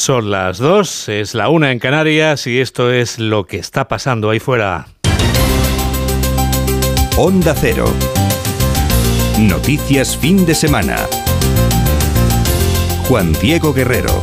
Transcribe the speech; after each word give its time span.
Son 0.00 0.30
las 0.30 0.56
dos, 0.56 1.10
es 1.10 1.34
la 1.34 1.50
una 1.50 1.72
en 1.72 1.78
Canarias 1.78 2.46
y 2.46 2.58
esto 2.58 2.90
es 2.90 3.18
lo 3.18 3.44
que 3.44 3.58
está 3.58 3.86
pasando 3.86 4.30
ahí 4.30 4.40
fuera. 4.40 4.86
Onda 7.18 7.54
Cero. 7.54 7.84
Noticias 9.38 10.16
fin 10.16 10.46
de 10.46 10.54
semana. 10.54 10.96
Juan 13.08 13.34
Diego 13.42 13.74
Guerrero. 13.74 14.18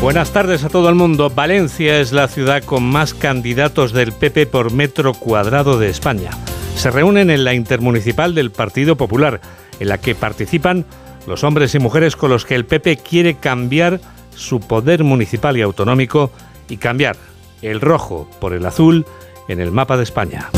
Buenas 0.00 0.30
tardes 0.32 0.64
a 0.64 0.70
todo 0.70 0.88
el 0.88 0.94
mundo. 0.94 1.28
Valencia 1.28 2.00
es 2.00 2.12
la 2.12 2.28
ciudad 2.28 2.64
con 2.64 2.84
más 2.84 3.12
candidatos 3.12 3.92
del 3.92 4.12
PP 4.12 4.46
por 4.46 4.72
metro 4.72 5.12
cuadrado 5.12 5.78
de 5.78 5.90
España. 5.90 6.30
Se 6.74 6.90
reúnen 6.90 7.28
en 7.28 7.44
la 7.44 7.52
intermunicipal 7.52 8.34
del 8.34 8.50
Partido 8.50 8.96
Popular, 8.96 9.42
en 9.78 9.88
la 9.88 9.98
que 9.98 10.14
participan 10.14 10.86
los 11.26 11.44
hombres 11.44 11.74
y 11.74 11.78
mujeres 11.78 12.16
con 12.16 12.30
los 12.30 12.44
que 12.44 12.54
el 12.54 12.64
PP 12.64 12.98
quiere 12.98 13.34
cambiar 13.34 14.00
su 14.34 14.60
poder 14.60 15.04
municipal 15.04 15.56
y 15.56 15.62
autonómico 15.62 16.30
y 16.68 16.76
cambiar 16.76 17.16
el 17.62 17.80
rojo 17.80 18.28
por 18.40 18.52
el 18.52 18.66
azul 18.66 19.06
en 19.48 19.60
el 19.60 19.72
mapa 19.72 19.96
de 19.96 20.02
España. 20.02 20.50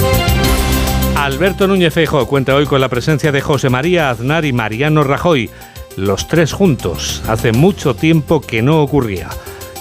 Alberto 1.16 1.66
Núñez 1.66 1.94
Feijóo 1.94 2.26
cuenta 2.26 2.54
hoy 2.54 2.66
con 2.66 2.80
la 2.80 2.88
presencia 2.88 3.32
de 3.32 3.40
José 3.40 3.70
María 3.70 4.10
Aznar 4.10 4.44
y 4.44 4.52
Mariano 4.52 5.04
Rajoy, 5.04 5.50
los 5.96 6.28
tres 6.28 6.52
juntos. 6.52 7.22
Hace 7.26 7.52
mucho 7.52 7.94
tiempo 7.94 8.40
que 8.40 8.62
no 8.62 8.82
ocurría. 8.82 9.28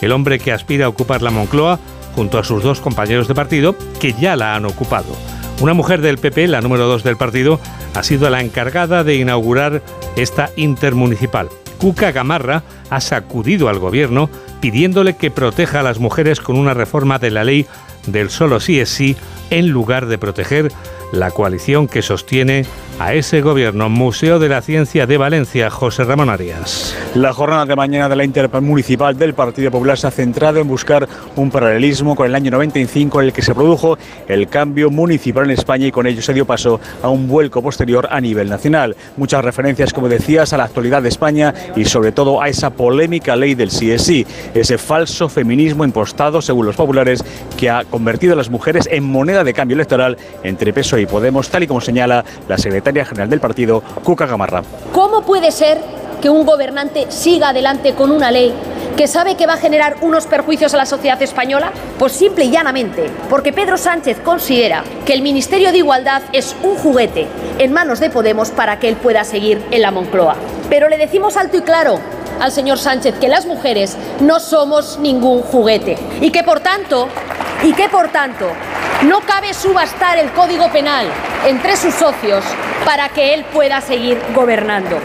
El 0.01 0.11
hombre 0.11 0.39
que 0.39 0.51
aspira 0.51 0.85
a 0.85 0.89
ocupar 0.89 1.21
la 1.21 1.31
Moncloa 1.31 1.79
junto 2.15 2.39
a 2.39 2.43
sus 2.43 2.63
dos 2.63 2.81
compañeros 2.81 3.27
de 3.27 3.35
partido 3.35 3.75
que 3.99 4.13
ya 4.13 4.35
la 4.35 4.55
han 4.55 4.65
ocupado. 4.65 5.15
Una 5.59 5.73
mujer 5.73 6.01
del 6.01 6.19
PP, 6.19 6.47
la 6.47 6.61
número 6.61 6.85
dos 6.85 7.03
del 7.03 7.17
partido, 7.17 7.59
ha 7.95 8.03
sido 8.03 8.29
la 8.29 8.41
encargada 8.41 9.03
de 9.03 9.15
inaugurar 9.15 9.81
esta 10.15 10.51
intermunicipal. 10.55 11.49
Cuca 11.79 12.11
Gamarra 12.11 12.63
ha 12.89 13.01
sacudido 13.01 13.67
al 13.67 13.79
gobierno 13.79 14.29
pidiéndole 14.61 15.15
que 15.15 15.31
proteja 15.31 15.79
a 15.79 15.83
las 15.83 15.99
mujeres 15.99 16.41
con 16.41 16.57
una 16.57 16.73
reforma 16.73 17.17
de 17.19 17.31
la 17.31 17.43
ley 17.43 17.65
del 18.05 18.29
solo 18.29 18.59
sí 18.59 18.79
es 18.79 18.89
sí 18.89 19.15
en 19.49 19.69
lugar 19.69 20.05
de 20.05 20.17
proteger 20.17 20.71
la 21.11 21.31
coalición 21.31 21.87
que 21.87 22.01
sostiene 22.01 22.65
a 22.99 23.13
ese 23.13 23.41
gobierno. 23.41 23.89
Museo 23.89 24.39
de 24.39 24.49
la 24.49 24.61
Ciencia 24.61 25.05
de 25.05 25.17
Valencia, 25.17 25.69
José 25.69 26.03
Ramón 26.03 26.29
Arias. 26.29 26.95
La 27.13 27.31
jornada 27.31 27.65
de 27.65 27.75
mañana 27.75 28.09
de 28.09 28.15
la 28.15 28.23
Intermunicipal 28.23 29.17
del 29.17 29.33
Partido 29.33 29.69
Popular 29.69 29.97
se 29.97 30.07
ha 30.07 30.11
centrado 30.11 30.59
en 30.59 30.67
buscar 30.67 31.07
un 31.35 31.51
paralelismo 31.51 32.15
con 32.15 32.25
el 32.25 32.33
año 32.33 32.49
95 32.51 33.21
en 33.21 33.27
el 33.27 33.33
que 33.33 33.41
se 33.41 33.53
produjo 33.53 33.97
el 34.27 34.47
cambio 34.47 34.89
municipal 34.89 35.45
en 35.45 35.51
España 35.51 35.87
y 35.87 35.91
con 35.91 36.07
ello 36.07 36.21
se 36.21 36.33
dio 36.33 36.45
paso 36.45 36.79
a 37.03 37.09
un 37.09 37.27
vuelco 37.27 37.61
posterior 37.61 38.07
a 38.09 38.19
nivel 38.19 38.49
nacional. 38.49 38.95
Muchas 39.15 39.45
referencias, 39.45 39.93
como 39.93 40.09
decías, 40.09 40.53
a 40.53 40.57
la 40.57 40.63
actualidad 40.63 41.03
de 41.03 41.09
España 41.09 41.53
y 41.75 41.85
sobre 41.85 42.11
todo 42.11 42.41
a 42.41 42.49
esa 42.49 42.71
polémica 42.71 43.35
ley 43.35 43.53
del 43.53 43.69
sí 43.69 43.91
es 43.91 44.03
sí, 44.03 44.25
ese 44.53 44.77
falso 44.77 45.29
feminismo 45.29 45.85
impostado, 45.85 46.41
según 46.41 46.65
los 46.65 46.75
populares, 46.75 47.23
que 47.57 47.69
ha 47.69 47.85
convertido 47.85 48.33
a 48.33 48.35
las 48.35 48.49
mujeres 48.49 48.87
en 48.91 49.03
moneda 49.03 49.43
de 49.43 49.53
cambio 49.53 49.75
electoral 49.75 50.17
entre 50.43 50.73
PSOE 50.73 51.01
y 51.01 51.05
Podemos, 51.05 51.49
tal 51.49 51.63
y 51.63 51.67
como 51.67 51.81
señala 51.81 52.25
la 52.47 52.57
secretaria 52.57 52.86
general 52.93 53.29
del 53.29 53.39
partido, 53.39 53.81
Cuca 54.03 54.25
Gamarra. 54.25 54.63
¿Cómo 54.91 55.21
puede 55.21 55.51
ser 55.51 55.79
que 56.21 56.29
un 56.29 56.45
gobernante 56.45 57.07
siga 57.09 57.49
adelante 57.49 57.93
con 57.93 58.11
una 58.11 58.31
ley 58.31 58.53
que 58.95 59.07
sabe 59.07 59.35
que 59.35 59.45
va 59.45 59.53
a 59.53 59.57
generar 59.57 59.97
unos 60.01 60.25
perjuicios 60.25 60.73
a 60.73 60.77
la 60.77 60.85
sociedad 60.85 61.21
española? 61.21 61.71
Pues 61.99 62.13
simple 62.13 62.45
y 62.45 62.51
llanamente, 62.51 63.09
porque 63.29 63.53
Pedro 63.53 63.77
Sánchez 63.77 64.19
considera 64.21 64.83
que 65.05 65.13
el 65.13 65.21
Ministerio 65.21 65.71
de 65.71 65.77
Igualdad 65.77 66.23
es 66.33 66.55
un 66.63 66.75
juguete 66.75 67.27
en 67.59 67.71
manos 67.71 67.99
de 67.99 68.09
Podemos 68.09 68.49
para 68.49 68.79
que 68.79 68.89
él 68.89 68.95
pueda 68.95 69.23
seguir 69.23 69.63
en 69.71 69.81
la 69.81 69.91
Moncloa. 69.91 70.35
Pero 70.69 70.89
le 70.89 70.97
decimos 70.97 71.37
alto 71.37 71.57
y 71.57 71.61
claro 71.61 71.99
al 72.39 72.51
señor 72.51 72.77
Sánchez 72.77 73.15
que 73.19 73.27
las 73.27 73.45
mujeres 73.45 73.97
no 74.21 74.39
somos 74.39 74.99
ningún 74.99 75.41
juguete 75.41 75.97
y 76.21 76.31
que 76.31 76.43
por 76.43 76.59
tanto 76.59 77.07
y 77.63 77.73
que 77.73 77.89
por 77.89 78.09
tanto 78.09 78.47
no 79.05 79.21
cabe 79.21 79.53
subastar 79.53 80.17
el 80.17 80.31
Código 80.31 80.71
Penal 80.71 81.07
entre 81.45 81.77
sus 81.77 81.93
socios 81.93 82.43
para 82.83 83.09
que 83.09 83.33
él 83.33 83.45
pueda 83.53 83.79
seguir 83.79 84.17
gobernando. 84.33 84.97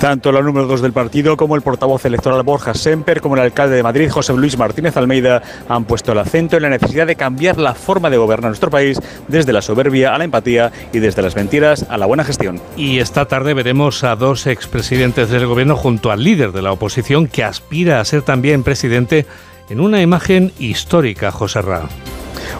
Tanto 0.00 0.32
la 0.32 0.42
número 0.42 0.66
dos 0.66 0.82
del 0.82 0.92
partido 0.92 1.36
como 1.36 1.54
el 1.54 1.62
portavoz 1.62 2.04
electoral 2.04 2.42
Borja 2.42 2.74
Semper, 2.74 3.20
como 3.20 3.36
el 3.36 3.42
alcalde 3.42 3.76
de 3.76 3.82
Madrid, 3.82 4.10
José 4.10 4.32
Luis 4.34 4.58
Martínez 4.58 4.96
Almeida, 4.96 5.42
han 5.68 5.84
puesto 5.84 6.12
el 6.12 6.18
acento 6.18 6.56
en 6.56 6.62
la 6.62 6.70
necesidad 6.70 7.06
de 7.06 7.16
cambiar 7.16 7.58
la 7.58 7.74
forma 7.74 8.10
de 8.10 8.16
gobernar 8.16 8.50
nuestro 8.50 8.70
país 8.70 9.00
desde 9.28 9.52
la 9.52 9.62
soberbia 9.62 10.14
a 10.14 10.18
la 10.18 10.24
empatía 10.24 10.72
y 10.92 10.98
desde 10.98 11.22
las 11.22 11.36
mentiras 11.36 11.86
a 11.88 11.96
la 11.96 12.06
buena 12.06 12.24
gestión. 12.24 12.60
Y 12.76 12.98
esta 12.98 13.26
tarde 13.26 13.54
veremos 13.54 14.02
a 14.04 14.16
dos 14.16 14.46
expresidentes 14.46 15.30
del 15.30 15.46
gobierno 15.46 15.76
junto 15.76 16.10
al 16.10 16.24
líder 16.24 16.52
de 16.52 16.62
la 16.62 16.72
oposición 16.72 17.26
que 17.26 17.44
aspira 17.44 18.00
a 18.00 18.04
ser 18.04 18.22
también 18.22 18.62
presidente 18.62 19.26
en 19.70 19.80
una 19.80 20.02
imagen 20.02 20.52
histórica, 20.58 21.30
José 21.30 21.62
Ra. 21.62 21.88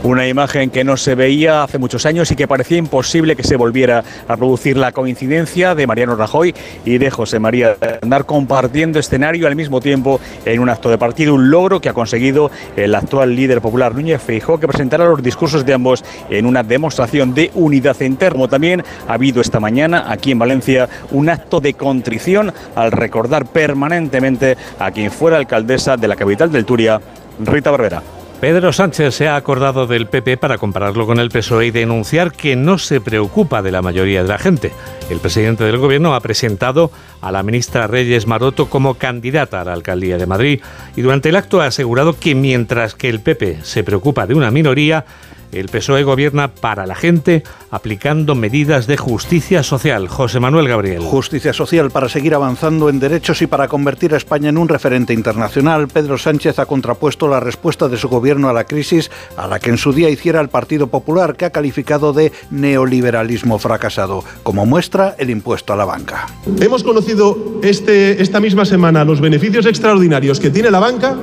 Una 0.03 0.27
imagen 0.27 0.71
que 0.71 0.85
no 0.85 0.97
se 0.97 1.15
veía 1.15 1.63
hace 1.63 1.79
muchos 1.79 2.07
años 2.07 2.31
y 2.31 2.37
que 2.37 2.49
parecía 2.49 2.79
imposible 2.79 3.37
que 3.37 3.43
se 3.43 3.57
volviera 3.57 4.05
a 4.29 4.37
producir 4.37 4.77
la 4.77 4.93
coincidencia 4.93 5.75
de 5.75 5.87
Mariano 5.87 6.17
Rajoy 6.17 6.55
y 6.85 6.99
de 6.99 7.11
José 7.11 7.39
María 7.39 7.77
andar 8.03 8.27
compartiendo 8.27 8.99
escenario 8.99 9.47
al 9.47 9.57
mismo 9.57 9.81
tiempo 9.81 10.21
en 10.45 10.61
un 10.61 10.69
acto 10.69 10.91
de 10.91 10.99
partido, 10.99 11.35
un 11.35 11.51
logro 11.51 11.81
que 11.81 11.89
ha 11.89 11.95
conseguido 11.95 12.51
el 12.77 12.95
actual 12.95 13.35
líder 13.35 13.61
popular 13.61 13.95
Núñez 13.95 14.23
Feijóo 14.23 14.59
que 14.59 14.69
presentará 14.69 15.05
los 15.05 15.23
discursos 15.23 15.65
de 15.65 15.75
ambos 15.75 16.05
en 16.31 16.47
una 16.47 16.63
demostración 16.63 17.35
de 17.35 17.51
unidad 17.55 18.01
interna. 18.01 18.49
También 18.49 18.83
ha 19.09 19.15
habido 19.15 19.41
esta 19.41 19.61
mañana 19.61 20.07
aquí 20.09 20.33
en 20.33 20.39
Valencia 20.39 20.89
un 21.11 21.29
acto 21.29 21.61
de 21.61 21.75
contrición 21.75 22.53
al 22.75 22.93
recordar 22.93 23.47
permanentemente 23.47 24.57
a 24.79 24.91
quien 24.91 25.11
fuera 25.11 25.37
alcaldesa 25.37 25.97
de 25.97 26.09
la 26.09 26.17
capital 26.17 26.51
del 26.51 26.65
Turia, 26.65 27.01
Rita 27.41 27.71
Barbera. 27.71 28.24
Pedro 28.45 28.75
Sánchez 28.75 29.15
se 29.15 29.27
ha 29.27 29.37
acordado 29.37 29.87
del 29.87 30.07
PP 30.07 30.37
para 30.37 30.59
compararlo 30.59 31.07
con 31.07 31.19
el 31.19 31.31
PSOE 31.31 31.69
y 31.69 31.71
denunciar 31.71 32.31
que 32.31 32.57
no 32.57 32.77
se 32.77 33.01
preocupa 33.01 33.63
de 33.63 33.73
la 33.73 33.81
mayoría 33.81 34.23
de 34.23 34.29
la 34.29 34.37
gente. 34.37 34.71
El 35.09 35.19
presidente 35.19 35.65
del 35.65 35.79
gobierno 35.79 36.15
ha 36.15 36.21
presentado 36.21 36.91
a 37.23 37.33
la 37.33 37.43
ministra 37.43 37.87
Reyes 37.87 38.27
Maroto 38.27 38.69
como 38.69 38.97
candidata 38.97 39.63
a 39.63 39.65
la 39.65 39.73
alcaldía 39.73 40.19
de 40.19 40.27
Madrid 40.27 40.61
y 40.95 41.01
durante 41.01 41.31
el 41.31 41.37
acto 41.37 41.63
ha 41.63 41.67
asegurado 41.69 42.19
que 42.21 42.35
mientras 42.35 42.95
que 42.95 43.09
el 43.09 43.21
PP 43.21 43.61
se 43.63 43.83
preocupa 43.83 44.27
de 44.27 44.35
una 44.35 44.51
minoría, 44.51 45.07
el 45.55 45.69
PSOE 45.69 46.03
gobierna 46.03 46.49
para 46.49 46.87
la 46.87 46.95
gente 46.95 47.43
aplicando 47.71 48.35
medidas 48.35 48.87
de 48.87 48.97
justicia 48.97 49.63
social. 49.63 50.09
José 50.09 50.41
Manuel 50.41 50.69
Gabriel. 50.69 51.01
Justicia 51.01 51.53
social 51.53 51.91
para 51.91 52.09
seguir 52.09 52.35
avanzando 52.35 52.89
en 52.89 53.01
derechos 53.01 53.43
y 53.43 53.47
para 53.47 53.69
convertir 53.69 54.15
a 54.15 54.17
España 54.17 54.49
en 54.49 54.59
un 54.59 54.69
referente 54.69 55.13
internacional. 55.13 55.89
Pedro 55.89 56.19
Sánchez 56.19 56.59
ha 56.59 56.67
contrapuesto 56.67 57.29
la 57.29 57.41
respuesta 57.41 57.89
de 57.89 57.97
su 57.97 58.09
gobierno 58.09 58.49
a 58.49 58.53
la 58.53 58.65
crisis 58.65 59.11
a 59.37 59.47
la 59.47 59.59
que 59.59 59.71
en 59.71 59.79
su 59.79 59.93
día 59.93 60.11
hiciera 60.11 60.41
el 60.41 60.49
Partido 60.49 60.89
Popular, 60.89 61.37
que 61.37 61.45
ha 61.45 61.51
calificado 61.51 62.13
de 62.13 62.33
neoliberalismo 62.51 63.59
fracasado, 63.59 64.25
como 64.43 64.67
muestra 64.67 65.15
el 65.19 65.31
impuesto 65.31 65.73
a 65.73 65.77
la 65.77 65.85
banca. 65.85 66.27
Hemos 66.61 66.83
conocido 66.85 67.61
este, 67.63 68.23
esta 68.23 68.41
misma 68.41 68.65
semana 68.65 69.05
los 69.05 69.21
beneficios 69.21 69.67
extraordinarios 69.67 70.41
que 70.41 70.51
tiene 70.51 70.71
la 70.71 70.81
banca 70.81 71.17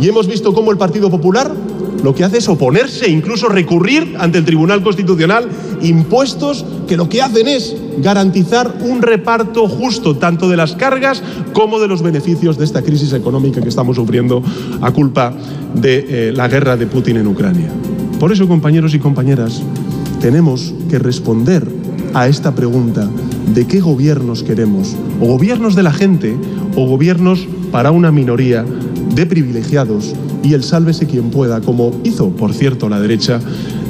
y 0.00 0.08
hemos 0.08 0.26
visto 0.26 0.52
cómo 0.52 0.70
el 0.70 0.78
Partido 0.78 1.10
Popular 1.10 1.52
lo 2.04 2.14
que 2.14 2.22
hace 2.22 2.36
es 2.36 2.48
oponerse, 2.48 3.10
incluso 3.10 3.48
recurrir 3.48 4.14
ante 4.18 4.36
el 4.36 4.44
Tribunal 4.44 4.82
Constitucional 4.82 5.48
impuestos 5.80 6.64
que 6.86 6.98
lo 6.98 7.08
que 7.08 7.22
hacen 7.22 7.48
es 7.48 7.74
garantizar 7.98 8.76
un 8.82 9.00
reparto 9.00 9.66
justo 9.68 10.14
tanto 10.16 10.50
de 10.50 10.58
las 10.58 10.74
cargas 10.74 11.22
como 11.54 11.80
de 11.80 11.88
los 11.88 12.02
beneficios 12.02 12.58
de 12.58 12.66
esta 12.66 12.82
crisis 12.82 13.14
económica 13.14 13.62
que 13.62 13.70
estamos 13.70 13.96
sufriendo 13.96 14.42
a 14.82 14.90
culpa 14.90 15.32
de 15.74 16.28
eh, 16.28 16.32
la 16.32 16.46
guerra 16.46 16.76
de 16.76 16.86
Putin 16.86 17.16
en 17.16 17.26
Ucrania. 17.26 17.70
Por 18.20 18.32
eso, 18.32 18.46
compañeros 18.46 18.92
y 18.92 18.98
compañeras, 18.98 19.62
tenemos 20.20 20.74
que 20.90 20.98
responder 20.98 21.66
a 22.12 22.28
esta 22.28 22.54
pregunta 22.54 23.08
de 23.54 23.66
qué 23.66 23.80
gobiernos 23.80 24.42
queremos, 24.42 24.94
o 25.22 25.26
gobiernos 25.26 25.74
de 25.74 25.82
la 25.82 25.92
gente 25.92 26.36
o 26.76 26.86
gobiernos 26.86 27.48
para 27.72 27.90
una 27.92 28.12
minoría 28.12 28.62
de 29.14 29.24
privilegiados 29.24 30.14
y 30.44 30.54
el 30.54 30.62
sálvese 30.62 31.06
quien 31.06 31.30
pueda, 31.30 31.60
como 31.60 32.00
hizo, 32.04 32.30
por 32.30 32.52
cierto, 32.52 32.88
la 32.88 33.00
derecha 33.00 33.40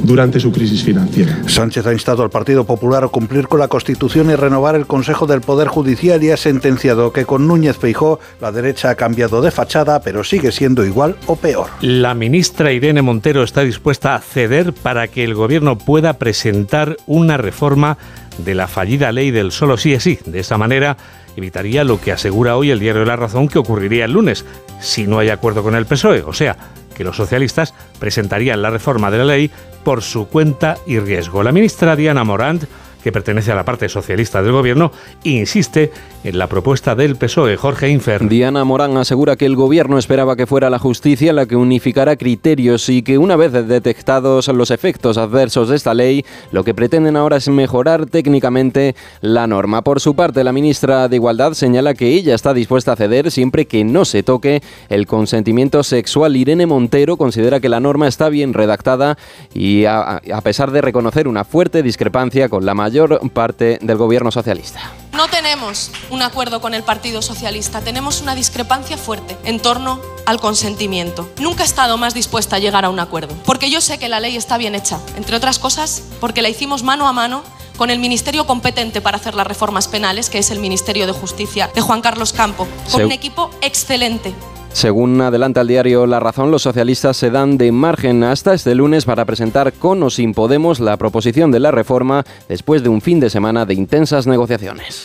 durante 0.05 0.39
su 0.39 0.53
crisis 0.53 0.85
financiera. 0.85 1.43
Sánchez 1.47 1.87
ha 1.87 1.93
instado 1.93 2.23
al 2.23 2.31
Partido 2.31 2.65
Popular 2.65 3.05
a 3.05 3.09
cumplir 3.09 3.49
con 3.49 3.59
la 3.59 3.69
Constitución 3.69 4.31
y 4.31 4.37
renovar 4.37 4.77
el 4.77 4.87
Consejo 4.87 5.27
del 5.27 5.41
Poder 5.41 5.69
Judicial 5.69 6.23
y 6.23 6.31
ha 6.31 6.37
sentenciado 6.37 7.13
que 7.13 7.25
con 7.25 7.49
Núñez 7.49 7.77
Feijó 7.77 8.21
la 8.41 8.53
derecha 8.53 8.91
ha 8.91 8.95
cambiado 8.95 9.43
de 9.43 9.51
fachada, 9.51 10.01
pero 10.01 10.23
sigue 10.23 10.53
siendo 10.53 10.85
igual 10.85 11.17
o 11.27 11.37
peor. 11.37 11.67
La 11.81 12.15
ministra 12.15 12.73
Irene 12.73 13.03
Montero 13.03 13.43
está 13.43 13.63
dispuesta 13.63 14.15
a 14.15 14.21
ceder 14.21 14.73
para 14.73 15.09
que 15.09 15.25
el 15.25 15.35
gobierno 15.35 15.77
pueda 15.77 16.15
presentar 16.15 16.97
una 17.07 17.37
reforma 17.37 17.99
de 18.39 18.55
la 18.55 18.69
fallida 18.69 19.13
ley 19.13 19.31
del 19.31 19.53
solo 19.53 19.77
sí 19.77 19.93
es 19.93 20.03
sí. 20.03 20.19
De 20.27 20.41
esa 20.41 20.59
manera 20.59 20.97
evitaría 21.37 21.85
lo 21.85 22.01
que 22.01 22.13
asegura 22.13 22.57
hoy 22.57 22.71
el 22.71 22.81
diario 22.81 23.05
la 23.05 23.17
Razón 23.17 23.49
que 23.49 23.59
ocurriría 23.59 24.05
el 24.05 24.13
lunes, 24.13 24.45
si 24.81 25.07
no 25.07 25.19
hay 25.19 25.31
acuerdo 25.31 25.63
con 25.63 25.75
el 25.75 25.87
PSOE, 25.87 26.23
o 26.23 26.33
sea, 26.33 26.57
que 26.95 27.05
los 27.05 27.17
socialistas 27.17 27.75
presentarían 27.99 28.63
la 28.63 28.71
reforma 28.71 29.11
de 29.11 29.19
la 29.19 29.25
ley 29.25 29.51
por 29.85 30.03
su 30.03 30.29
cuenta 30.29 30.79
y 30.87 30.99
riesgo. 30.99 31.43
La 31.43 31.53
ministra 31.53 31.97
Diana 31.97 32.25
Morant 32.25 32.65
que 33.05 33.13
pertenece 33.13 33.53
a 33.53 33.55
la 33.55 33.67
parte 33.67 33.91
socialista 33.91 34.43
del 34.43 34.53
gobierno, 34.53 34.91
insiste 35.25 35.93
en 36.25 36.39
la 36.39 36.47
propuesta 36.47 36.95
del 36.95 37.17
PSOE. 37.17 37.59
Jorge 37.59 37.91
Infer. 37.91 38.27
Diana 38.27 38.65
Morán 38.65 38.97
asegura 38.97 39.37
que 39.37 39.45
el 39.45 39.57
gobierno 39.57 39.99
esperaba 39.99 40.37
que 40.37 40.47
fuera 40.47 40.71
la 40.71 40.79
justicia 40.79 41.35
la 41.35 41.45
que 41.45 41.55
unificara 41.55 42.17
criterios 42.17 42.89
y 42.89 43.03
que 43.03 43.19
una 43.19 43.37
vez 43.37 43.53
detectados 43.53 44.49
los 44.49 44.71
efectos 44.71 45.19
adversos 45.19 45.69
de 45.69 45.77
esta 45.77 45.93
ley, 45.93 46.25
lo 46.51 46.65
que 46.65 46.73
pretenden 46.73 47.19
ahora 47.19 47.37
es 47.37 47.47
mejorar 47.49 48.07
técnicamente 48.07 48.95
la 49.21 49.47
norma. 49.47 49.83
Por 49.83 50.01
su 50.01 50.17
parte, 50.17 50.43
la 50.43 50.53
ministra 50.53 51.07
de 51.07 51.17
Igualdad 51.17 51.53
señala 51.53 51.93
que 51.93 52.09
ella 52.09 52.35
está 52.35 52.55
dispuesta 52.55 52.93
a 52.93 52.97
ceder 52.97 53.31
siempre 53.31 53.67
que 53.67 53.85
no 53.85 54.07
se 54.07 54.23
toque 54.23 54.63
el 54.89 55.07
consentimiento 55.07 55.83
sexual. 55.83 56.37
Irene 56.37 56.65
Montero 56.65 57.19
considera 57.19 57.61
que 57.61 57.69
la 57.69 57.81
norma 57.81 58.09
está 58.09 58.31
bien 58.31 58.55
redactada 58.55 59.19
y 59.53 59.85
a, 59.85 60.23
a 60.33 60.41
pesar 60.41 60.71
de 60.71 60.81
reconocer 60.81 61.29
una 61.29 61.45
fuerte 61.45 61.83
discrepancia 61.83 62.49
con 62.49 62.65
la 62.65 62.73
mayor 62.95 63.29
parte 63.33 63.79
del 63.83 63.97
gobierno 63.97 64.31
socialista. 64.31 64.81
No 65.15 65.27
tenemos 65.27 65.91
un 66.11 66.23
acuerdo 66.23 66.61
con 66.61 66.75
el 66.75 66.85
Partido 66.85 67.23
Socialista, 67.23 67.81
tenemos 67.81 68.21
una 68.21 68.37
discrepancia 68.37 68.97
fuerte 68.97 69.37
en 69.45 69.59
torno 69.59 70.01
al 70.27 70.39
consentimiento. 70.39 71.29
Nunca 71.41 71.65
he 71.65 71.67
estado 71.67 71.97
más 71.99 72.15
dispuesta 72.15 72.55
a 72.55 72.59
llegar 72.61 72.85
a 72.85 72.91
un 72.91 73.01
acuerdo, 73.01 73.35
porque 73.45 73.69
yo 73.69 73.81
sé 73.81 73.99
que 73.99 74.09
la 74.09 74.21
ley 74.21 74.37
está 74.37 74.59
bien 74.59 74.77
hecha, 74.77 75.01
entre 75.17 75.35
otras 75.37 75.59
cosas 75.59 76.05
porque 76.21 76.41
la 76.41 76.49
hicimos 76.49 76.85
mano 76.85 77.09
a 77.09 77.13
mano 77.13 77.43
con 77.77 77.91
el 77.91 77.99
ministerio 77.99 78.47
competente 78.47 79.01
para 79.01 79.17
hacer 79.17 79.35
las 79.35 79.49
reformas 79.49 79.89
penales, 79.89 80.31
que 80.31 80.39
es 80.39 80.53
el 80.53 80.61
Ministerio 80.61 81.09
de 81.09 81.13
Justicia 81.13 81.69
de 81.75 81.81
Juan 81.81 82.01
Carlos 82.01 82.33
Campo, 82.33 82.69
con 82.93 83.03
un 83.03 83.11
equipo 83.11 83.51
excelente. 83.61 84.33
Según 84.75 85.21
adelanta 85.21 85.61
el 85.61 85.69
diario 85.69 86.05
La 86.05 86.19
Razón, 86.19 86.51
los 86.51 86.63
socialistas 86.63 87.17
se 87.17 87.31
dan 87.31 87.57
de 87.59 87.71
margen 87.71 88.25
hasta 88.25 88.55
este 88.55 88.75
lunes 88.75 89.05
para 89.05 89.25
presentar 89.25 89.73
con 89.73 90.03
o 90.03 90.11
sin 90.11 90.35
Podemos 90.35 90.81
la 90.81 90.97
proposición 90.97 91.53
de 91.53 91.61
la 91.61 91.71
reforma 91.71 92.25
después 92.49 92.83
de 92.83 92.89
un 92.89 93.01
fin 93.01 93.21
de 93.21 93.31
semana 93.31 93.67
de 93.67 93.75
intensas 93.75 94.27
negociaciones. 94.27 95.05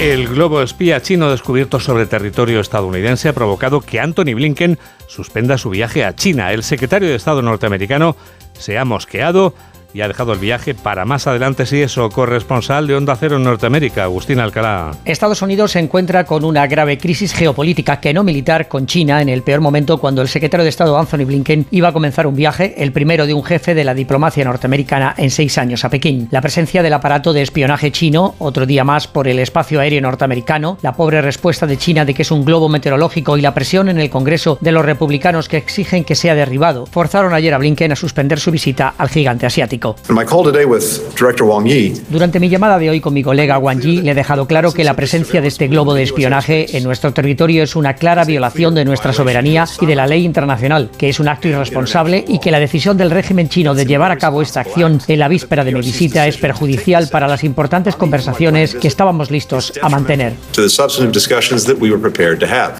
El 0.00 0.26
globo 0.26 0.62
espía 0.62 1.00
chino 1.00 1.30
descubierto 1.30 1.78
sobre 1.78 2.06
territorio 2.06 2.58
estadounidense 2.58 3.28
ha 3.28 3.32
provocado 3.32 3.80
que 3.80 4.00
Anthony 4.00 4.34
Blinken 4.34 4.76
suspenda 5.06 5.56
su 5.56 5.70
viaje 5.70 6.04
a 6.04 6.16
China. 6.16 6.52
El 6.52 6.64
secretario 6.64 7.08
de 7.08 7.14
Estado 7.14 7.40
norteamericano 7.40 8.16
se 8.58 8.78
ha 8.78 8.84
mosqueado 8.84 9.54
y 9.94 10.00
ha 10.00 10.08
dejado 10.08 10.32
el 10.32 10.40
viaje 10.40 10.74
para 10.74 11.04
más 11.04 11.28
adelante, 11.28 11.66
si 11.66 11.80
eso, 11.80 12.10
corresponsal 12.10 12.88
de 12.88 12.96
Onda 12.96 13.14
Cero 13.14 13.36
en 13.36 13.44
Norteamérica, 13.44 14.02
Agustín 14.02 14.40
Alcalá. 14.40 14.90
Estados 15.04 15.40
Unidos 15.40 15.70
se 15.70 15.78
encuentra 15.78 16.24
con 16.24 16.44
una 16.44 16.66
grave 16.66 16.98
crisis 16.98 17.32
geopolítica 17.32 18.00
que 18.00 18.12
no 18.12 18.24
militar 18.24 18.66
con 18.66 18.86
China 18.86 19.22
en 19.22 19.28
el 19.28 19.42
peor 19.42 19.60
momento 19.60 19.98
cuando 19.98 20.20
el 20.20 20.28
secretario 20.28 20.64
de 20.64 20.70
Estado 20.70 20.98
Anthony 20.98 21.24
Blinken 21.24 21.66
iba 21.70 21.88
a 21.88 21.92
comenzar 21.92 22.26
un 22.26 22.34
viaje, 22.34 22.74
el 22.82 22.90
primero 22.90 23.24
de 23.24 23.34
un 23.34 23.44
jefe 23.44 23.74
de 23.74 23.84
la 23.84 23.94
diplomacia 23.94 24.44
norteamericana 24.44 25.14
en 25.16 25.30
seis 25.30 25.56
años 25.58 25.84
a 25.84 25.90
Pekín. 25.90 26.26
La 26.32 26.40
presencia 26.40 26.82
del 26.82 26.92
aparato 26.92 27.32
de 27.32 27.42
espionaje 27.42 27.92
chino, 27.92 28.34
otro 28.38 28.66
día 28.66 28.82
más 28.82 29.06
por 29.06 29.28
el 29.28 29.38
espacio 29.38 29.78
aéreo 29.78 30.00
norteamericano, 30.00 30.76
la 30.82 30.94
pobre 30.94 31.22
respuesta 31.22 31.68
de 31.68 31.76
China 31.76 32.04
de 32.04 32.14
que 32.14 32.22
es 32.22 32.32
un 32.32 32.44
globo 32.44 32.68
meteorológico 32.68 33.38
y 33.38 33.42
la 33.42 33.54
presión 33.54 33.88
en 33.88 34.00
el 34.00 34.10
Congreso 34.10 34.58
de 34.60 34.72
los 34.72 34.84
republicanos 34.84 35.48
que 35.48 35.58
exigen 35.58 36.02
que 36.02 36.16
sea 36.16 36.34
derribado, 36.34 36.86
forzaron 36.86 37.32
ayer 37.32 37.54
a 37.54 37.58
Blinken 37.58 37.92
a 37.92 37.96
suspender 37.96 38.40
su 38.40 38.50
visita 38.50 38.94
al 38.98 39.08
gigante 39.08 39.46
asiático. 39.46 39.83
In 40.08 40.14
my 40.14 40.24
call 40.24 40.42
today 40.42 40.64
with 40.64 40.82
Director 41.14 41.44
Wang 41.46 41.66
Yi, 41.66 41.92
Durante 42.08 42.40
mi 42.40 42.48
llamada 42.48 42.78
de 42.78 42.88
hoy 42.88 43.00
con 43.00 43.12
mi 43.12 43.22
colega 43.22 43.58
Wang 43.58 43.80
Yi, 43.80 44.00
le 44.00 44.12
he 44.12 44.14
dejado 44.14 44.46
claro 44.46 44.72
que 44.72 44.82
la 44.82 44.94
presencia 44.94 45.42
de 45.42 45.48
este 45.48 45.68
globo 45.68 45.92
de 45.92 46.02
espionaje 46.02 46.76
en 46.76 46.84
nuestro 46.84 47.12
territorio 47.12 47.62
es 47.62 47.76
una 47.76 47.94
clara 47.94 48.24
violación 48.24 48.74
de 48.74 48.86
nuestra 48.86 49.12
soberanía 49.12 49.66
y 49.80 49.86
de 49.86 49.94
la 49.94 50.06
ley 50.06 50.24
internacional, 50.24 50.90
que 50.96 51.10
es 51.10 51.20
un 51.20 51.28
acto 51.28 51.48
irresponsable 51.48 52.24
y 52.26 52.38
que 52.38 52.50
la 52.50 52.60
decisión 52.60 52.96
del 52.96 53.10
régimen 53.10 53.50
chino 53.50 53.74
de 53.74 53.84
llevar 53.84 54.10
a 54.10 54.16
cabo 54.16 54.40
esta 54.40 54.60
acción 54.60 55.00
en 55.06 55.18
la 55.18 55.28
víspera 55.28 55.64
de 55.64 55.72
mi 55.72 55.80
visita 55.80 56.26
es 56.26 56.38
perjudicial 56.38 57.08
para 57.08 57.28
las 57.28 57.44
importantes 57.44 57.96
conversaciones 57.96 58.74
que 58.74 58.88
estábamos 58.88 59.30
listos 59.30 59.72
a 59.82 59.88
mantener. 59.90 60.32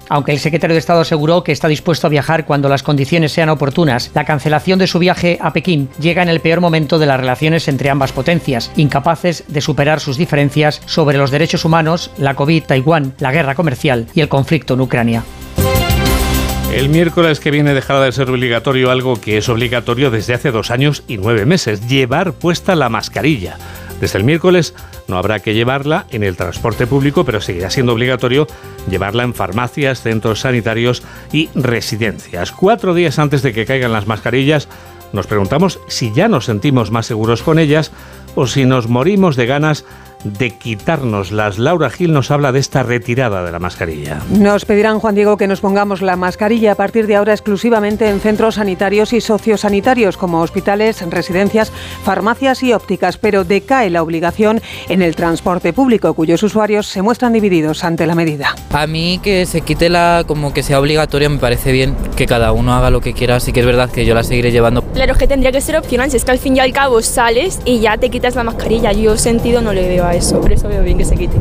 Aunque 0.09 0.31
el 0.31 0.39
secretario 0.39 0.73
de 0.73 0.79
Estado 0.79 1.01
aseguró 1.01 1.43
que 1.43 1.51
está 1.51 1.67
dispuesto 1.67 2.07
a 2.07 2.09
viajar 2.09 2.45
cuando 2.45 2.67
las 2.67 2.81
condiciones 2.81 3.31
sean 3.31 3.49
oportunas, 3.49 4.09
la 4.15 4.25
cancelación 4.25 4.79
de 4.79 4.87
su 4.87 4.97
viaje 4.97 5.37
a 5.39 5.53
Pekín 5.53 5.89
llega 5.99 6.23
en 6.23 6.29
el 6.29 6.39
peor 6.39 6.61
momento 6.61 6.94
de 6.99 7.05
las 7.05 7.19
relaciones 7.19 7.67
entre 7.67 7.89
ambas 7.89 8.11
potencias, 8.11 8.71
incapaces 8.75 9.43
de 9.47 9.61
superar 9.61 9.99
sus 9.99 10.17
diferencias 10.17 10.81
sobre 10.85 11.17
los 11.17 11.31
derechos 11.31 11.65
humanos, 11.65 12.11
la 12.17 12.35
COVID, 12.35 12.63
Taiwán, 12.63 13.13
la 13.19 13.31
guerra 13.31 13.55
comercial 13.55 14.07
y 14.13 14.21
el 14.21 14.29
conflicto 14.29 14.75
en 14.75 14.81
Ucrania. 14.81 15.23
El 16.73 16.89
miércoles 16.89 17.39
que 17.39 17.51
viene 17.51 17.73
dejará 17.73 18.01
de 18.01 18.11
ser 18.11 18.29
obligatorio 18.29 18.91
algo 18.91 19.21
que 19.21 19.37
es 19.37 19.47
obligatorio 19.47 20.11
desde 20.11 20.33
hace 20.33 20.51
dos 20.51 20.71
años 20.71 21.03
y 21.07 21.17
nueve 21.17 21.45
meses, 21.45 21.87
llevar 21.87 22.33
puesta 22.33 22.75
la 22.75 22.89
mascarilla. 22.89 23.57
Desde 24.01 24.17
el 24.17 24.25
miércoles 24.25 24.73
no 25.07 25.17
habrá 25.17 25.39
que 25.39 25.53
llevarla 25.53 26.05
en 26.11 26.23
el 26.23 26.35
transporte 26.35 26.85
público, 26.85 27.23
pero 27.23 27.39
seguirá 27.39 27.69
siendo 27.69 27.93
obligatorio 27.93 28.45
llevarla 28.89 29.23
en 29.23 29.33
farmacias, 29.33 30.01
centros 30.01 30.41
sanitarios 30.41 31.03
y 31.31 31.49
residencias. 31.55 32.51
Cuatro 32.51 32.93
días 32.93 33.19
antes 33.19 33.41
de 33.41 33.53
que 33.53 33.65
caigan 33.65 33.93
las 33.93 34.07
mascarillas, 34.07 34.67
nos 35.15 35.27
preguntamos 35.27 35.79
si 35.87 36.11
ya 36.11 36.27
nos 36.27 36.45
sentimos 36.45 36.91
más 36.91 37.07
seguros 37.07 37.41
con 37.41 37.57
ellas 37.57 37.91
o 38.35 38.45
si 38.45 38.65
nos 38.65 38.87
morimos 38.87 39.35
de 39.35 39.47
ganas 39.47 39.85
de 40.25 40.51
quitárnoslas. 40.51 41.59
Laura 41.59 41.89
Gil 41.89 42.11
nos 42.11 42.31
habla 42.31 42.51
de 42.51 42.59
esta 42.59 42.83
retirada 42.83 43.43
de 43.43 43.51
la 43.51 43.59
mascarilla. 43.59 44.19
Nos 44.29 44.65
pedirán, 44.65 44.99
Juan 44.99 45.15
Diego, 45.15 45.37
que 45.37 45.47
nos 45.47 45.61
pongamos 45.61 46.01
la 46.01 46.15
mascarilla 46.15 46.73
a 46.73 46.75
partir 46.75 47.07
de 47.07 47.15
ahora 47.15 47.33
exclusivamente 47.33 48.09
en 48.09 48.19
centros 48.19 48.55
sanitarios 48.55 49.13
y 49.13 49.21
sociosanitarios 49.21 50.17
como 50.17 50.41
hospitales, 50.41 51.01
residencias, 51.09 51.71
farmacias 52.03 52.63
y 52.63 52.73
ópticas, 52.73 53.17
pero 53.17 53.43
decae 53.43 53.89
la 53.89 54.01
obligación 54.01 54.61
en 54.89 55.01
el 55.01 55.15
transporte 55.15 55.73
público, 55.73 56.13
cuyos 56.13 56.41
usuarios 56.43 56.87
se 56.87 57.01
muestran 57.01 57.33
divididos 57.33 57.83
ante 57.83 58.07
la 58.07 58.15
medida. 58.15 58.55
A 58.71 58.87
mí 58.87 59.19
que 59.21 59.45
se 59.45 59.61
quite 59.61 59.89
la, 59.89 60.23
como 60.27 60.53
que 60.53 60.63
sea 60.63 60.79
obligatoria, 60.79 61.29
me 61.29 61.37
parece 61.37 61.71
bien 61.71 61.95
que 62.15 62.25
cada 62.25 62.51
uno 62.51 62.73
haga 62.73 62.89
lo 62.89 63.01
que 63.01 63.13
quiera, 63.13 63.39
sí 63.39 63.53
que 63.53 63.59
es 63.59 63.65
verdad 63.65 63.89
que 63.89 64.05
yo 64.05 64.15
la 64.15 64.23
seguiré 64.23 64.51
llevando. 64.51 64.81
Claro, 64.93 65.13
es 65.13 65.17
que 65.17 65.27
tendría 65.27 65.51
que 65.51 65.61
ser 65.61 65.77
opcional, 65.77 66.09
si 66.09 66.17
es 66.17 66.25
que 66.25 66.31
al 66.31 66.39
fin 66.39 66.57
y 66.57 66.59
al 66.59 66.73
cabo 66.73 67.01
sales 67.01 67.59
y 67.65 67.79
ya 67.79 67.97
te 67.97 68.09
quitas 68.09 68.35
la 68.35 68.43
mascarilla. 68.43 68.91
Yo 68.91 69.17
sentido 69.17 69.61
no 69.61 69.73
le 69.73 69.87
veo 69.87 70.05
a 70.05 70.14
eso, 70.15 70.41
eso 70.47 70.67
veo 70.67 70.83
bien 70.83 70.97
que 70.97 71.05
se 71.05 71.15
quite. 71.15 71.37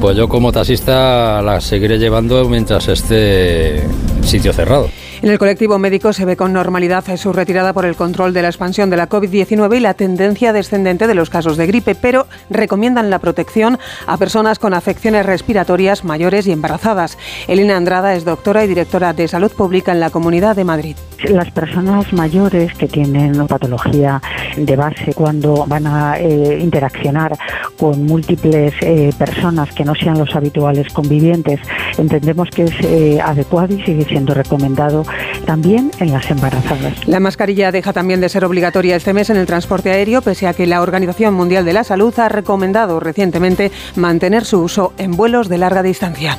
Pues 0.00 0.16
yo 0.16 0.28
como 0.28 0.52
taxista 0.52 1.42
la 1.42 1.60
seguiré 1.60 1.98
llevando 1.98 2.48
mientras 2.48 2.88
esté 2.88 3.84
sitio 4.22 4.52
cerrado. 4.52 4.88
En 5.22 5.30
el 5.30 5.38
colectivo 5.38 5.78
médico 5.78 6.12
se 6.12 6.24
ve 6.24 6.36
con 6.36 6.52
normalidad 6.52 7.04
su 7.16 7.32
retirada 7.32 7.72
por 7.72 7.84
el 7.84 7.94
control 7.94 8.32
de 8.32 8.42
la 8.42 8.48
expansión 8.48 8.90
de 8.90 8.96
la 8.96 9.08
COVID-19 9.08 9.76
y 9.76 9.80
la 9.80 9.94
tendencia 9.94 10.52
descendente 10.52 11.06
de 11.06 11.14
los 11.14 11.30
casos 11.30 11.56
de 11.56 11.68
gripe, 11.68 11.94
pero 11.94 12.26
recomiendan 12.50 13.08
la 13.08 13.20
protección 13.20 13.78
a 14.08 14.16
personas 14.16 14.58
con 14.58 14.74
afecciones 14.74 15.24
respiratorias 15.24 16.02
mayores 16.02 16.48
y 16.48 16.50
embarazadas. 16.50 17.18
Elena 17.46 17.76
Andrada 17.76 18.16
es 18.16 18.24
doctora 18.24 18.64
y 18.64 18.66
directora 18.66 19.12
de 19.12 19.28
Salud 19.28 19.52
Pública 19.52 19.92
en 19.92 20.00
la 20.00 20.10
Comunidad 20.10 20.56
de 20.56 20.64
Madrid. 20.64 20.96
Las 21.28 21.52
personas 21.52 22.12
mayores 22.12 22.74
que 22.74 22.88
tienen 22.88 23.46
patología 23.46 24.20
de 24.56 24.74
base 24.74 25.14
cuando 25.14 25.66
van 25.68 25.86
a 25.86 26.18
eh, 26.18 26.58
interaccionar 26.60 27.38
con 27.78 28.06
múltiples 28.06 28.74
eh, 28.80 29.12
personas 29.16 29.70
que 29.70 29.84
no 29.84 29.94
sean 29.94 30.18
los 30.18 30.34
habituales 30.34 30.92
convivientes, 30.92 31.60
entendemos 31.96 32.48
que 32.50 32.64
es 32.64 32.74
eh, 32.82 33.20
adecuado 33.22 33.72
y 33.72 33.82
sigue 33.84 34.04
siendo 34.04 34.34
recomendado 34.34 35.04
también 35.44 35.90
en 35.98 36.12
las 36.12 36.30
embarazadas. 36.30 37.06
La 37.06 37.20
mascarilla 37.20 37.72
deja 37.72 37.92
también 37.92 38.20
de 38.20 38.28
ser 38.28 38.44
obligatoria 38.44 38.96
este 38.96 39.12
mes 39.12 39.30
en 39.30 39.36
el 39.36 39.46
transporte 39.46 39.90
aéreo, 39.90 40.22
pese 40.22 40.46
a 40.46 40.54
que 40.54 40.66
la 40.66 40.82
Organización 40.82 41.34
Mundial 41.34 41.64
de 41.64 41.72
la 41.72 41.84
Salud 41.84 42.16
ha 42.18 42.28
recomendado 42.28 43.00
recientemente 43.00 43.72
mantener 43.96 44.44
su 44.44 44.60
uso 44.60 44.92
en 44.98 45.12
vuelos 45.12 45.48
de 45.48 45.58
larga 45.58 45.82
distancia. 45.82 46.38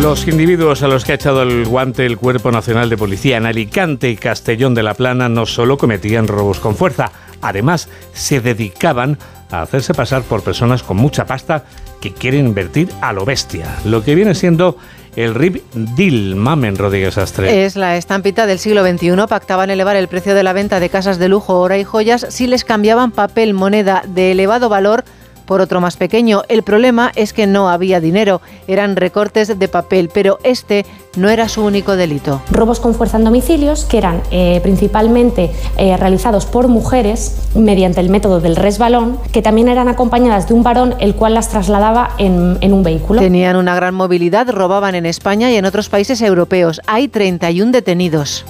Los 0.00 0.26
individuos 0.26 0.82
a 0.82 0.88
los 0.88 1.04
que 1.04 1.12
ha 1.12 1.16
echado 1.16 1.42
el 1.42 1.66
guante 1.66 2.06
el 2.06 2.16
Cuerpo 2.16 2.50
Nacional 2.50 2.88
de 2.88 2.96
Policía 2.96 3.36
en 3.36 3.44
Alicante 3.44 4.08
y 4.08 4.16
Castellón 4.16 4.74
de 4.74 4.82
la 4.82 4.94
Plana 4.94 5.28
no 5.28 5.44
solo 5.44 5.76
cometían 5.76 6.26
robos 6.26 6.58
con 6.58 6.74
fuerza, 6.74 7.12
además 7.42 7.90
se 8.14 8.40
dedicaban 8.40 9.18
a 9.50 9.60
hacerse 9.60 9.92
pasar 9.92 10.22
por 10.22 10.42
personas 10.42 10.82
con 10.82 10.96
mucha 10.96 11.26
pasta 11.26 11.64
que 12.00 12.14
quieren 12.14 12.46
invertir 12.46 12.88
a 13.02 13.12
lo 13.12 13.26
bestia, 13.26 13.66
lo 13.84 14.02
que 14.02 14.14
viene 14.14 14.34
siendo 14.34 14.78
el 15.16 15.34
RIP 15.34 15.62
Deal, 15.74 16.36
Mamen 16.36 16.76
Rodríguez 16.76 17.18
Astre. 17.18 17.64
Es 17.64 17.76
la 17.76 17.96
estampita 17.96 18.46
del 18.46 18.58
siglo 18.58 18.86
XXI. 18.86 19.26
Pactaban 19.28 19.70
elevar 19.70 19.96
el 19.96 20.08
precio 20.08 20.34
de 20.34 20.42
la 20.42 20.52
venta 20.52 20.80
de 20.80 20.88
casas 20.88 21.18
de 21.18 21.28
lujo, 21.28 21.60
oro 21.60 21.76
y 21.76 21.84
joyas 21.84 22.26
si 22.30 22.46
les 22.46 22.64
cambiaban 22.64 23.10
papel 23.10 23.54
moneda 23.54 24.02
de 24.06 24.32
elevado 24.32 24.68
valor 24.68 25.04
por 25.50 25.60
otro 25.60 25.80
más 25.80 25.96
pequeño. 25.96 26.42
El 26.46 26.62
problema 26.62 27.10
es 27.16 27.32
que 27.32 27.48
no 27.48 27.70
había 27.70 27.98
dinero, 27.98 28.40
eran 28.68 28.94
recortes 28.94 29.58
de 29.58 29.66
papel, 29.66 30.08
pero 30.14 30.38
este 30.44 30.86
no 31.16 31.28
era 31.28 31.48
su 31.48 31.64
único 31.64 31.96
delito. 31.96 32.40
Robos 32.52 32.78
con 32.78 32.94
fuerza 32.94 33.16
en 33.16 33.24
domicilios 33.24 33.84
que 33.84 33.98
eran 33.98 34.22
eh, 34.30 34.60
principalmente 34.62 35.50
eh, 35.76 35.96
realizados 35.96 36.46
por 36.46 36.68
mujeres 36.68 37.34
mediante 37.56 37.98
el 37.98 38.10
método 38.10 38.38
del 38.38 38.54
resbalón, 38.54 39.18
que 39.32 39.42
también 39.42 39.68
eran 39.68 39.88
acompañadas 39.88 40.46
de 40.46 40.54
un 40.54 40.62
varón 40.62 40.94
el 41.00 41.16
cual 41.16 41.34
las 41.34 41.48
trasladaba 41.48 42.10
en, 42.18 42.56
en 42.60 42.72
un 42.72 42.84
vehículo. 42.84 43.20
Tenían 43.20 43.56
una 43.56 43.74
gran 43.74 43.92
movilidad, 43.92 44.48
robaban 44.50 44.94
en 44.94 45.04
España 45.04 45.50
y 45.50 45.56
en 45.56 45.64
otros 45.64 45.88
países 45.88 46.22
europeos. 46.22 46.80
Hay 46.86 47.08
31 47.08 47.72
detenidos. 47.72 48.44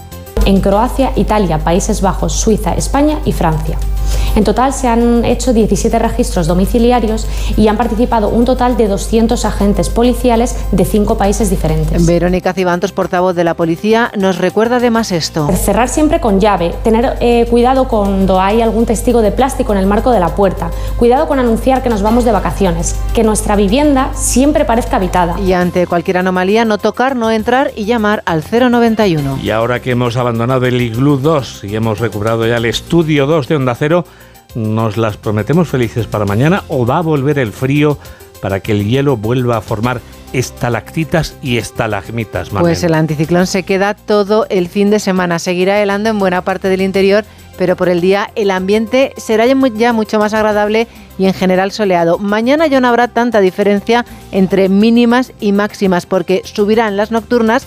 en 0.45 0.61
Croacia, 0.61 1.13
Italia, 1.17 1.61
Países 1.65 2.03
Bajos, 2.03 2.35
Suiza, 2.35 2.75
España 2.75 3.21
y 3.25 3.33
Francia. 3.33 3.79
En 4.37 4.45
total 4.45 4.73
se 4.73 4.89
han 4.89 5.25
hecho 5.25 5.53
17 5.53 5.99
registros 5.99 6.47
domiciliarios 6.47 7.27
y 7.57 7.69
han 7.69 7.77
participado 7.77 8.29
un 8.29 8.45
total 8.45 8.77
de 8.77 8.89
200 8.89 9.45
agentes 9.45 9.89
policiales 9.89 10.57
de 10.73 10.85
cinco 10.85 11.17
países 11.19 11.51
diferentes. 11.51 12.07
Verónica 12.07 12.53
Cibantos, 12.53 12.93
portavoz 12.93 13.35
de 13.35 13.45
la 13.45 13.55
policía, 13.55 14.13
nos 14.17 14.39
recuerda 14.39 14.77
además 14.77 15.13
esto. 15.13 15.49
Cerrar 15.53 15.89
siempre 15.89 16.21
con 16.21 16.41
llave, 16.41 16.75
tener 16.85 17.17
eh, 17.21 17.47
cuidado 17.51 17.89
cuando 17.89 18.41
hay 18.41 18.63
algún 18.63 18.87
testigo 18.87 19.23
de 19.23 19.33
plástico 19.33 19.73
en 19.73 19.79
el 19.79 19.87
marco 19.87 20.11
de 20.11 20.21
la 20.21 20.35
puerta, 20.35 20.71
cuidado 20.97 21.27
con 21.27 21.39
anunciar 21.39 21.83
que 21.83 21.89
nos 21.89 22.03
vamos 22.03 22.25
de 22.25 22.33
vacaciones, 22.33 22.97
que 23.15 23.25
nuestra 23.25 23.57
vivienda 23.57 24.11
siempre 24.15 24.65
parezca 24.65 24.97
habitada. 24.97 25.39
Y 25.41 25.53
ante 25.53 25.87
cualquier 25.87 26.19
anomalía, 26.19 26.65
no 26.65 26.79
tocar, 26.79 27.17
no 27.17 27.31
entrar 27.31 27.73
y 27.77 27.85
llamar 27.85 28.23
al 28.27 28.43
091. 28.43 29.39
Y 29.43 29.51
ahora 29.51 29.81
que 29.81 29.93
hemos 29.93 30.17
abandonado 30.17 30.67
el 30.67 30.81
Igloo 30.81 31.17
2 31.19 31.65
y 31.65 31.77
hemos 31.77 31.99
recuperado 31.99 32.47
ya 32.47 32.57
el 32.57 32.65
Estudio 32.65 33.27
2 33.27 33.49
de 33.49 33.57
Onda 33.57 33.75
Cero, 33.75 34.00
¿nos 34.55 34.97
las 34.97 35.17
prometemos 35.17 35.69
felices 35.69 36.07
para 36.07 36.25
mañana 36.25 36.65
o 36.69 36.87
va 36.87 36.99
a 36.99 37.03
volver 37.03 37.39
el 37.39 37.53
frío 37.53 37.99
para 38.41 38.61
que 38.61 38.73
el 38.73 38.87
hielo 38.87 39.17
vuelva 39.17 39.59
a 39.59 39.61
formar 39.61 40.01
estalactitas 40.33 41.37
y 41.43 41.59
estalagmitas? 41.59 42.51
Pues 42.51 42.83
el 42.85 42.95
anticiclón 42.95 43.47
se 43.47 43.63
queda 43.63 43.95
todo 43.95 44.47
el 44.49 44.69
fin 44.69 44.91
de 44.91 44.99
semana. 44.99 45.39
Seguirá 45.39 45.83
helando 45.83 46.11
en 46.11 46.19
buena 46.19 46.43
parte 46.43 46.69
del 46.69 46.83
interior, 46.83 47.25
pero 47.59 47.77
por 47.77 47.89
el 47.89 48.01
día 48.01 48.31
el 48.35 48.51
ambiente 48.51 49.13
será 49.17 49.47
ya 49.47 49.93
mucho 49.93 50.19
más 50.19 50.35
agradable 50.35 50.87
y 51.19 51.27
en 51.27 51.35
general 51.35 51.73
soleado. 51.73 52.19
Mañana 52.19 52.67
ya 52.67 52.81
no 52.81 52.89
habrá 52.89 53.09
tanta 53.09 53.41
diferencia 53.41 54.05
entre 54.33 54.69
mínimas 54.69 55.33
y 55.41 55.53
máximas 55.53 56.07
porque 56.07 56.43
subirán 56.45 56.97
las 56.97 57.11
nocturnas 57.11 57.67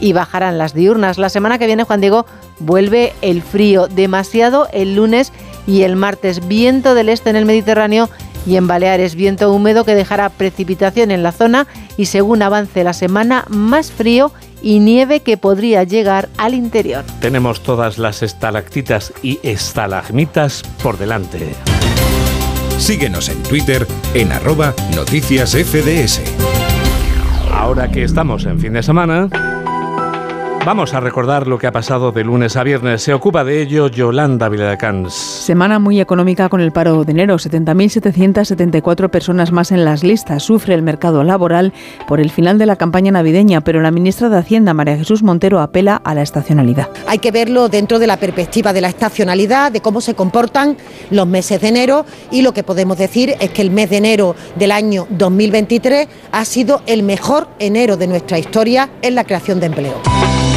y 0.00 0.12
bajarán 0.12 0.58
las 0.58 0.74
diurnas. 0.74 1.18
La 1.18 1.28
semana 1.28 1.58
que 1.58 1.66
viene, 1.66 1.84
Juan 1.84 2.00
Diego, 2.00 2.26
vuelve 2.58 3.12
el 3.22 3.42
frío, 3.42 3.86
demasiado 3.86 4.68
el 4.72 4.96
lunes 4.96 5.32
y 5.66 5.82
el 5.82 5.96
martes. 5.96 6.46
Viento 6.46 6.94
del 6.94 7.08
este 7.08 7.30
en 7.30 7.36
el 7.36 7.44
Mediterráneo 7.44 8.08
y 8.46 8.56
en 8.56 8.66
Baleares, 8.66 9.14
viento 9.14 9.52
húmedo 9.52 9.84
que 9.84 9.94
dejará 9.94 10.28
precipitación 10.28 11.10
en 11.10 11.22
la 11.22 11.32
zona 11.32 11.66
y 11.96 12.06
según 12.06 12.42
avance 12.42 12.84
la 12.84 12.92
semana, 12.92 13.44
más 13.48 13.90
frío 13.90 14.32
y 14.62 14.80
nieve 14.80 15.20
que 15.20 15.36
podría 15.36 15.84
llegar 15.84 16.28
al 16.38 16.54
interior. 16.54 17.04
Tenemos 17.20 17.62
todas 17.62 17.98
las 17.98 18.22
estalactitas 18.22 19.12
y 19.22 19.38
estalagmitas 19.42 20.62
por 20.82 20.98
delante. 20.98 21.54
Síguenos 22.78 23.28
en 23.28 23.42
Twitter 23.44 23.86
en 24.14 24.32
arroba 24.32 24.74
noticias 24.94 25.52
FDS. 25.52 26.20
Ahora 27.52 27.90
que 27.90 28.02
estamos 28.02 28.44
en 28.46 28.58
fin 28.58 28.72
de 28.72 28.82
semana, 28.82 29.28
vamos 30.64 30.94
a 30.94 31.00
recordar 31.00 31.46
lo 31.46 31.58
que 31.58 31.66
ha 31.66 31.72
pasado 31.72 32.12
de 32.12 32.24
lunes 32.24 32.56
a 32.56 32.62
viernes. 32.62 33.02
Se 33.02 33.12
ocupa 33.12 33.44
de 33.44 33.60
ello 33.60 33.88
Yolanda 33.88 34.48
Viladecans. 34.48 35.12
Semana 35.12 35.78
muy 35.78 36.00
económica 36.00 36.48
con 36.48 36.60
el 36.60 36.72
paro 36.72 37.04
de 37.04 37.12
enero. 37.12 37.36
70.774 37.36 39.10
personas 39.10 39.52
más 39.52 39.72
en 39.72 39.84
las 39.84 40.02
listas. 40.02 40.42
Sufre 40.42 40.74
el 40.74 40.82
mercado 40.82 41.22
laboral 41.22 41.72
por 42.08 42.20
el 42.20 42.30
final 42.30 42.58
de 42.58 42.66
la 42.66 42.76
campaña 42.76 43.12
navideña, 43.12 43.60
pero 43.60 43.80
la 43.80 43.90
ministra 43.90 44.28
de 44.28 44.38
Hacienda, 44.38 44.74
María 44.74 44.96
Jesús 44.96 45.22
Montero, 45.22 45.60
apela 45.60 46.00
a 46.02 46.14
la 46.14 46.22
estacionalidad. 46.22 46.88
Hay 47.06 47.18
que 47.18 47.30
verlo 47.30 47.68
dentro 47.68 47.98
de 47.98 48.06
la 48.06 48.16
perspectiva 48.16 48.72
de 48.72 48.80
la 48.80 48.88
estacionalidad, 48.88 49.70
de 49.70 49.80
cómo 49.80 50.00
se 50.00 50.14
comportan 50.14 50.76
los 51.10 51.26
meses 51.26 51.60
de 51.60 51.68
enero 51.68 52.06
y 52.30 52.42
lo 52.42 52.54
que 52.54 52.62
podemos 52.62 52.96
decir 52.96 53.34
es 53.40 53.50
que 53.50 53.62
el 53.62 53.70
mes 53.70 53.90
de 53.90 53.98
enero 53.98 54.34
del 54.56 54.72
año 54.72 55.06
2023 55.10 56.08
ha 56.32 56.44
sido 56.44 56.82
el 56.86 57.02
mejor 57.02 57.48
enero 57.58 57.96
de 57.96 58.06
nuestra 58.06 58.38
historia 58.38 58.88
en 59.02 59.14
la 59.14 59.24
creación 59.24 59.60
de 59.60 59.66
empleo. 59.66 60.53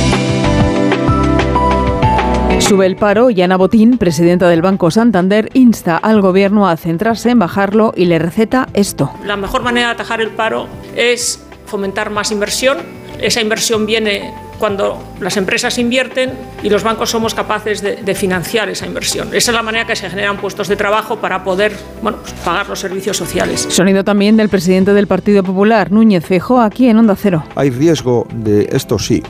Sube 2.59 2.85
el 2.85 2.95
paro 2.97 3.29
y 3.29 3.41
Ana 3.41 3.55
Botín, 3.55 3.97
presidenta 3.97 4.49
del 4.49 4.61
Banco 4.61 4.91
Santander, 4.91 5.49
insta 5.53 5.95
al 5.95 6.21
gobierno 6.21 6.67
a 6.67 6.75
centrarse 6.75 7.29
en 7.29 7.39
bajarlo 7.39 7.93
y 7.95 8.05
le 8.05 8.19
receta 8.19 8.67
esto. 8.73 9.11
La 9.25 9.37
mejor 9.37 9.63
manera 9.63 9.87
de 9.87 9.93
atajar 9.93 10.19
el 10.19 10.31
paro 10.31 10.67
es 10.95 11.45
fomentar 11.65 12.09
más 12.09 12.31
inversión. 12.31 12.77
Esa 13.21 13.41
inversión 13.41 13.85
viene 13.85 14.33
cuando 14.59 15.01
las 15.21 15.37
empresas 15.37 15.77
invierten 15.77 16.33
y 16.61 16.69
los 16.69 16.83
bancos 16.83 17.09
somos 17.11 17.33
capaces 17.33 17.81
de, 17.81 17.97
de 17.97 18.15
financiar 18.15 18.67
esa 18.69 18.85
inversión. 18.85 19.29
Esa 19.29 19.51
es 19.51 19.55
la 19.55 19.63
manera 19.63 19.87
que 19.87 19.95
se 19.95 20.09
generan 20.09 20.37
puestos 20.37 20.67
de 20.67 20.75
trabajo 20.75 21.17
para 21.17 21.43
poder 21.43 21.73
bueno, 22.01 22.17
pues, 22.21 22.33
pagar 22.43 22.67
los 22.67 22.79
servicios 22.79 23.15
sociales. 23.15 23.67
Sonido 23.69 24.03
también 24.03 24.35
del 24.35 24.49
presidente 24.49 24.93
del 24.93 25.07
Partido 25.07 25.43
Popular, 25.43 25.91
Núñez 25.91 26.25
Feijóo, 26.25 26.59
aquí 26.59 26.89
en 26.89 26.97
Onda 26.97 27.15
Cero. 27.15 27.43
¿Hay 27.55 27.69
riesgo 27.69 28.27
de 28.33 28.67
esto? 28.71 28.99
Sí. 28.99 29.23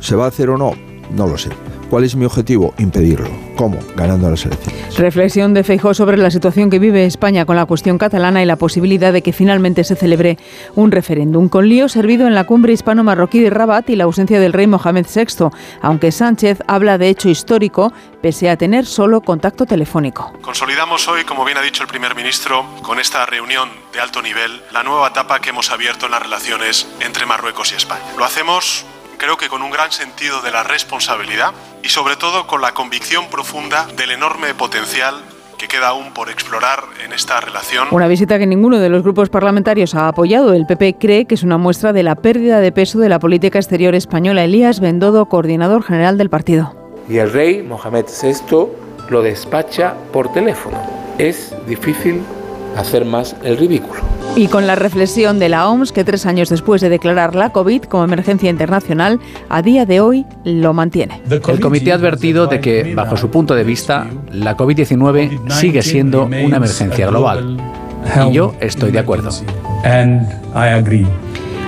¿Se 0.00 0.16
va 0.16 0.24
a 0.24 0.28
hacer 0.28 0.48
o 0.48 0.56
no? 0.56 0.72
No 1.10 1.26
lo 1.26 1.36
sé. 1.36 1.50
¿Cuál 1.90 2.04
es 2.04 2.14
mi 2.14 2.26
objetivo? 2.26 2.74
Impedirlo. 2.76 3.30
¿Cómo? 3.56 3.78
Ganando 3.96 4.30
las 4.30 4.44
elecciones. 4.44 4.96
Reflexión 4.98 5.54
de 5.54 5.64
Feijóo 5.64 5.94
sobre 5.94 6.18
la 6.18 6.30
situación 6.30 6.68
que 6.68 6.78
vive 6.78 7.06
España 7.06 7.46
con 7.46 7.56
la 7.56 7.64
cuestión 7.64 7.96
catalana 7.96 8.42
y 8.42 8.46
la 8.46 8.56
posibilidad 8.56 9.12
de 9.12 9.22
que 9.22 9.32
finalmente 9.32 9.84
se 9.84 9.96
celebre 9.96 10.38
un 10.74 10.90
referéndum. 10.90 11.48
Con 11.48 11.68
lío 11.68 11.88
servido 11.88 12.26
en 12.26 12.34
la 12.34 12.44
cumbre 12.44 12.74
hispano-marroquí 12.74 13.40
de 13.40 13.50
Rabat 13.50 13.88
y 13.88 13.96
la 13.96 14.04
ausencia 14.04 14.38
del 14.38 14.52
rey 14.52 14.66
Mohamed 14.66 15.06
VI, 15.12 15.48
aunque 15.80 16.12
Sánchez 16.12 16.58
habla 16.66 16.98
de 16.98 17.08
hecho 17.08 17.30
histórico, 17.30 17.92
pese 18.20 18.50
a 18.50 18.56
tener 18.56 18.84
solo 18.84 19.22
contacto 19.22 19.64
telefónico. 19.64 20.32
Consolidamos 20.42 21.08
hoy, 21.08 21.24
como 21.24 21.44
bien 21.44 21.56
ha 21.56 21.62
dicho 21.62 21.82
el 21.82 21.88
primer 21.88 22.14
ministro, 22.14 22.66
con 22.82 23.00
esta 23.00 23.24
reunión 23.24 23.70
de 23.94 24.00
alto 24.00 24.20
nivel, 24.20 24.60
la 24.72 24.82
nueva 24.82 25.08
etapa 25.08 25.40
que 25.40 25.50
hemos 25.50 25.70
abierto 25.70 26.06
en 26.06 26.12
las 26.12 26.22
relaciones 26.22 26.86
entre 27.00 27.24
Marruecos 27.24 27.72
y 27.72 27.76
España. 27.76 28.04
Lo 28.18 28.24
hacemos 28.24 28.84
creo 29.18 29.36
que 29.36 29.48
con 29.48 29.62
un 29.62 29.70
gran 29.70 29.92
sentido 29.92 30.40
de 30.40 30.50
la 30.50 30.62
responsabilidad 30.62 31.52
y 31.82 31.88
sobre 31.88 32.16
todo 32.16 32.46
con 32.46 32.62
la 32.62 32.72
convicción 32.72 33.26
profunda 33.26 33.86
del 33.96 34.12
enorme 34.12 34.54
potencial 34.54 35.16
que 35.58 35.66
queda 35.66 35.88
aún 35.88 36.14
por 36.14 36.30
explorar 36.30 36.84
en 37.04 37.12
esta 37.12 37.40
relación. 37.40 37.88
Una 37.90 38.06
visita 38.06 38.38
que 38.38 38.46
ninguno 38.46 38.78
de 38.78 38.88
los 38.88 39.02
grupos 39.02 39.28
parlamentarios 39.28 39.96
ha 39.96 40.06
apoyado. 40.06 40.54
El 40.54 40.66
PP 40.66 40.96
cree 41.00 41.24
que 41.26 41.34
es 41.34 41.42
una 41.42 41.58
muestra 41.58 41.92
de 41.92 42.04
la 42.04 42.14
pérdida 42.14 42.60
de 42.60 42.70
peso 42.70 43.00
de 43.00 43.08
la 43.08 43.18
política 43.18 43.58
exterior 43.58 43.96
española. 43.96 44.44
Elías 44.44 44.78
Bendodo, 44.78 45.26
coordinador 45.26 45.82
general 45.82 46.16
del 46.16 46.30
partido. 46.30 46.74
Y 47.08 47.18
el 47.18 47.32
rey 47.32 47.62
Mohamed 47.62 48.04
VI 48.06 48.68
lo 49.10 49.22
despacha 49.22 49.94
por 50.12 50.32
teléfono. 50.32 50.78
Es 51.18 51.54
difícil 51.66 52.22
hacer 52.76 53.04
más 53.04 53.36
el 53.42 53.56
ridículo. 53.56 54.00
Y 54.36 54.46
con 54.46 54.66
la 54.66 54.76
reflexión 54.76 55.38
de 55.38 55.48
la 55.48 55.68
OMS, 55.68 55.90
que 55.90 56.04
tres 56.04 56.26
años 56.26 56.48
después 56.48 56.80
de 56.80 56.88
declarar 56.88 57.34
la 57.34 57.50
COVID 57.50 57.82
como 57.84 58.04
emergencia 58.04 58.50
internacional, 58.50 59.18
a 59.48 59.62
día 59.62 59.84
de 59.84 60.00
hoy 60.00 60.26
lo 60.44 60.72
mantiene. 60.72 61.20
El 61.28 61.60
comité 61.60 61.92
ha 61.92 61.96
advertido 61.96 62.46
de 62.46 62.60
que, 62.60 62.94
bajo 62.94 63.16
su 63.16 63.30
punto 63.30 63.54
de 63.54 63.64
vista, 63.64 64.06
la 64.30 64.56
COVID-19 64.56 65.50
sigue 65.50 65.82
siendo 65.82 66.26
una 66.26 66.58
emergencia 66.58 67.08
global. 67.08 67.56
Y 68.28 68.32
yo 68.32 68.54
estoy 68.60 68.92
de 68.92 69.00
acuerdo. 69.00 69.30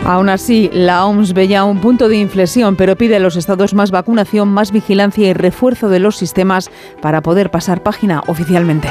Aún 0.04 0.28
así, 0.28 0.70
la 0.72 1.04
OMS 1.04 1.34
ve 1.34 1.48
ya 1.48 1.64
un 1.64 1.80
punto 1.80 2.08
de 2.08 2.16
inflexión, 2.16 2.76
pero 2.76 2.96
pide 2.96 3.16
a 3.16 3.20
los 3.20 3.36
estados 3.36 3.74
más 3.74 3.90
vacunación, 3.90 4.48
más 4.48 4.72
vigilancia 4.72 5.28
y 5.28 5.32
refuerzo 5.34 5.88
de 5.88 5.98
los 5.98 6.16
sistemas 6.16 6.70
para 7.02 7.20
poder 7.20 7.50
pasar 7.50 7.82
página 7.82 8.22
oficialmente. 8.26 8.88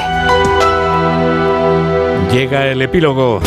Llega 2.32 2.68
el 2.68 2.80
epílogo. 2.80 3.40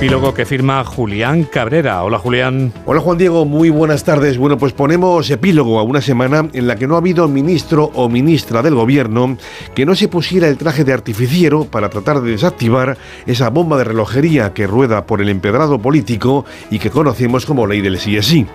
Epílogo 0.00 0.32
que 0.32 0.46
firma 0.46 0.82
Julián 0.82 1.44
Cabrera. 1.44 2.02
Hola 2.02 2.18
Julián. 2.18 2.72
Hola 2.86 3.02
Juan 3.02 3.18
Diego, 3.18 3.44
muy 3.44 3.68
buenas 3.68 4.02
tardes. 4.02 4.38
Bueno, 4.38 4.56
pues 4.56 4.72
ponemos 4.72 5.28
epílogo 5.28 5.78
a 5.78 5.82
una 5.82 6.00
semana 6.00 6.48
en 6.54 6.66
la 6.66 6.76
que 6.76 6.86
no 6.86 6.94
ha 6.94 7.00
habido 7.00 7.28
ministro 7.28 7.90
o 7.92 8.08
ministra 8.08 8.62
del 8.62 8.74
gobierno 8.74 9.36
que 9.74 9.84
no 9.84 9.94
se 9.94 10.08
pusiera 10.08 10.48
el 10.48 10.56
traje 10.56 10.84
de 10.84 10.94
artificiero 10.94 11.66
para 11.66 11.90
tratar 11.90 12.22
de 12.22 12.30
desactivar 12.30 12.96
esa 13.26 13.50
bomba 13.50 13.76
de 13.76 13.84
relojería 13.84 14.54
que 14.54 14.66
rueda 14.66 15.04
por 15.04 15.20
el 15.20 15.28
empedrado 15.28 15.78
político 15.78 16.46
y 16.70 16.78
que 16.78 16.88
conocemos 16.88 17.44
como 17.44 17.66
ley 17.66 17.82
del 17.82 17.98
sí 17.98 18.16
es 18.16 18.24
sí. 18.24 18.46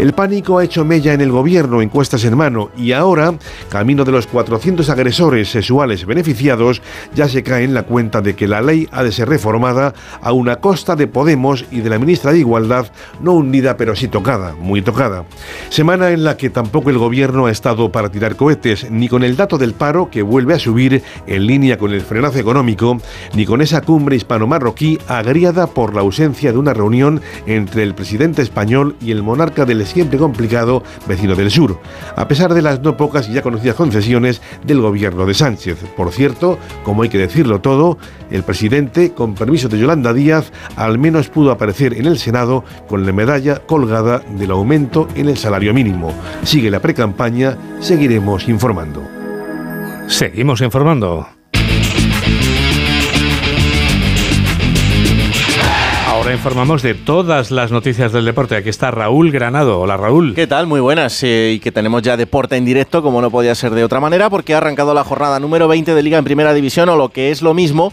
El 0.00 0.14
pánico 0.14 0.58
ha 0.58 0.64
hecho 0.64 0.84
mella 0.84 1.12
en 1.12 1.20
el 1.20 1.30
gobierno, 1.30 1.80
encuestas 1.80 2.24
en 2.24 2.36
mano, 2.36 2.70
y 2.76 2.90
ahora, 2.90 3.34
camino 3.68 4.04
de 4.04 4.10
los 4.10 4.26
400 4.26 4.90
agresores 4.90 5.48
sexuales 5.48 6.06
beneficiados, 6.06 6.82
ya 7.14 7.28
se 7.28 7.44
cae 7.44 7.62
en 7.62 7.74
la 7.74 7.84
cuenta 7.84 8.20
de 8.20 8.34
que 8.34 8.48
la 8.48 8.62
ley 8.62 8.88
ha 8.90 9.04
de 9.04 9.12
ser 9.12 9.28
reformada 9.28 9.94
a 10.20 10.32
una 10.32 10.56
costa 10.56 10.87
de 10.96 11.06
Podemos 11.06 11.64
y 11.70 11.80
de 11.80 11.90
la 11.90 11.98
ministra 11.98 12.32
de 12.32 12.38
Igualdad, 12.38 12.86
no 13.20 13.32
hundida 13.32 13.76
pero 13.76 13.96
sí 13.96 14.08
tocada, 14.08 14.54
muy 14.58 14.82
tocada. 14.82 15.24
Semana 15.68 16.10
en 16.10 16.24
la 16.24 16.36
que 16.36 16.50
tampoco 16.50 16.90
el 16.90 16.98
gobierno 16.98 17.46
ha 17.46 17.50
estado 17.50 17.90
para 17.92 18.10
tirar 18.10 18.36
cohetes, 18.36 18.90
ni 18.90 19.08
con 19.08 19.22
el 19.22 19.36
dato 19.36 19.58
del 19.58 19.74
paro 19.74 20.10
que 20.10 20.22
vuelve 20.22 20.54
a 20.54 20.58
subir 20.58 21.02
en 21.26 21.46
línea 21.46 21.78
con 21.78 21.92
el 21.92 22.00
frenazo 22.00 22.38
económico, 22.38 22.98
ni 23.34 23.46
con 23.46 23.60
esa 23.60 23.80
cumbre 23.82 24.16
hispano-marroquí 24.16 24.98
agriada 25.08 25.66
por 25.66 25.94
la 25.94 26.00
ausencia 26.00 26.52
de 26.52 26.58
una 26.58 26.74
reunión 26.74 27.20
entre 27.46 27.82
el 27.82 27.94
presidente 27.94 28.42
español 28.42 28.96
y 29.00 29.10
el 29.10 29.22
monarca 29.22 29.64
del 29.64 29.86
siempre 29.86 30.18
complicado 30.18 30.82
vecino 31.06 31.34
del 31.34 31.50
sur, 31.50 31.80
a 32.16 32.28
pesar 32.28 32.54
de 32.54 32.62
las 32.62 32.80
no 32.80 32.96
pocas 32.96 33.28
y 33.28 33.32
ya 33.32 33.42
conocidas 33.42 33.76
concesiones 33.76 34.40
del 34.64 34.80
gobierno 34.80 35.26
de 35.26 35.34
Sánchez. 35.34 35.78
Por 35.96 36.12
cierto, 36.12 36.58
como 36.84 37.02
hay 37.02 37.08
que 37.08 37.18
decirlo 37.18 37.60
todo, 37.60 37.98
el 38.30 38.42
presidente, 38.42 39.12
con 39.12 39.34
permiso 39.34 39.68
de 39.68 39.78
Yolanda 39.78 40.12
Díaz, 40.12 40.52
al 40.78 40.98
menos 40.98 41.28
pudo 41.28 41.50
aparecer 41.50 41.94
en 41.94 42.06
el 42.06 42.18
Senado 42.18 42.64
con 42.86 43.04
la 43.04 43.12
medalla 43.12 43.56
colgada 43.66 44.20
del 44.20 44.52
aumento 44.52 45.08
en 45.16 45.28
el 45.28 45.36
salario 45.36 45.74
mínimo. 45.74 46.12
Sigue 46.44 46.70
la 46.70 46.80
precampaña, 46.80 47.58
seguiremos 47.80 48.48
informando. 48.48 49.02
Seguimos 50.06 50.60
informando. 50.60 51.26
Ahora 56.06 56.32
informamos 56.32 56.82
de 56.82 56.94
todas 56.94 57.50
las 57.50 57.70
noticias 57.70 58.12
del 58.12 58.24
deporte. 58.24 58.56
Aquí 58.56 58.68
está 58.68 58.90
Raúl 58.90 59.30
Granado. 59.30 59.80
Hola 59.80 59.96
Raúl. 59.96 60.34
¿Qué 60.34 60.46
tal? 60.46 60.66
Muy 60.66 60.80
buenas. 60.80 61.22
Eh, 61.22 61.52
y 61.54 61.60
que 61.60 61.70
tenemos 61.70 62.02
ya 62.02 62.16
deporte 62.16 62.56
en 62.56 62.64
directo, 62.64 63.02
como 63.02 63.20
no 63.20 63.30
podía 63.30 63.54
ser 63.54 63.72
de 63.72 63.84
otra 63.84 64.00
manera, 64.00 64.28
porque 64.28 64.54
ha 64.54 64.58
arrancado 64.58 64.94
la 64.94 65.04
jornada 65.04 65.38
número 65.38 65.68
20 65.68 65.94
de 65.94 66.02
Liga 66.02 66.18
en 66.18 66.24
Primera 66.24 66.54
División, 66.54 66.88
o 66.88 66.96
lo 66.96 67.10
que 67.10 67.30
es 67.30 67.40
lo 67.40 67.54
mismo, 67.54 67.92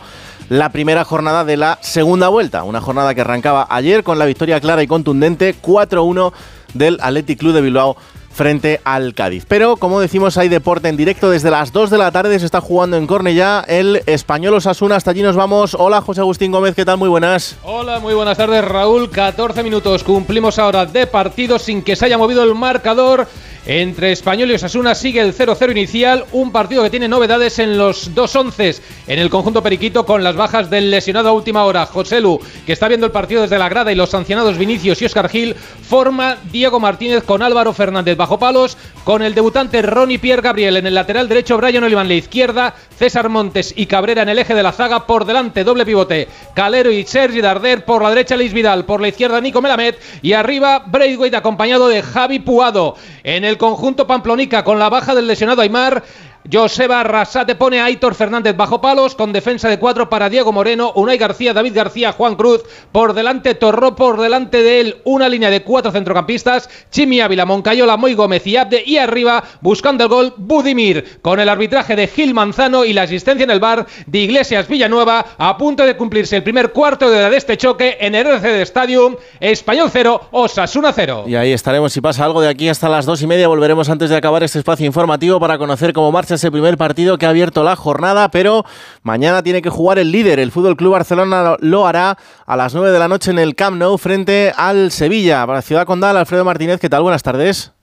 la 0.49 0.69
primera 0.69 1.03
jornada 1.03 1.45
de 1.45 1.57
la 1.57 1.79
segunda 1.81 2.27
vuelta. 2.27 2.63
Una 2.63 2.81
jornada 2.81 3.15
que 3.15 3.21
arrancaba 3.21 3.67
ayer 3.69 4.03
con 4.03 4.19
la 4.19 4.25
victoria 4.25 4.59
clara 4.59 4.83
y 4.83 4.87
contundente 4.87 5.55
4-1 5.59 6.31
del 6.73 6.99
Athletic 7.01 7.39
Club 7.39 7.53
de 7.53 7.61
Bilbao 7.61 7.97
frente 8.35 8.81
al 8.83 9.13
Cádiz. 9.13 9.45
Pero 9.47 9.77
como 9.77 10.01
decimos, 10.01 10.37
hay 10.37 10.49
deporte 10.49 10.89
en 10.89 10.97
directo 10.97 11.29
desde 11.29 11.49
las 11.49 11.71
2 11.71 11.89
de 11.89 11.97
la 11.97 12.11
tarde. 12.11 12.37
Se 12.37 12.45
está 12.45 12.59
jugando 12.59 12.97
en 12.97 13.07
Cornellá 13.07 13.63
el 13.67 14.01
español 14.05 14.55
Osasuna. 14.55 14.97
Hasta 14.97 15.11
allí 15.11 15.23
nos 15.23 15.37
vamos. 15.37 15.73
Hola 15.73 16.01
José 16.01 16.19
Agustín 16.19 16.51
Gómez, 16.51 16.75
¿qué 16.75 16.83
tal? 16.83 16.97
Muy 16.97 17.07
buenas. 17.07 17.55
Hola, 17.63 17.99
muy 17.99 18.13
buenas 18.13 18.37
tardes 18.37 18.63
Raúl. 18.63 19.09
14 19.09 19.63
minutos. 19.63 20.03
Cumplimos 20.03 20.59
ahora 20.59 20.85
de 20.85 21.07
partido 21.07 21.57
sin 21.57 21.81
que 21.81 21.95
se 21.95 22.05
haya 22.05 22.17
movido 22.17 22.43
el 22.43 22.53
marcador. 22.55 23.27
Entre 23.67 24.11
Español 24.11 24.51
y 24.51 24.53
Osasuna 24.53 24.93
sigue 24.93 25.21
el 25.21 25.35
0-0 25.35 25.71
inicial, 25.71 26.25
un 26.33 26.51
partido 26.51 26.83
que 26.83 26.91
tiene 26.91 27.07
novedades 27.07 27.57
en 27.57 27.79
los 27.79 28.13
dos 28.13 28.35
once 28.35 28.75
en 29.07 29.19
el 29.19 29.31
conjunto 29.31 29.63
periquito 29.63 30.05
con 30.05 30.23
las 30.23 30.35
bajas 30.35 30.69
del 30.69 30.91
lesionado 30.91 31.29
a 31.29 31.33
última 31.33 31.65
hora, 31.65 31.87
José 31.87 32.21
Lu, 32.21 32.39
que 32.65 32.73
está 32.73 32.87
viendo 32.87 33.07
el 33.07 33.11
partido 33.11 33.41
desde 33.41 33.57
la 33.57 33.67
grada 33.67 33.91
y 33.91 33.95
los 33.95 34.11
sancionados 34.11 34.59
Vinicius 34.59 35.01
y 35.01 35.05
Oscar 35.05 35.29
Gil, 35.29 35.55
forma 35.55 36.37
Diego 36.51 36.79
Martínez 36.79 37.23
con 37.23 37.41
Álvaro 37.41 37.73
Fernández 37.73 38.15
bajo 38.15 38.37
palos, 38.37 38.77
con 39.03 39.23
el 39.23 39.33
debutante 39.33 39.81
Ronnie 39.81 40.19
Pierre 40.19 40.43
Gabriel 40.43 40.77
en 40.77 40.85
el 40.85 40.93
lateral 40.93 41.27
derecho, 41.27 41.57
Brian 41.57 41.83
Olivan 41.83 42.05
en 42.05 42.09
la 42.09 42.15
izquierda, 42.15 42.75
César 42.97 43.29
Montes 43.29 43.73
y 43.75 43.87
Cabrera 43.87 44.21
en 44.21 44.29
el 44.29 44.39
eje 44.39 44.53
de 44.53 44.63
la 44.63 44.73
zaga, 44.73 45.07
por 45.07 45.25
delante 45.25 45.63
doble 45.63 45.85
pivote, 45.85 46.27
Calero 46.53 46.91
y 46.91 47.03
Sergi 47.03 47.41
Darder, 47.41 47.83
por 47.83 48.03
la 48.03 48.09
derecha 48.09 48.37
Luis 48.37 48.53
Vidal, 48.53 48.85
por 48.85 49.01
la 49.01 49.07
izquierda 49.07 49.41
Nico 49.41 49.61
Melamed 49.61 49.95
y 50.21 50.33
arriba 50.33 50.83
Braithwaite 50.85 51.35
acompañado 51.35 51.87
de 51.87 52.03
Javi 52.03 52.39
Puado. 52.39 52.95
En 53.23 53.43
el 53.43 53.54
conjunto 53.57 54.07
Pamplonica 54.07 54.63
con 54.63 54.79
la 54.79 54.89
baja 54.89 55.15
del 55.15 55.27
lesionado 55.27 55.61
Aymar 55.61 56.03
Joseba 56.51 57.01
Arrasate 57.01 57.55
pone 57.55 57.79
a 57.79 57.85
Aitor 57.85 58.13
Fernández 58.13 58.55
bajo 58.55 58.79
palos 58.79 59.15
con 59.15 59.33
defensa 59.33 59.67
de 59.67 59.79
cuatro 59.79 60.09
para 60.09 60.29
Diego 60.29 60.51
Moreno, 60.51 60.91
Unai 60.95 61.17
García, 61.17 61.53
David 61.53 61.73
García, 61.75 62.11
Juan 62.11 62.35
Cruz, 62.35 62.61
por 62.91 63.13
delante 63.13 63.55
Torró, 63.55 63.95
por 63.95 64.21
delante 64.21 64.61
de 64.61 64.79
él 64.79 64.97
una 65.05 65.27
línea 65.27 65.49
de 65.49 65.63
cuatro 65.63 65.91
centrocampistas, 65.91 66.69
Chimi 66.91 67.19
Ávila, 67.19 67.45
Moncayola, 67.45 67.97
Moy 67.97 68.13
Gómez 68.13 68.45
y 68.45 68.57
Abde 68.57 68.83
y 68.85 68.97
arriba 68.97 69.43
buscando 69.61 70.03
el 70.03 70.09
gol 70.09 70.33
Budimir 70.37 71.19
con 71.21 71.39
el 71.39 71.49
arbitraje 71.49 71.95
de 71.95 72.07
Gil 72.07 72.33
Manzano 72.35 72.85
y 72.85 72.93
la 72.93 73.03
asistencia 73.03 73.43
en 73.43 73.51
el 73.51 73.59
bar 73.59 73.87
de 74.05 74.19
Iglesias 74.19 74.67
Villanueva 74.67 75.25
a 75.37 75.57
punto 75.57 75.83
de 75.83 75.97
cumplirse 75.97 76.35
el 76.35 76.43
primer 76.43 76.71
cuarto 76.71 77.09
de, 77.09 77.27
de 77.29 77.37
este 77.37 77.57
choque 77.57 77.97
en 77.99 78.13
el 78.13 78.27
RCD 78.27 78.61
Stadium, 78.61 79.15
Español 79.39 79.89
0, 79.91 80.29
Osasuna 80.31 80.93
0. 80.93 81.23
Y 81.27 81.35
ahí 81.35 81.51
estaremos, 81.53 81.91
si 81.91 82.01
pasa 82.01 82.23
algo 82.23 82.41
de 82.41 82.49
aquí 82.49 82.69
hasta 82.69 82.87
las 82.87 83.05
dos 83.05 83.21
y 83.23 83.27
media 83.27 83.47
volveremos 83.47 83.89
antes 83.89 84.11
de 84.11 84.15
acabar 84.15 84.43
este 84.43 84.59
espacio 84.59 84.85
informativo 84.85 85.39
para 85.39 85.57
conocer 85.57 85.91
cómo 85.91 86.11
marcha 86.11 86.34
ese 86.35 86.51
primer 86.51 86.77
partido 86.77 87.17
que 87.17 87.25
ha 87.25 87.29
abierto 87.29 87.63
la 87.63 87.75
jornada, 87.75 88.29
pero 88.29 88.65
mañana 89.03 89.43
tiene 89.43 89.61
que 89.61 89.69
jugar 89.69 89.99
el 89.99 90.11
líder. 90.11 90.39
El 90.39 90.51
Fútbol 90.51 90.77
Club 90.77 90.93
Barcelona 90.93 91.57
lo 91.59 91.87
hará 91.87 92.17
a 92.45 92.55
las 92.55 92.73
9 92.73 92.91
de 92.91 92.99
la 92.99 93.07
noche 93.07 93.31
en 93.31 93.39
el 93.39 93.55
Camp 93.55 93.77
Nou 93.77 93.97
frente 93.97 94.53
al 94.55 94.91
Sevilla. 94.91 95.45
Para 95.45 95.61
Ciudad 95.61 95.85
Condal, 95.85 96.17
Alfredo 96.17 96.45
Martínez, 96.45 96.79
¿qué 96.79 96.89
tal? 96.89 97.03
Buenas 97.03 97.23
tardes. 97.23 97.74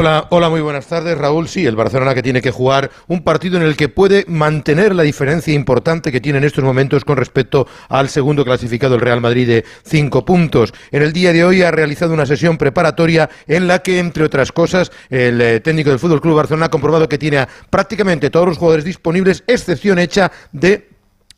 Hola, 0.00 0.28
hola, 0.30 0.48
muy 0.48 0.62
buenas 0.62 0.86
tardes, 0.86 1.18
Raúl. 1.18 1.46
Sí, 1.46 1.66
el 1.66 1.76
Barcelona 1.76 2.14
que 2.14 2.22
tiene 2.22 2.40
que 2.40 2.50
jugar 2.50 2.90
un 3.06 3.22
partido 3.22 3.58
en 3.58 3.62
el 3.62 3.76
que 3.76 3.90
puede 3.90 4.24
mantener 4.28 4.94
la 4.94 5.02
diferencia 5.02 5.52
importante 5.52 6.10
que 6.10 6.22
tiene 6.22 6.38
en 6.38 6.44
estos 6.44 6.64
momentos 6.64 7.04
con 7.04 7.18
respecto 7.18 7.66
al 7.90 8.08
segundo 8.08 8.42
clasificado, 8.42 8.94
el 8.94 9.02
Real 9.02 9.20
Madrid, 9.20 9.46
de 9.46 9.64
cinco 9.84 10.24
puntos. 10.24 10.72
En 10.90 11.02
el 11.02 11.12
día 11.12 11.34
de 11.34 11.44
hoy 11.44 11.60
ha 11.60 11.70
realizado 11.70 12.14
una 12.14 12.24
sesión 12.24 12.56
preparatoria 12.56 13.28
en 13.46 13.68
la 13.68 13.80
que, 13.80 13.98
entre 13.98 14.24
otras 14.24 14.52
cosas, 14.52 14.90
el 15.10 15.38
eh, 15.38 15.60
técnico 15.60 15.90
del 15.90 15.98
Fútbol 15.98 16.22
Club 16.22 16.34
Barcelona 16.34 16.64
ha 16.64 16.70
comprobado 16.70 17.06
que 17.06 17.18
tiene 17.18 17.36
a 17.36 17.48
prácticamente 17.68 18.30
todos 18.30 18.48
los 18.48 18.56
jugadores 18.56 18.86
disponibles, 18.86 19.44
excepción 19.46 19.98
hecha 19.98 20.32
de 20.50 20.88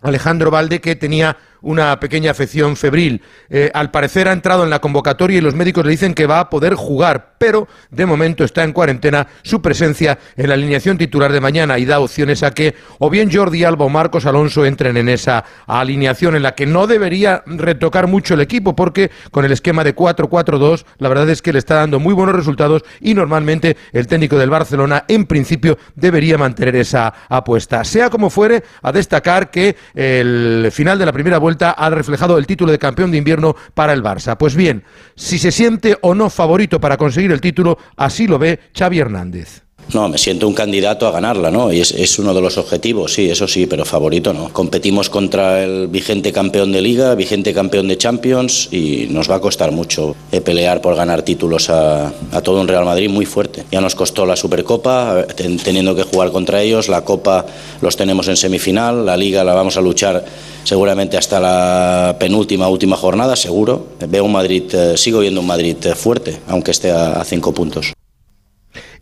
Alejandro 0.02 0.52
Valde, 0.52 0.80
que 0.80 0.94
tenía 0.94 1.36
una 1.62 1.98
pequeña 1.98 2.30
afección 2.30 2.76
febril. 2.76 3.22
Eh, 3.48 3.70
al 3.72 3.90
parecer 3.90 4.28
ha 4.28 4.32
entrado 4.32 4.64
en 4.64 4.70
la 4.70 4.80
convocatoria 4.80 5.38
y 5.38 5.40
los 5.40 5.54
médicos 5.54 5.84
le 5.84 5.92
dicen 5.92 6.14
que 6.14 6.26
va 6.26 6.40
a 6.40 6.50
poder 6.50 6.74
jugar, 6.74 7.34
pero 7.38 7.68
de 7.90 8.06
momento 8.06 8.44
está 8.44 8.64
en 8.64 8.72
cuarentena 8.72 9.26
su 9.42 9.62
presencia 9.62 10.18
en 10.36 10.48
la 10.48 10.54
alineación 10.54 10.98
titular 10.98 11.32
de 11.32 11.40
mañana 11.40 11.78
y 11.78 11.84
da 11.84 12.00
opciones 12.00 12.42
a 12.42 12.52
que 12.52 12.74
o 12.98 13.10
bien 13.10 13.30
Jordi 13.32 13.64
Alba 13.64 13.84
o 13.84 13.88
Marcos 13.88 14.26
Alonso 14.26 14.64
entren 14.64 14.96
en 14.96 15.08
esa 15.08 15.44
alineación 15.66 16.36
en 16.36 16.42
la 16.42 16.54
que 16.54 16.66
no 16.66 16.86
debería 16.86 17.42
retocar 17.46 18.06
mucho 18.06 18.34
el 18.34 18.40
equipo 18.40 18.76
porque 18.76 19.10
con 19.30 19.44
el 19.44 19.52
esquema 19.52 19.84
de 19.84 19.94
4-4-2 19.94 20.84
la 20.98 21.08
verdad 21.08 21.28
es 21.30 21.42
que 21.42 21.52
le 21.52 21.58
está 21.58 21.76
dando 21.76 21.98
muy 22.00 22.14
buenos 22.14 22.36
resultados 22.36 22.82
y 23.00 23.14
normalmente 23.14 23.76
el 23.92 24.06
técnico 24.06 24.38
del 24.38 24.50
Barcelona 24.50 25.04
en 25.08 25.26
principio 25.26 25.78
debería 25.94 26.38
mantener 26.38 26.76
esa 26.76 27.12
apuesta. 27.28 27.84
Sea 27.84 28.10
como 28.10 28.30
fuere, 28.30 28.62
a 28.82 28.92
destacar 28.92 29.50
que 29.50 29.76
el 29.94 30.70
final 30.72 30.98
de 30.98 31.06
la 31.06 31.12
primera 31.12 31.38
vuelta 31.38 31.51
ha 31.60 31.90
reflejado 31.90 32.38
el 32.38 32.46
título 32.46 32.72
de 32.72 32.78
campeón 32.78 33.10
de 33.10 33.18
invierno 33.18 33.56
para 33.74 33.92
el 33.92 34.02
Barça. 34.02 34.36
Pues 34.36 34.54
bien, 34.54 34.84
si 35.14 35.38
se 35.38 35.52
siente 35.52 35.96
o 36.02 36.14
no 36.14 36.30
favorito 36.30 36.80
para 36.80 36.96
conseguir 36.96 37.32
el 37.32 37.40
título, 37.40 37.78
así 37.96 38.26
lo 38.26 38.38
ve 38.38 38.60
Xavi 38.76 38.98
Hernández. 38.98 39.62
No, 39.94 40.08
me 40.08 40.16
siento 40.16 40.48
un 40.48 40.54
candidato 40.54 41.06
a 41.06 41.10
ganarla, 41.10 41.50
¿no? 41.50 41.70
Y 41.70 41.80
es, 41.80 42.18
uno 42.18 42.32
de 42.32 42.40
los 42.40 42.56
objetivos, 42.56 43.12
sí, 43.12 43.28
eso 43.28 43.46
sí, 43.46 43.66
pero 43.66 43.84
favorito 43.84 44.32
no. 44.32 44.48
Competimos 44.50 45.10
contra 45.10 45.62
el 45.62 45.88
vigente 45.88 46.32
campeón 46.32 46.72
de 46.72 46.80
Liga, 46.80 47.14
vigente 47.14 47.52
campeón 47.52 47.88
de 47.88 47.98
Champions 47.98 48.68
y 48.72 49.08
nos 49.10 49.30
va 49.30 49.36
a 49.36 49.40
costar 49.40 49.70
mucho 49.70 50.16
eh, 50.30 50.40
pelear 50.40 50.80
por 50.80 50.96
ganar 50.96 51.22
títulos 51.22 51.68
a, 51.68 52.12
todo 52.42 52.60
un 52.60 52.68
Real 52.68 52.86
Madrid 52.86 53.10
muy 53.10 53.26
fuerte. 53.26 53.64
Ya 53.70 53.82
nos 53.82 53.94
costó 53.94 54.24
la 54.24 54.36
Supercopa, 54.36 55.26
teniendo 55.36 55.94
que 55.94 56.04
jugar 56.04 56.32
contra 56.32 56.62
ellos, 56.62 56.88
la 56.88 57.02
Copa 57.02 57.44
los 57.82 57.96
tenemos 57.96 58.28
en 58.28 58.36
semifinal, 58.36 59.04
la 59.04 59.16
Liga 59.16 59.44
la 59.44 59.52
vamos 59.52 59.76
a 59.76 59.82
luchar 59.82 60.24
seguramente 60.64 61.18
hasta 61.18 61.38
la 61.38 62.16
penúltima, 62.18 62.68
última 62.68 62.96
jornada, 62.96 63.36
seguro. 63.36 63.88
Veo 64.08 64.24
un 64.24 64.32
Madrid, 64.32 64.74
eh, 64.74 64.96
sigo 64.96 65.20
viendo 65.20 65.40
un 65.40 65.46
Madrid 65.46 65.76
eh, 65.84 65.94
fuerte, 65.94 66.38
aunque 66.48 66.70
esté 66.70 66.90
a 66.90 67.22
cinco 67.24 67.52
puntos. 67.52 67.92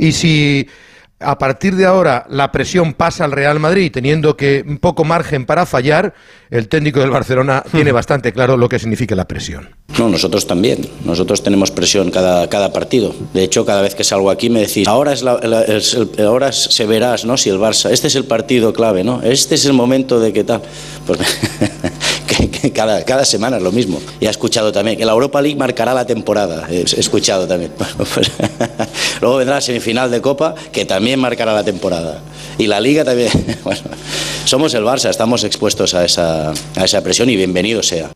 Y 0.01 0.13
si 0.13 0.67
a 1.21 1.39
partir 1.39 1.77
de 1.77 1.85
ahora 1.85 2.27
la 2.31 2.51
presión 2.51 2.95
pasa 2.95 3.25
al 3.25 3.33
Real 3.33 3.61
Madrid, 3.61 3.93
teniendo 3.93 4.37
que 4.37 4.65
un 4.67 4.79
poco 4.79 5.05
margen 5.05 5.45
para 5.45 5.67
fallar, 5.67 6.15
el 6.51 6.69
técnico 6.69 7.01
del 7.01 7.11
Barcelona 7.11 7.63
hmm. 7.65 7.71
tiene 7.71 7.93
bastante 7.93 8.33
claro 8.33 8.57
lo 8.57 8.69
que 8.69 8.79
significa 8.79 9.15
la 9.15 9.27
presión. 9.29 9.69
No, 9.99 10.09
nosotros 10.09 10.47
también. 10.47 10.89
Nosotros 11.05 11.43
tenemos 11.43 11.71
presión 11.71 12.11
cada, 12.11 12.49
cada 12.49 12.73
partido. 12.73 13.15
De 13.35 13.43
hecho, 13.43 13.67
cada 13.67 13.83
vez 13.83 13.95
que 13.95 14.05
salgo 14.05 14.31
aquí 14.31 14.49
me 14.49 14.61
decís, 14.61 14.89
ahora 14.89 15.13
es, 15.13 15.23
la, 15.23 15.39
ahora 16.25 16.53
se 16.53 16.87
verás, 16.87 17.25
¿no? 17.25 17.37
Si 17.37 17.51
el 17.51 17.59
Barça, 17.59 17.91
este 17.91 18.07
es 18.07 18.15
el 18.15 18.25
partido 18.25 18.73
clave, 18.73 19.05
¿no? 19.05 19.21
Este 19.23 19.57
es 19.57 19.65
el 19.67 19.73
momento 19.73 20.21
de 20.21 20.33
que 20.33 20.45
tal. 20.45 20.63
Pues 21.07 21.19
que, 22.61 22.73
cada, 22.73 23.05
cada 23.05 23.25
semana 23.25 23.57
es 23.57 23.63
lo 23.63 23.73
mismo. 23.73 24.01
Y 24.21 24.27
he 24.27 24.31
escuchado 24.31 24.73
también 24.73 24.97
que 24.97 25.05
la 25.05 25.13
Europa 25.13 25.43
League 25.43 25.59
marcará 25.59 25.93
la 25.93 26.07
temporada. 26.07 26.67
He, 26.71 26.83
escuchado 26.83 27.47
también. 27.47 27.73
Pues, 28.15 28.31
luego 29.21 29.37
vendrá 29.37 29.57
la 29.57 29.61
semifinal 29.61 30.11
de 30.11 30.21
Copa, 30.21 30.55
que 30.73 30.85
también 30.85 31.10
marcará 31.19 31.53
la 31.53 31.65
temporada. 31.65 32.21
Y 32.59 32.67
la 32.67 32.81
Liga 32.81 33.05
también. 33.05 33.31
Bueno, 33.65 33.83
somos 34.45 34.75
el 34.75 34.85
Barça, 34.85 35.11
estamos 35.11 35.45
expuestos 35.45 35.95
a 35.95 36.05
esa, 36.05 36.53
a 36.77 36.85
esa 36.85 37.03
presión 37.03 37.29
y 37.31 37.37
bienvenido 37.37 37.83
sea 37.83 38.11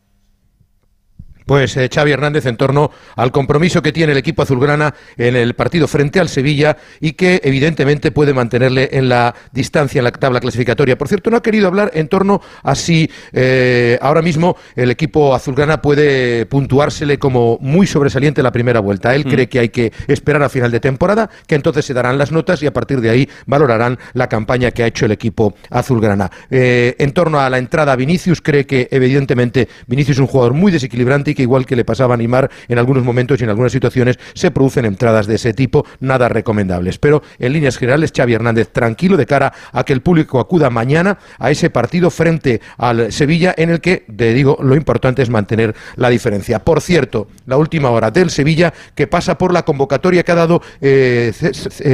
pues 1.45 1.77
eh, 1.77 1.89
Xavi 1.93 2.11
Hernández 2.11 2.45
en 2.45 2.57
torno 2.57 2.91
al 3.15 3.31
compromiso 3.31 3.81
que 3.81 3.91
tiene 3.91 4.11
el 4.11 4.17
equipo 4.17 4.41
azulgrana 4.41 4.93
en 5.17 5.35
el 5.35 5.53
partido 5.53 5.87
frente 5.87 6.19
al 6.19 6.29
Sevilla 6.29 6.77
y 6.99 7.13
que 7.13 7.41
evidentemente 7.43 8.11
puede 8.11 8.33
mantenerle 8.33 8.89
en 8.91 9.09
la 9.09 9.35
distancia 9.51 9.99
en 9.99 10.05
la 10.05 10.11
tabla 10.11 10.39
clasificatoria. 10.39 10.97
Por 10.97 11.07
cierto, 11.07 11.29
no 11.29 11.37
ha 11.37 11.43
querido 11.43 11.67
hablar 11.67 11.91
en 11.93 12.07
torno 12.07 12.41
a 12.63 12.75
si 12.75 13.09
eh, 13.31 13.97
ahora 14.01 14.21
mismo 14.21 14.57
el 14.75 14.91
equipo 14.91 15.35
azulgrana 15.35 15.81
puede 15.81 16.45
puntuársele 16.45 17.19
como 17.19 17.57
muy 17.61 17.87
sobresaliente 17.87 18.41
la 18.41 18.51
primera 18.51 18.79
vuelta. 18.79 19.13
Él 19.13 19.25
mm. 19.25 19.29
cree 19.29 19.49
que 19.49 19.59
hay 19.59 19.69
que 19.69 19.91
esperar 20.07 20.43
a 20.43 20.49
final 20.49 20.71
de 20.71 20.79
temporada, 20.79 21.29
que 21.47 21.55
entonces 21.55 21.85
se 21.85 21.93
darán 21.93 22.17
las 22.17 22.31
notas 22.31 22.61
y 22.63 22.67
a 22.67 22.73
partir 22.73 23.01
de 23.01 23.09
ahí 23.09 23.29
valorarán 23.45 23.99
la 24.13 24.27
campaña 24.27 24.71
que 24.71 24.83
ha 24.83 24.87
hecho 24.87 25.05
el 25.05 25.11
equipo 25.11 25.55
azulgrana. 25.69 26.31
Eh, 26.49 26.95
en 26.97 27.11
torno 27.11 27.39
a 27.39 27.49
la 27.49 27.57
entrada 27.57 27.95
Vinicius, 27.95 28.41
cree 28.41 28.65
que 28.65 28.87
evidentemente 28.91 29.67
Vinicius 29.87 30.17
es 30.17 30.21
un 30.21 30.27
jugador 30.27 30.53
muy 30.53 30.71
desequilibrante 30.71 31.34
que 31.35 31.43
igual 31.43 31.65
que 31.65 31.75
le 31.75 31.85
pasaba 31.85 32.15
a 32.15 32.17
Neymar 32.17 32.49
en 32.67 32.79
algunos 32.79 33.03
momentos 33.03 33.39
y 33.39 33.43
en 33.43 33.49
algunas 33.49 33.71
situaciones 33.71 34.17
se 34.33 34.51
producen 34.51 34.85
entradas 34.85 35.27
de 35.27 35.35
ese 35.35 35.53
tipo 35.53 35.85
nada 35.99 36.29
recomendables. 36.29 36.97
Pero 36.97 37.21
en 37.39 37.53
líneas 37.53 37.77
generales, 37.77 38.11
Xavi 38.15 38.33
Hernández 38.33 38.69
tranquilo 38.71 39.17
de 39.17 39.25
cara 39.25 39.53
a 39.71 39.83
que 39.83 39.93
el 39.93 40.01
público 40.01 40.39
acuda 40.39 40.69
mañana 40.69 41.17
a 41.37 41.51
ese 41.51 41.69
partido 41.69 42.09
frente 42.09 42.61
al 42.77 43.11
Sevilla 43.11 43.53
en 43.57 43.69
el 43.69 43.81
que, 43.81 44.05
te 44.15 44.33
digo, 44.33 44.57
lo 44.61 44.75
importante 44.75 45.21
es 45.21 45.29
mantener 45.29 45.75
la 45.95 46.09
diferencia. 46.09 46.59
Por 46.59 46.81
cierto, 46.81 47.27
la 47.45 47.57
última 47.57 47.89
hora 47.89 48.11
del 48.11 48.29
Sevilla 48.29 48.73
que 48.95 49.07
pasa 49.07 49.37
por 49.37 49.53
la 49.53 49.63
convocatoria 49.63 50.23
que 50.23 50.31
ha 50.31 50.35
dado 50.35 50.61
eh, 50.81 51.31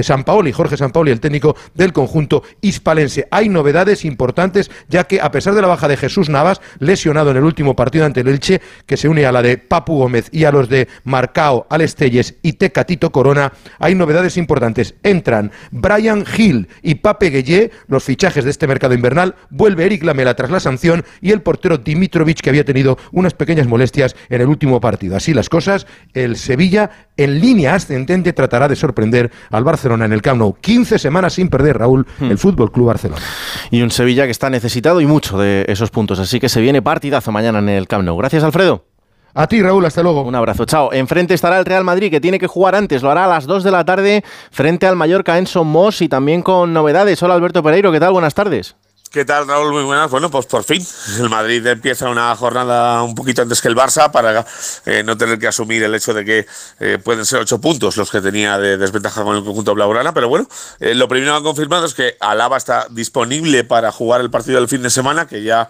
San 0.03 0.23
Paoli, 0.23 0.51
Jorge 0.51 0.77
San 0.77 0.91
Paoli, 0.91 1.11
el 1.11 1.19
técnico 1.19 1.55
del 1.73 1.93
conjunto 1.93 2.43
hispalense. 2.61 3.27
Hay 3.31 3.49
novedades 3.49 4.05
importantes 4.05 4.69
ya 4.87 5.05
que 5.05 5.21
a 5.21 5.31
pesar 5.31 5.55
de 5.55 5.61
la 5.61 5.67
baja 5.67 5.87
de 5.87 5.97
Jesús 5.97 6.29
Navas, 6.29 6.61
lesionado 6.79 7.31
en 7.31 7.37
el 7.37 7.43
último 7.43 7.75
partido 7.75 8.05
ante 8.05 8.21
el 8.21 8.27
Elche, 8.27 8.61
que 8.85 8.97
se 8.97 9.07
une 9.07 9.25
a 9.25 9.30
la 9.31 9.41
de 9.41 9.57
Papu 9.57 9.97
Gómez 9.97 10.29
y 10.31 10.45
a 10.45 10.51
los 10.51 10.69
de 10.69 10.87
Marcao, 11.03 11.67
Alestelles 11.69 12.35
y 12.41 12.53
Tecatito 12.53 13.11
Corona, 13.11 13.53
hay 13.79 13.95
novedades 13.95 14.37
importantes. 14.37 14.95
Entran 15.03 15.51
Brian 15.71 16.25
Hill 16.37 16.67
y 16.81 16.95
Pape 16.95 17.29
Gueye, 17.29 17.71
los 17.87 18.03
fichajes 18.03 18.43
de 18.43 18.51
este 18.51 18.67
mercado 18.67 18.93
invernal, 18.93 19.35
vuelve 19.49 19.85
Eric 19.85 20.03
Lamela 20.03 20.35
tras 20.35 20.51
la 20.51 20.59
sanción 20.59 21.03
y 21.21 21.31
el 21.31 21.41
portero 21.41 21.77
Dimitrovic 21.77 22.41
que 22.41 22.49
había 22.49 22.65
tenido 22.65 22.97
unas 23.11 23.33
pequeñas 23.33 23.67
molestias 23.67 24.15
en 24.29 24.41
el 24.41 24.47
último 24.47 24.79
partido. 24.79 25.15
Así 25.15 25.33
las 25.33 25.49
cosas, 25.49 25.87
el 26.13 26.35
Sevilla 26.35 26.91
en 27.17 27.39
línea 27.39 27.75
ascendente 27.75 28.33
tratará 28.33 28.67
de 28.67 28.75
sorprender 28.75 29.31
al 29.49 29.63
Barcelona 29.63 30.05
en 30.05 30.13
el 30.13 30.21
Camp 30.21 30.39
Nou. 30.39 30.55
15 30.59 30.99
semanas 30.99 31.33
sin 31.33 31.49
perder, 31.49 31.77
Raúl, 31.77 32.05
hmm. 32.19 32.31
el 32.31 32.37
Fútbol 32.37 32.71
Club 32.71 32.87
Barcelona. 32.87 33.21
Y 33.69 33.81
un 33.81 33.91
Sevilla 33.91 34.25
que 34.25 34.31
está 34.31 34.49
necesitado 34.49 35.01
y 35.01 35.05
mucho 35.05 35.37
de 35.37 35.65
esos 35.67 35.91
puntos, 35.91 36.19
así 36.19 36.39
que 36.39 36.49
se 36.49 36.61
viene 36.61 36.81
partidazo 36.81 37.31
mañana 37.31 37.59
en 37.59 37.69
el 37.69 37.87
Camp 37.87 38.03
Nou. 38.05 38.17
Gracias, 38.17 38.43
Alfredo. 38.43 38.90
A 39.33 39.47
ti, 39.47 39.61
Raúl, 39.61 39.85
hasta 39.85 40.03
luego. 40.03 40.23
Un 40.23 40.35
abrazo, 40.35 40.65
chao. 40.65 40.91
Enfrente 40.91 41.33
estará 41.33 41.57
el 41.57 41.65
Real 41.65 41.83
Madrid, 41.83 42.11
que 42.11 42.19
tiene 42.19 42.39
que 42.39 42.47
jugar 42.47 42.75
antes. 42.75 43.01
Lo 43.01 43.11
hará 43.11 43.25
a 43.25 43.27
las 43.27 43.45
2 43.45 43.63
de 43.63 43.71
la 43.71 43.85
tarde 43.85 44.23
frente 44.51 44.87
al 44.87 44.95
Mallorca 44.95 45.37
en 45.37 45.47
Somos 45.47 46.01
y 46.01 46.09
también 46.09 46.41
con 46.41 46.73
novedades. 46.73 47.21
Hola, 47.23 47.35
Alberto 47.35 47.63
Pereiro, 47.63 47.91
¿qué 47.91 47.99
tal? 47.99 48.11
Buenas 48.11 48.33
tardes. 48.33 48.75
¿Qué 49.11 49.25
tal, 49.25 49.45
Raúl? 49.45 49.73
Muy 49.73 49.83
buenas. 49.83 50.09
Bueno, 50.09 50.31
pues 50.31 50.45
por 50.45 50.63
fin 50.63 50.87
el 51.19 51.29
Madrid 51.29 51.67
empieza 51.67 52.09
una 52.09 52.33
jornada 52.33 53.03
un 53.03 53.13
poquito 53.13 53.41
antes 53.41 53.59
que 53.59 53.67
el 53.67 53.75
Barça 53.75 54.09
para 54.09 54.45
eh, 54.85 55.03
no 55.03 55.17
tener 55.17 55.37
que 55.37 55.47
asumir 55.47 55.83
el 55.83 55.93
hecho 55.93 56.13
de 56.13 56.23
que 56.23 56.47
eh, 56.79 56.97
pueden 56.97 57.25
ser 57.25 57.41
ocho 57.41 57.59
puntos 57.59 57.97
los 57.97 58.09
que 58.09 58.21
tenía 58.21 58.57
de 58.57 58.77
desventaja 58.77 59.25
con 59.25 59.35
el 59.35 59.43
conjunto 59.43 59.75
blaugrana. 59.75 60.13
Pero 60.13 60.29
bueno, 60.29 60.47
eh, 60.79 60.95
lo 60.95 61.09
primero 61.09 61.33
que 61.33 61.37
han 61.39 61.43
confirmado 61.43 61.85
es 61.87 61.93
que 61.93 62.15
Alaba 62.21 62.55
está 62.55 62.87
disponible 62.89 63.65
para 63.65 63.91
jugar 63.91 64.21
el 64.21 64.31
partido 64.31 64.59
del 64.59 64.69
fin 64.69 64.81
de 64.81 64.89
semana, 64.89 65.27
que 65.27 65.43
ya 65.43 65.69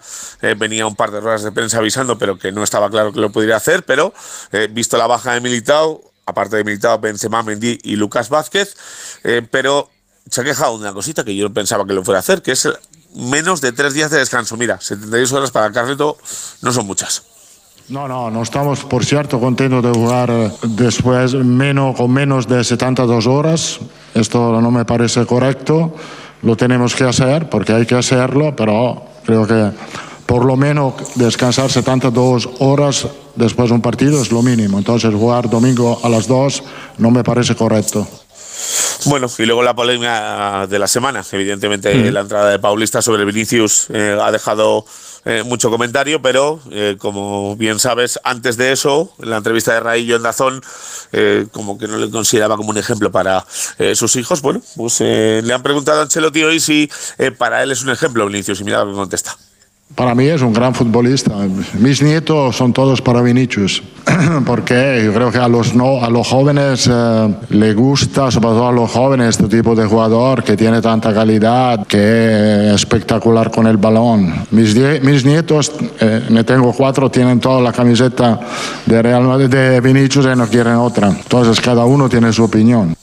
venía 0.56 0.86
un 0.86 0.94
par 0.94 1.10
de 1.10 1.18
horas 1.18 1.42
de 1.42 1.50
prensa 1.50 1.78
avisando, 1.78 2.18
pero 2.18 2.38
que 2.38 2.52
no 2.52 2.62
estaba 2.62 2.90
claro 2.90 3.12
que 3.12 3.18
lo 3.18 3.32
pudiera 3.32 3.56
hacer. 3.56 3.82
Pero 3.82 4.14
visto 4.70 4.96
la 4.96 5.08
baja 5.08 5.34
de 5.34 5.40
Militao, 5.40 6.00
aparte 6.26 6.58
de 6.58 6.62
Militao, 6.62 7.00
Benzema, 7.00 7.42
Mendy 7.42 7.76
y 7.82 7.96
Lucas 7.96 8.28
Vázquez, 8.28 8.76
pero 9.50 9.90
se 10.30 10.42
ha 10.42 10.44
quejado 10.44 10.74
de 10.74 10.84
una 10.84 10.92
cosita 10.92 11.24
que 11.24 11.34
yo 11.34 11.52
pensaba 11.52 11.84
que 11.84 11.92
lo 11.92 12.04
fuera 12.04 12.18
a 12.18 12.20
hacer, 12.20 12.40
que 12.40 12.52
es 12.52 12.68
menos 13.14 13.60
de 13.60 13.72
tres 13.72 13.94
días 13.94 14.10
de 14.10 14.18
descanso. 14.18 14.56
Mira, 14.56 14.80
72 14.80 15.32
horas 15.32 15.50
para 15.50 15.70
Carleto 15.70 16.16
no 16.60 16.72
son 16.72 16.86
muchas. 16.86 17.22
No, 17.88 18.06
no, 18.06 18.30
no 18.30 18.42
estamos, 18.42 18.84
por 18.84 19.04
cierto, 19.04 19.40
contentos 19.40 19.82
de 19.82 19.90
jugar 19.90 20.30
eh, 20.30 20.50
después 20.62 21.34
menos, 21.34 21.96
con 21.96 22.10
menos 22.10 22.46
de 22.46 22.62
72 22.62 23.26
horas. 23.26 23.80
Esto 24.14 24.60
no 24.60 24.70
me 24.70 24.84
parece 24.84 25.26
correcto. 25.26 25.94
Lo 26.42 26.56
tenemos 26.56 26.94
que 26.94 27.04
hacer 27.04 27.50
porque 27.50 27.72
hay 27.72 27.86
que 27.86 27.94
hacerlo, 27.94 28.54
pero 28.56 29.04
creo 29.24 29.46
que 29.46 29.70
por 30.26 30.44
lo 30.44 30.56
menos 30.56 30.94
descansar 31.16 31.70
72 31.70 32.48
horas 32.60 33.06
después 33.36 33.68
de 33.68 33.74
un 33.74 33.82
partido 33.82 34.22
es 34.22 34.32
lo 34.32 34.42
mínimo. 34.42 34.78
Entonces 34.78 35.12
jugar 35.14 35.50
domingo 35.50 36.00
a 36.02 36.08
las 36.08 36.26
2 36.26 36.62
no 36.98 37.10
me 37.10 37.22
parece 37.22 37.54
correcto. 37.54 38.06
Bueno, 39.06 39.28
y 39.38 39.46
luego 39.46 39.62
la 39.62 39.74
polémica 39.74 40.66
de 40.66 40.78
la 40.78 40.86
semana. 40.86 41.24
Evidentemente, 41.32 42.10
la 42.12 42.20
entrada 42.20 42.50
de 42.50 42.58
Paulista 42.58 43.02
sobre 43.02 43.24
Vinicius 43.24 43.86
eh, 43.90 44.16
ha 44.20 44.30
dejado 44.30 44.84
eh, 45.24 45.42
mucho 45.44 45.70
comentario, 45.70 46.22
pero 46.22 46.60
eh, 46.70 46.96
como 46.98 47.56
bien 47.56 47.78
sabes, 47.78 48.20
antes 48.22 48.56
de 48.56 48.72
eso, 48.72 49.12
en 49.20 49.30
la 49.30 49.38
entrevista 49.38 49.74
de 49.74 49.80
Raillo 49.80 50.16
en 50.16 50.22
Dazón, 50.22 50.62
como 51.50 51.78
que 51.78 51.88
no 51.88 51.98
le 51.98 52.10
consideraba 52.10 52.56
como 52.56 52.70
un 52.70 52.78
ejemplo 52.78 53.10
para 53.10 53.44
sus 53.94 54.16
hijos. 54.16 54.40
Bueno, 54.40 54.62
pues 54.76 55.00
le 55.00 55.52
han 55.52 55.62
preguntado 55.62 56.00
a 56.00 56.02
Ancelotti 56.04 56.42
hoy 56.42 56.60
si 56.60 56.90
para 57.38 57.62
él 57.62 57.70
es 57.70 57.82
un 57.82 57.90
ejemplo 57.90 58.26
Vinicius, 58.26 58.60
y 58.60 58.64
mira 58.64 58.84
lo 58.84 58.90
que 58.90 58.96
contesta. 58.96 59.36
Para 59.94 60.14
mí 60.14 60.24
es 60.26 60.40
un 60.40 60.54
gran 60.54 60.74
futbolista. 60.74 61.34
Mis 61.78 62.02
nietos 62.02 62.56
son 62.56 62.72
todos 62.72 63.02
para 63.02 63.20
Vinicius, 63.20 63.82
porque 64.46 65.02
yo 65.04 65.12
creo 65.12 65.30
que 65.30 65.38
a 65.38 65.48
los, 65.48 65.74
no, 65.74 66.02
a 66.02 66.08
los 66.08 66.26
jóvenes 66.26 66.88
eh, 66.90 67.34
le 67.50 67.74
gusta, 67.74 68.30
sobre 68.30 68.48
todo 68.48 68.68
a 68.68 68.72
los 68.72 68.90
jóvenes, 68.90 69.38
este 69.38 69.54
tipo 69.54 69.74
de 69.74 69.84
jugador 69.84 70.42
que 70.42 70.56
tiene 70.56 70.80
tanta 70.80 71.12
calidad, 71.12 71.86
que 71.86 72.68
es 72.68 72.74
espectacular 72.74 73.50
con 73.50 73.66
el 73.66 73.76
balón. 73.76 74.46
Mis, 74.50 74.74
mis 75.02 75.24
nietos, 75.26 75.70
eh, 76.00 76.26
me 76.30 76.42
tengo 76.42 76.72
cuatro, 76.72 77.10
tienen 77.10 77.38
toda 77.38 77.60
la 77.60 77.72
camiseta 77.72 78.40
de 78.86 79.02
Real 79.02 79.24
Madrid, 79.24 79.48
de 79.48 79.80
Vinicius 79.82 80.24
y 80.24 80.36
no 80.36 80.46
quieren 80.48 80.76
otra. 80.76 81.08
Entonces 81.08 81.60
cada 81.60 81.84
uno 81.84 82.08
tiene 82.08 82.32
su 82.32 82.44
opinión 82.44 82.96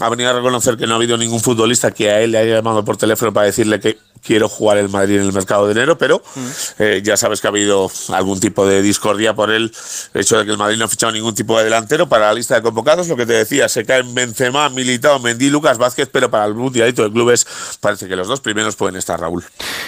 ha 0.00 0.08
venido 0.08 0.30
a 0.30 0.32
reconocer 0.32 0.76
que 0.76 0.86
no 0.86 0.94
ha 0.94 0.96
habido 0.96 1.16
ningún 1.16 1.40
futbolista 1.40 1.92
que 1.92 2.10
a 2.10 2.20
él 2.20 2.32
le 2.32 2.38
haya 2.38 2.56
llamado 2.56 2.84
por 2.84 2.96
teléfono 2.96 3.32
para 3.32 3.46
decirle 3.46 3.78
que 3.78 3.98
quiero 4.24 4.48
jugar 4.48 4.78
el 4.78 4.88
Madrid 4.88 5.16
en 5.16 5.26
el 5.26 5.32
mercado 5.32 5.66
de 5.66 5.72
enero, 5.72 5.98
pero 5.98 6.22
mm. 6.34 6.48
eh, 6.78 7.02
ya 7.04 7.16
sabes 7.16 7.40
que 7.40 7.46
ha 7.46 7.50
habido 7.50 7.90
algún 8.08 8.40
tipo 8.40 8.66
de 8.66 8.82
discordia 8.82 9.34
por 9.34 9.50
el 9.50 9.72
hecho 10.14 10.38
de 10.38 10.44
que 10.44 10.50
el 10.50 10.58
Madrid 10.58 10.78
no 10.78 10.86
ha 10.86 10.88
fichado 10.88 11.12
ningún 11.12 11.34
tipo 11.34 11.56
de 11.58 11.64
delantero 11.64 12.08
para 12.08 12.26
la 12.26 12.34
lista 12.34 12.54
de 12.54 12.62
convocados. 12.62 13.08
Lo 13.08 13.16
que 13.16 13.26
te 13.26 13.34
decía, 13.34 13.68
se 13.68 13.84
caen 13.84 14.14
Benzema, 14.14 14.68
Militao, 14.70 15.18
Mendy, 15.18 15.50
Lucas 15.50 15.78
Vázquez, 15.78 16.08
pero 16.10 16.30
para 16.30 16.46
el 16.46 16.54
mundialito 16.54 17.02
de 17.04 17.12
clubes 17.12 17.46
parece 17.80 18.08
que 18.08 18.16
los 18.16 18.26
dos 18.26 18.40
primeros 18.40 18.76
pueden 18.76 18.96
estar, 18.96 19.20
Raúl. 19.20 19.44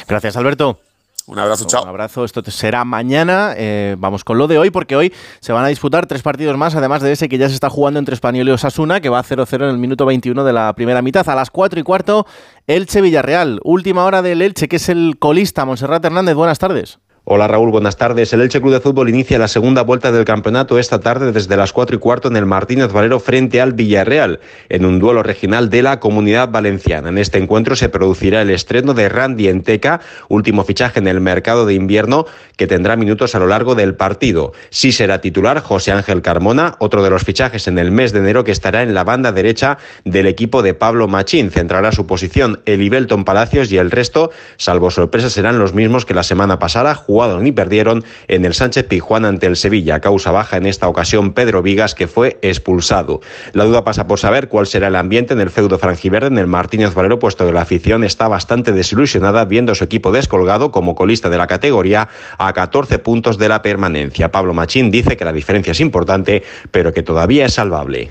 Gracias, 0.06 0.36
Alberto. 0.36 0.78
Un 1.26 1.38
abrazo, 1.40 1.64
chao. 1.66 1.82
Un 1.82 1.88
abrazo, 1.88 2.24
esto 2.24 2.40
será 2.50 2.84
mañana. 2.84 3.54
Eh, 3.56 3.96
vamos 3.98 4.22
con 4.22 4.38
lo 4.38 4.46
de 4.46 4.58
hoy, 4.58 4.70
porque 4.70 4.94
hoy 4.94 5.12
se 5.40 5.52
van 5.52 5.64
a 5.64 5.68
disputar 5.68 6.06
tres 6.06 6.22
partidos 6.22 6.56
más, 6.56 6.76
además 6.76 7.02
de 7.02 7.10
ese 7.10 7.28
que 7.28 7.36
ya 7.36 7.48
se 7.48 7.54
está 7.54 7.68
jugando 7.68 7.98
entre 7.98 8.14
Español 8.14 8.48
y 8.48 8.52
Osasuna, 8.52 9.00
que 9.00 9.08
va 9.08 9.18
a 9.18 9.24
0-0 9.24 9.64
en 9.64 9.70
el 9.70 9.78
minuto 9.78 10.06
21 10.06 10.44
de 10.44 10.52
la 10.52 10.72
primera 10.74 11.02
mitad. 11.02 11.28
A 11.28 11.34
las 11.34 11.50
4 11.50 11.80
y 11.80 11.82
cuarto, 11.82 12.26
Elche-Villarreal. 12.68 13.60
Última 13.64 14.04
hora 14.04 14.22
del 14.22 14.40
Elche, 14.40 14.68
que 14.68 14.76
es 14.76 14.88
el 14.88 15.16
colista. 15.18 15.64
Monserrat 15.64 16.04
Hernández, 16.04 16.36
buenas 16.36 16.60
tardes. 16.60 17.00
Hola 17.28 17.48
Raúl, 17.48 17.72
buenas 17.72 17.96
tardes. 17.96 18.32
El 18.32 18.40
Elche 18.40 18.60
Club 18.60 18.72
de 18.72 18.78
Fútbol 18.78 19.08
inicia 19.08 19.36
la 19.36 19.48
segunda 19.48 19.82
vuelta 19.82 20.12
del 20.12 20.24
campeonato 20.24 20.78
esta 20.78 21.00
tarde 21.00 21.32
desde 21.32 21.56
las 21.56 21.72
4 21.72 21.96
y 21.96 21.98
cuarto 21.98 22.28
en 22.28 22.36
el 22.36 22.46
Martínez 22.46 22.92
Valero 22.92 23.18
frente 23.18 23.60
al 23.60 23.72
Villarreal, 23.72 24.38
en 24.68 24.84
un 24.84 25.00
duelo 25.00 25.24
regional 25.24 25.68
de 25.68 25.82
la 25.82 25.98
Comunidad 25.98 26.50
Valenciana. 26.50 27.08
En 27.08 27.18
este 27.18 27.38
encuentro 27.38 27.74
se 27.74 27.88
producirá 27.88 28.42
el 28.42 28.50
estreno 28.50 28.94
de 28.94 29.08
Randy 29.08 29.48
Enteca, 29.48 30.00
último 30.28 30.62
fichaje 30.62 31.00
en 31.00 31.08
el 31.08 31.20
mercado 31.20 31.66
de 31.66 31.74
invierno, 31.74 32.26
que 32.56 32.68
tendrá 32.68 32.94
minutos 32.94 33.34
a 33.34 33.40
lo 33.40 33.48
largo 33.48 33.74
del 33.74 33.96
partido. 33.96 34.52
Sí 34.70 34.92
será 34.92 35.20
titular 35.20 35.60
José 35.62 35.90
Ángel 35.90 36.22
Carmona, 36.22 36.76
otro 36.78 37.02
de 37.02 37.10
los 37.10 37.24
fichajes 37.24 37.66
en 37.66 37.80
el 37.80 37.90
mes 37.90 38.12
de 38.12 38.20
enero 38.20 38.44
que 38.44 38.52
estará 38.52 38.84
en 38.84 38.94
la 38.94 39.02
banda 39.02 39.32
derecha 39.32 39.78
del 40.04 40.28
equipo 40.28 40.62
de 40.62 40.74
Pablo 40.74 41.08
Machín. 41.08 41.50
Centrará 41.50 41.90
su 41.90 42.06
posición 42.06 42.60
Elibelton 42.66 43.24
Palacios 43.24 43.72
y 43.72 43.78
el 43.78 43.90
resto, 43.90 44.30
salvo 44.58 44.92
sorpresa, 44.92 45.28
serán 45.28 45.58
los 45.58 45.74
mismos 45.74 46.04
que 46.04 46.14
la 46.14 46.22
semana 46.22 46.60
pasada 46.60 46.94
jugaron 47.16 47.44
ni 47.44 47.52
perdieron 47.52 48.04
en 48.28 48.44
el 48.44 48.52
Sánchez 48.52 48.84
Pizjuán 48.84 49.24
ante 49.24 49.46
el 49.46 49.56
Sevilla. 49.56 50.00
Causa 50.00 50.32
baja 50.32 50.58
en 50.58 50.66
esta 50.66 50.86
ocasión 50.86 51.32
Pedro 51.32 51.62
Vigas, 51.62 51.94
que 51.94 52.08
fue 52.08 52.38
expulsado. 52.42 53.22
La 53.54 53.64
duda 53.64 53.84
pasa 53.84 54.06
por 54.06 54.18
saber 54.18 54.48
cuál 54.48 54.66
será 54.66 54.88
el 54.88 54.96
ambiente 54.96 55.32
en 55.32 55.40
el 55.40 55.48
feudo 55.48 55.78
franjiverde 55.78 56.26
en 56.26 56.36
el 56.36 56.46
Martínez 56.46 56.92
Valero, 56.92 57.18
puesto 57.18 57.46
que 57.46 57.52
la 57.52 57.62
afición 57.62 58.04
está 58.04 58.28
bastante 58.28 58.72
desilusionada 58.72 59.46
viendo 59.46 59.74
su 59.74 59.84
equipo 59.84 60.12
descolgado 60.12 60.70
como 60.70 60.94
colista 60.94 61.30
de 61.30 61.38
la 61.38 61.46
categoría 61.46 62.08
a 62.36 62.52
14 62.52 62.98
puntos 62.98 63.38
de 63.38 63.48
la 63.48 63.62
permanencia. 63.62 64.30
Pablo 64.30 64.52
Machín 64.52 64.90
dice 64.90 65.16
que 65.16 65.24
la 65.24 65.32
diferencia 65.32 65.70
es 65.70 65.80
importante, 65.80 66.42
pero 66.70 66.92
que 66.92 67.02
todavía 67.02 67.46
es 67.46 67.54
salvable. 67.54 68.10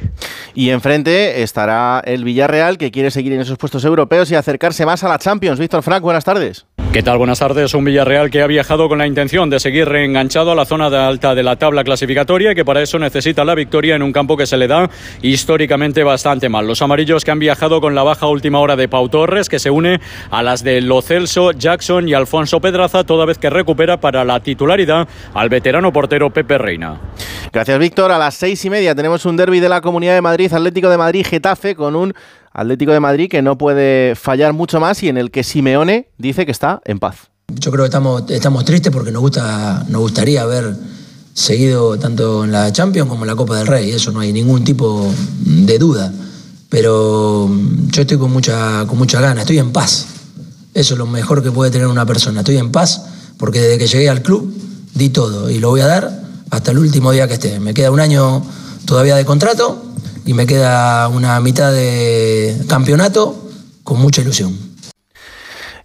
Y 0.56 0.72
enfrente 0.72 1.44
estará 1.44 2.02
el 2.04 2.24
Villarreal, 2.24 2.80
que 2.80 2.90
quiere 2.90 3.12
seguir 3.12 3.34
en 3.34 3.42
esos 3.42 3.60
puestos 3.60 3.86
europeos 3.86 4.32
y 4.32 4.36
acercarse 4.36 4.84
más 4.84 5.04
a 5.04 5.10
la 5.10 5.20
Champions. 5.20 5.60
Víctor 5.60 5.84
Frank, 5.84 6.02
buenas 6.02 6.24
tardes. 6.24 6.66
¿Qué 6.96 7.04
tal? 7.04 7.18
Buenas 7.18 7.40
tardes. 7.40 7.74
Un 7.74 7.84
Villarreal 7.84 8.30
que 8.30 8.42
ha 8.42 8.48
viajado 8.48 8.88
con 8.88 8.98
la 8.98 9.06
intención 9.06 9.50
de 9.50 9.60
seguir 9.60 9.86
reenganchado 9.86 10.54
a 10.54 10.56
la 10.56 10.64
zona 10.64 10.90
de 10.90 10.98
alta 10.98 11.36
de 11.36 11.44
la 11.44 11.58
tabla 11.58 11.84
clasificatoria 11.84 12.54
y 12.54 12.56
que 12.56 12.64
para 12.64 12.82
eso 12.82 12.98
necesita 12.98 13.44
la 13.44 13.54
victoria 13.54 13.98
en 13.98 14.02
un 14.02 14.14
campo 14.14 14.38
que 14.38 14.46
se 14.46 14.56
le 14.56 14.66
da 14.66 14.90
históricamente 15.22 16.06
bastante 16.06 16.48
mal. 16.48 16.66
Los 16.66 16.82
amarillos 16.82 17.26
que 17.26 17.32
han 17.32 17.40
viajado 17.40 17.82
con 17.82 17.96
la 17.96 18.04
baja 18.04 18.28
última 18.28 18.62
hora 18.62 18.78
de 18.78 18.88
Pau 18.88 19.10
Torres, 19.10 19.50
que 19.50 19.60
se 19.60 19.70
une 19.70 20.00
a 20.32 20.42
las 20.42 20.64
de 20.64 20.80
Lo 20.80 21.02
Celso, 21.02 21.52
Jackson 21.52 22.08
y 22.08 22.14
Alfonso 22.14 22.62
Pedraza, 22.62 23.04
toda 23.04 23.26
vez 23.26 23.40
que 23.40 23.50
recupera 23.50 24.00
para 24.00 24.24
la 24.24 24.40
titularidad 24.40 25.06
al 25.34 25.50
veterano 25.50 25.92
portero 25.92 26.30
Pepe 26.30 26.58
Reina. 26.58 26.98
Gracias, 27.52 27.78
Víctor. 27.78 28.10
A 28.14 28.18
las 28.18 28.36
seis 28.36 28.64
y 28.64 28.70
media 28.70 28.96
tenemos 28.96 29.26
un 29.26 29.36
derby 29.36 29.60
de 29.60 29.68
la 29.68 29.82
Comunidad 29.82 30.14
de 30.14 30.22
Madrid, 30.22 30.54
Atlético 30.54 30.90
de 30.90 30.98
Madrid, 30.98 31.26
Getafe, 31.30 31.76
con 31.76 31.94
un 31.94 32.14
Atlético 32.56 32.94
de 32.94 33.02
Madrid 33.02 33.30
que 33.30 33.42
no 33.42 33.58
puede 33.58 34.16
fallar 34.16 34.54
mucho 34.54 34.80
más 34.80 35.04
y 35.04 35.10
en 35.10 35.18
el 35.18 35.30
que 35.30 35.44
Simeone 35.44 36.08
dice 36.18 36.46
que 36.46 36.54
está 36.54 36.82
en 36.86 37.00
paz. 37.00 37.30
Yo 37.54 37.70
creo 37.70 37.84
que 37.84 37.90
estamos, 37.90 38.24
estamos 38.30 38.64
tristes 38.64 38.94
porque 38.94 39.12
nos, 39.12 39.22
gusta, 39.22 39.86
gustaría 39.90 40.46
ver 40.46 40.74
seguido 41.34 42.00
tanto 42.00 42.46
en 42.46 42.54
la 42.54 42.72
Champions 42.72 43.10
como 43.10 43.26
en 43.26 43.28
la 43.28 43.36
Copa 43.36 43.58
del 43.58 43.68
Rey, 43.68 43.92
eso 43.92 44.12
no 44.12 44.22
hay 44.22 44.32
ningún 44.32 44.64
tipo 44.64 45.06
de 45.42 45.78
duda. 45.78 46.14
Pero 46.70 47.50
yo 47.92 48.02
estoy 48.02 48.18
con 48.18 48.32
mucha, 48.32 48.86
con 48.88 48.98
mucha 48.98 49.20
gana, 49.20 49.42
estoy 49.42 49.60
en 49.60 49.74
paz. 49.74 50.08
Eso 50.74 50.94
es 50.94 50.98
lo 50.98 51.06
mejor 51.06 51.44
que 51.44 51.52
puede 51.52 51.72
tener 51.72 51.88
una 51.88 52.06
persona. 52.06 52.40
Estoy 52.40 52.58
en 52.58 52.72
paz 52.72 53.06
porque 53.38 53.60
desde 53.60 53.78
que 53.78 53.88
llegué 53.88 54.10
al 54.10 54.22
club 54.22 54.54
di 54.94 55.10
todo 55.10 55.50
y 55.50 55.60
lo 55.60 55.70
voy 55.70 55.82
a 55.82 55.88
dar 55.88 56.22
hasta 56.52 56.72
el 56.72 56.80
último 56.80 57.12
día 57.12 57.28
que 57.28 57.34
esté. 57.34 57.60
Me 57.60 57.74
queda 57.74 57.92
un 57.92 58.00
año 58.00 58.42
todavía 58.86 59.16
de 59.18 59.26
contrato 59.26 59.95
y 60.26 60.34
me 60.34 60.48
queda 60.48 61.08
una 61.08 61.40
mitad 61.40 61.72
de 61.72 62.58
campeonato 62.68 63.36
con 63.84 64.00
mucha 64.02 64.22
ilusión. 64.22 64.76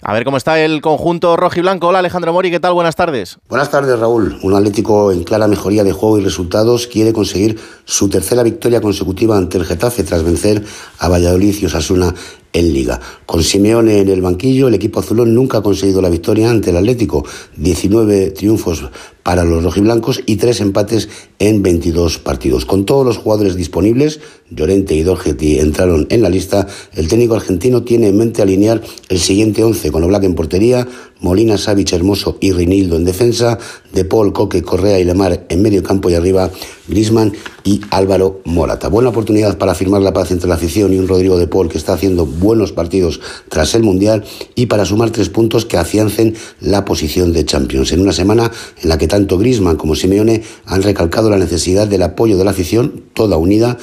A 0.02 0.14
ver 0.14 0.24
cómo 0.24 0.38
está 0.38 0.58
el 0.58 0.80
conjunto 0.80 1.36
rojo 1.36 1.58
y 1.58 1.60
blanco. 1.60 1.88
Hola 1.88 1.98
Alejandro 1.98 2.32
Mori, 2.32 2.50
¿qué 2.50 2.58
tal? 2.58 2.72
Buenas 2.72 2.96
tardes. 2.96 3.36
Buenas 3.50 3.70
tardes 3.70 3.98
Raúl. 3.98 4.38
Un 4.42 4.54
Atlético 4.54 5.12
en 5.12 5.24
clara 5.24 5.46
mejoría 5.46 5.84
de 5.84 5.92
juego 5.92 6.18
y 6.18 6.22
resultados 6.22 6.86
quiere 6.86 7.12
conseguir 7.12 7.60
su 7.84 8.08
tercera 8.08 8.42
victoria 8.42 8.80
consecutiva 8.80 9.36
ante 9.36 9.58
el 9.58 9.66
Getafe 9.66 10.02
tras 10.02 10.22
vencer 10.22 10.64
a 10.98 11.08
Valladolid 11.08 11.54
y 11.60 11.66
Osasuna 11.66 12.14
en 12.54 12.72
Liga. 12.72 12.98
Con 13.26 13.42
Simeone 13.42 14.00
en 14.00 14.08
el 14.08 14.22
banquillo, 14.22 14.68
el 14.68 14.74
equipo 14.74 15.00
azulón 15.00 15.34
nunca 15.34 15.58
ha 15.58 15.62
conseguido 15.62 16.00
la 16.00 16.08
victoria 16.08 16.50
ante 16.50 16.70
el 16.70 16.78
Atlético. 16.78 17.24
19 17.56 18.30
triunfos 18.30 18.84
para 19.22 19.44
los 19.44 19.62
rojiblancos 19.62 20.22
y 20.26 20.36
3 20.36 20.60
empates 20.60 21.08
en 21.38 21.62
22 21.62 22.18
partidos. 22.18 22.64
Con 22.64 22.84
todos 22.84 23.04
los 23.04 23.18
jugadores 23.18 23.56
disponibles, 23.56 24.20
Llorente 24.50 24.94
y 24.94 25.02
Dorgetti 25.02 25.58
entraron 25.58 26.06
en 26.10 26.22
la 26.22 26.28
lista. 26.28 26.66
El 26.94 27.08
técnico 27.08 27.34
argentino 27.34 27.82
tiene 27.82 28.08
en 28.08 28.16
mente 28.16 28.42
alinear 28.42 28.82
el 29.08 29.20
siguiente 29.20 29.62
11 29.62 29.92
con 29.92 30.02
Oblak 30.02 30.24
en 30.24 30.34
portería, 30.34 30.86
Molina, 31.20 31.58
Savic, 31.58 31.92
Hermoso 31.92 32.38
y 32.40 32.52
Rinildo 32.52 32.96
en 32.96 33.04
defensa, 33.04 33.58
De 33.92 34.04
Paul, 34.04 34.32
Coque, 34.32 34.62
Correa 34.62 34.98
y 34.98 35.04
Lemar 35.04 35.46
en 35.48 35.62
medio 35.62 35.82
campo 35.82 36.10
y 36.10 36.14
arriba 36.14 36.50
Grisman 36.88 37.32
y 37.62 37.80
Álvaro 37.90 38.40
Morata. 38.44 38.88
Buena 38.88 39.10
oportunidad 39.10 39.58
para 39.58 39.74
firmar 39.74 40.02
la 40.02 40.12
paz 40.12 40.30
entre 40.30 40.48
la 40.48 40.54
afición 40.54 40.92
y 40.92 40.98
un 40.98 41.08
Rodrigo 41.08 41.38
De 41.38 41.46
Paul 41.46 41.68
que 41.68 41.78
está 41.78 41.92
haciendo 41.92 42.26
buenos 42.26 42.72
partidos 42.72 43.20
tras 43.48 43.74
el 43.74 43.82
Mundial 43.82 44.24
y 44.54 44.66
para 44.66 44.84
sumar 44.84 45.10
tres 45.10 45.28
puntos 45.28 45.66
que 45.66 45.76
afiancen 45.76 46.34
la 46.60 46.84
posición 46.84 47.32
de 47.32 47.44
Champions. 47.44 47.92
En 47.92 48.00
una 48.00 48.12
semana 48.12 48.50
en 48.82 48.88
la 48.88 48.98
que 48.98 49.06
tanto 49.10 49.36
Grisman 49.36 49.76
como 49.76 49.96
Simeone 49.96 50.42
han 50.64 50.82
recalcado 50.82 51.28
la 51.28 51.36
necesidad 51.36 51.86
del 51.86 52.02
apoyo 52.02 52.38
de 52.38 52.44
la 52.44 52.52
afición, 52.52 53.02
toda 53.12 53.36
unida, 53.36 53.76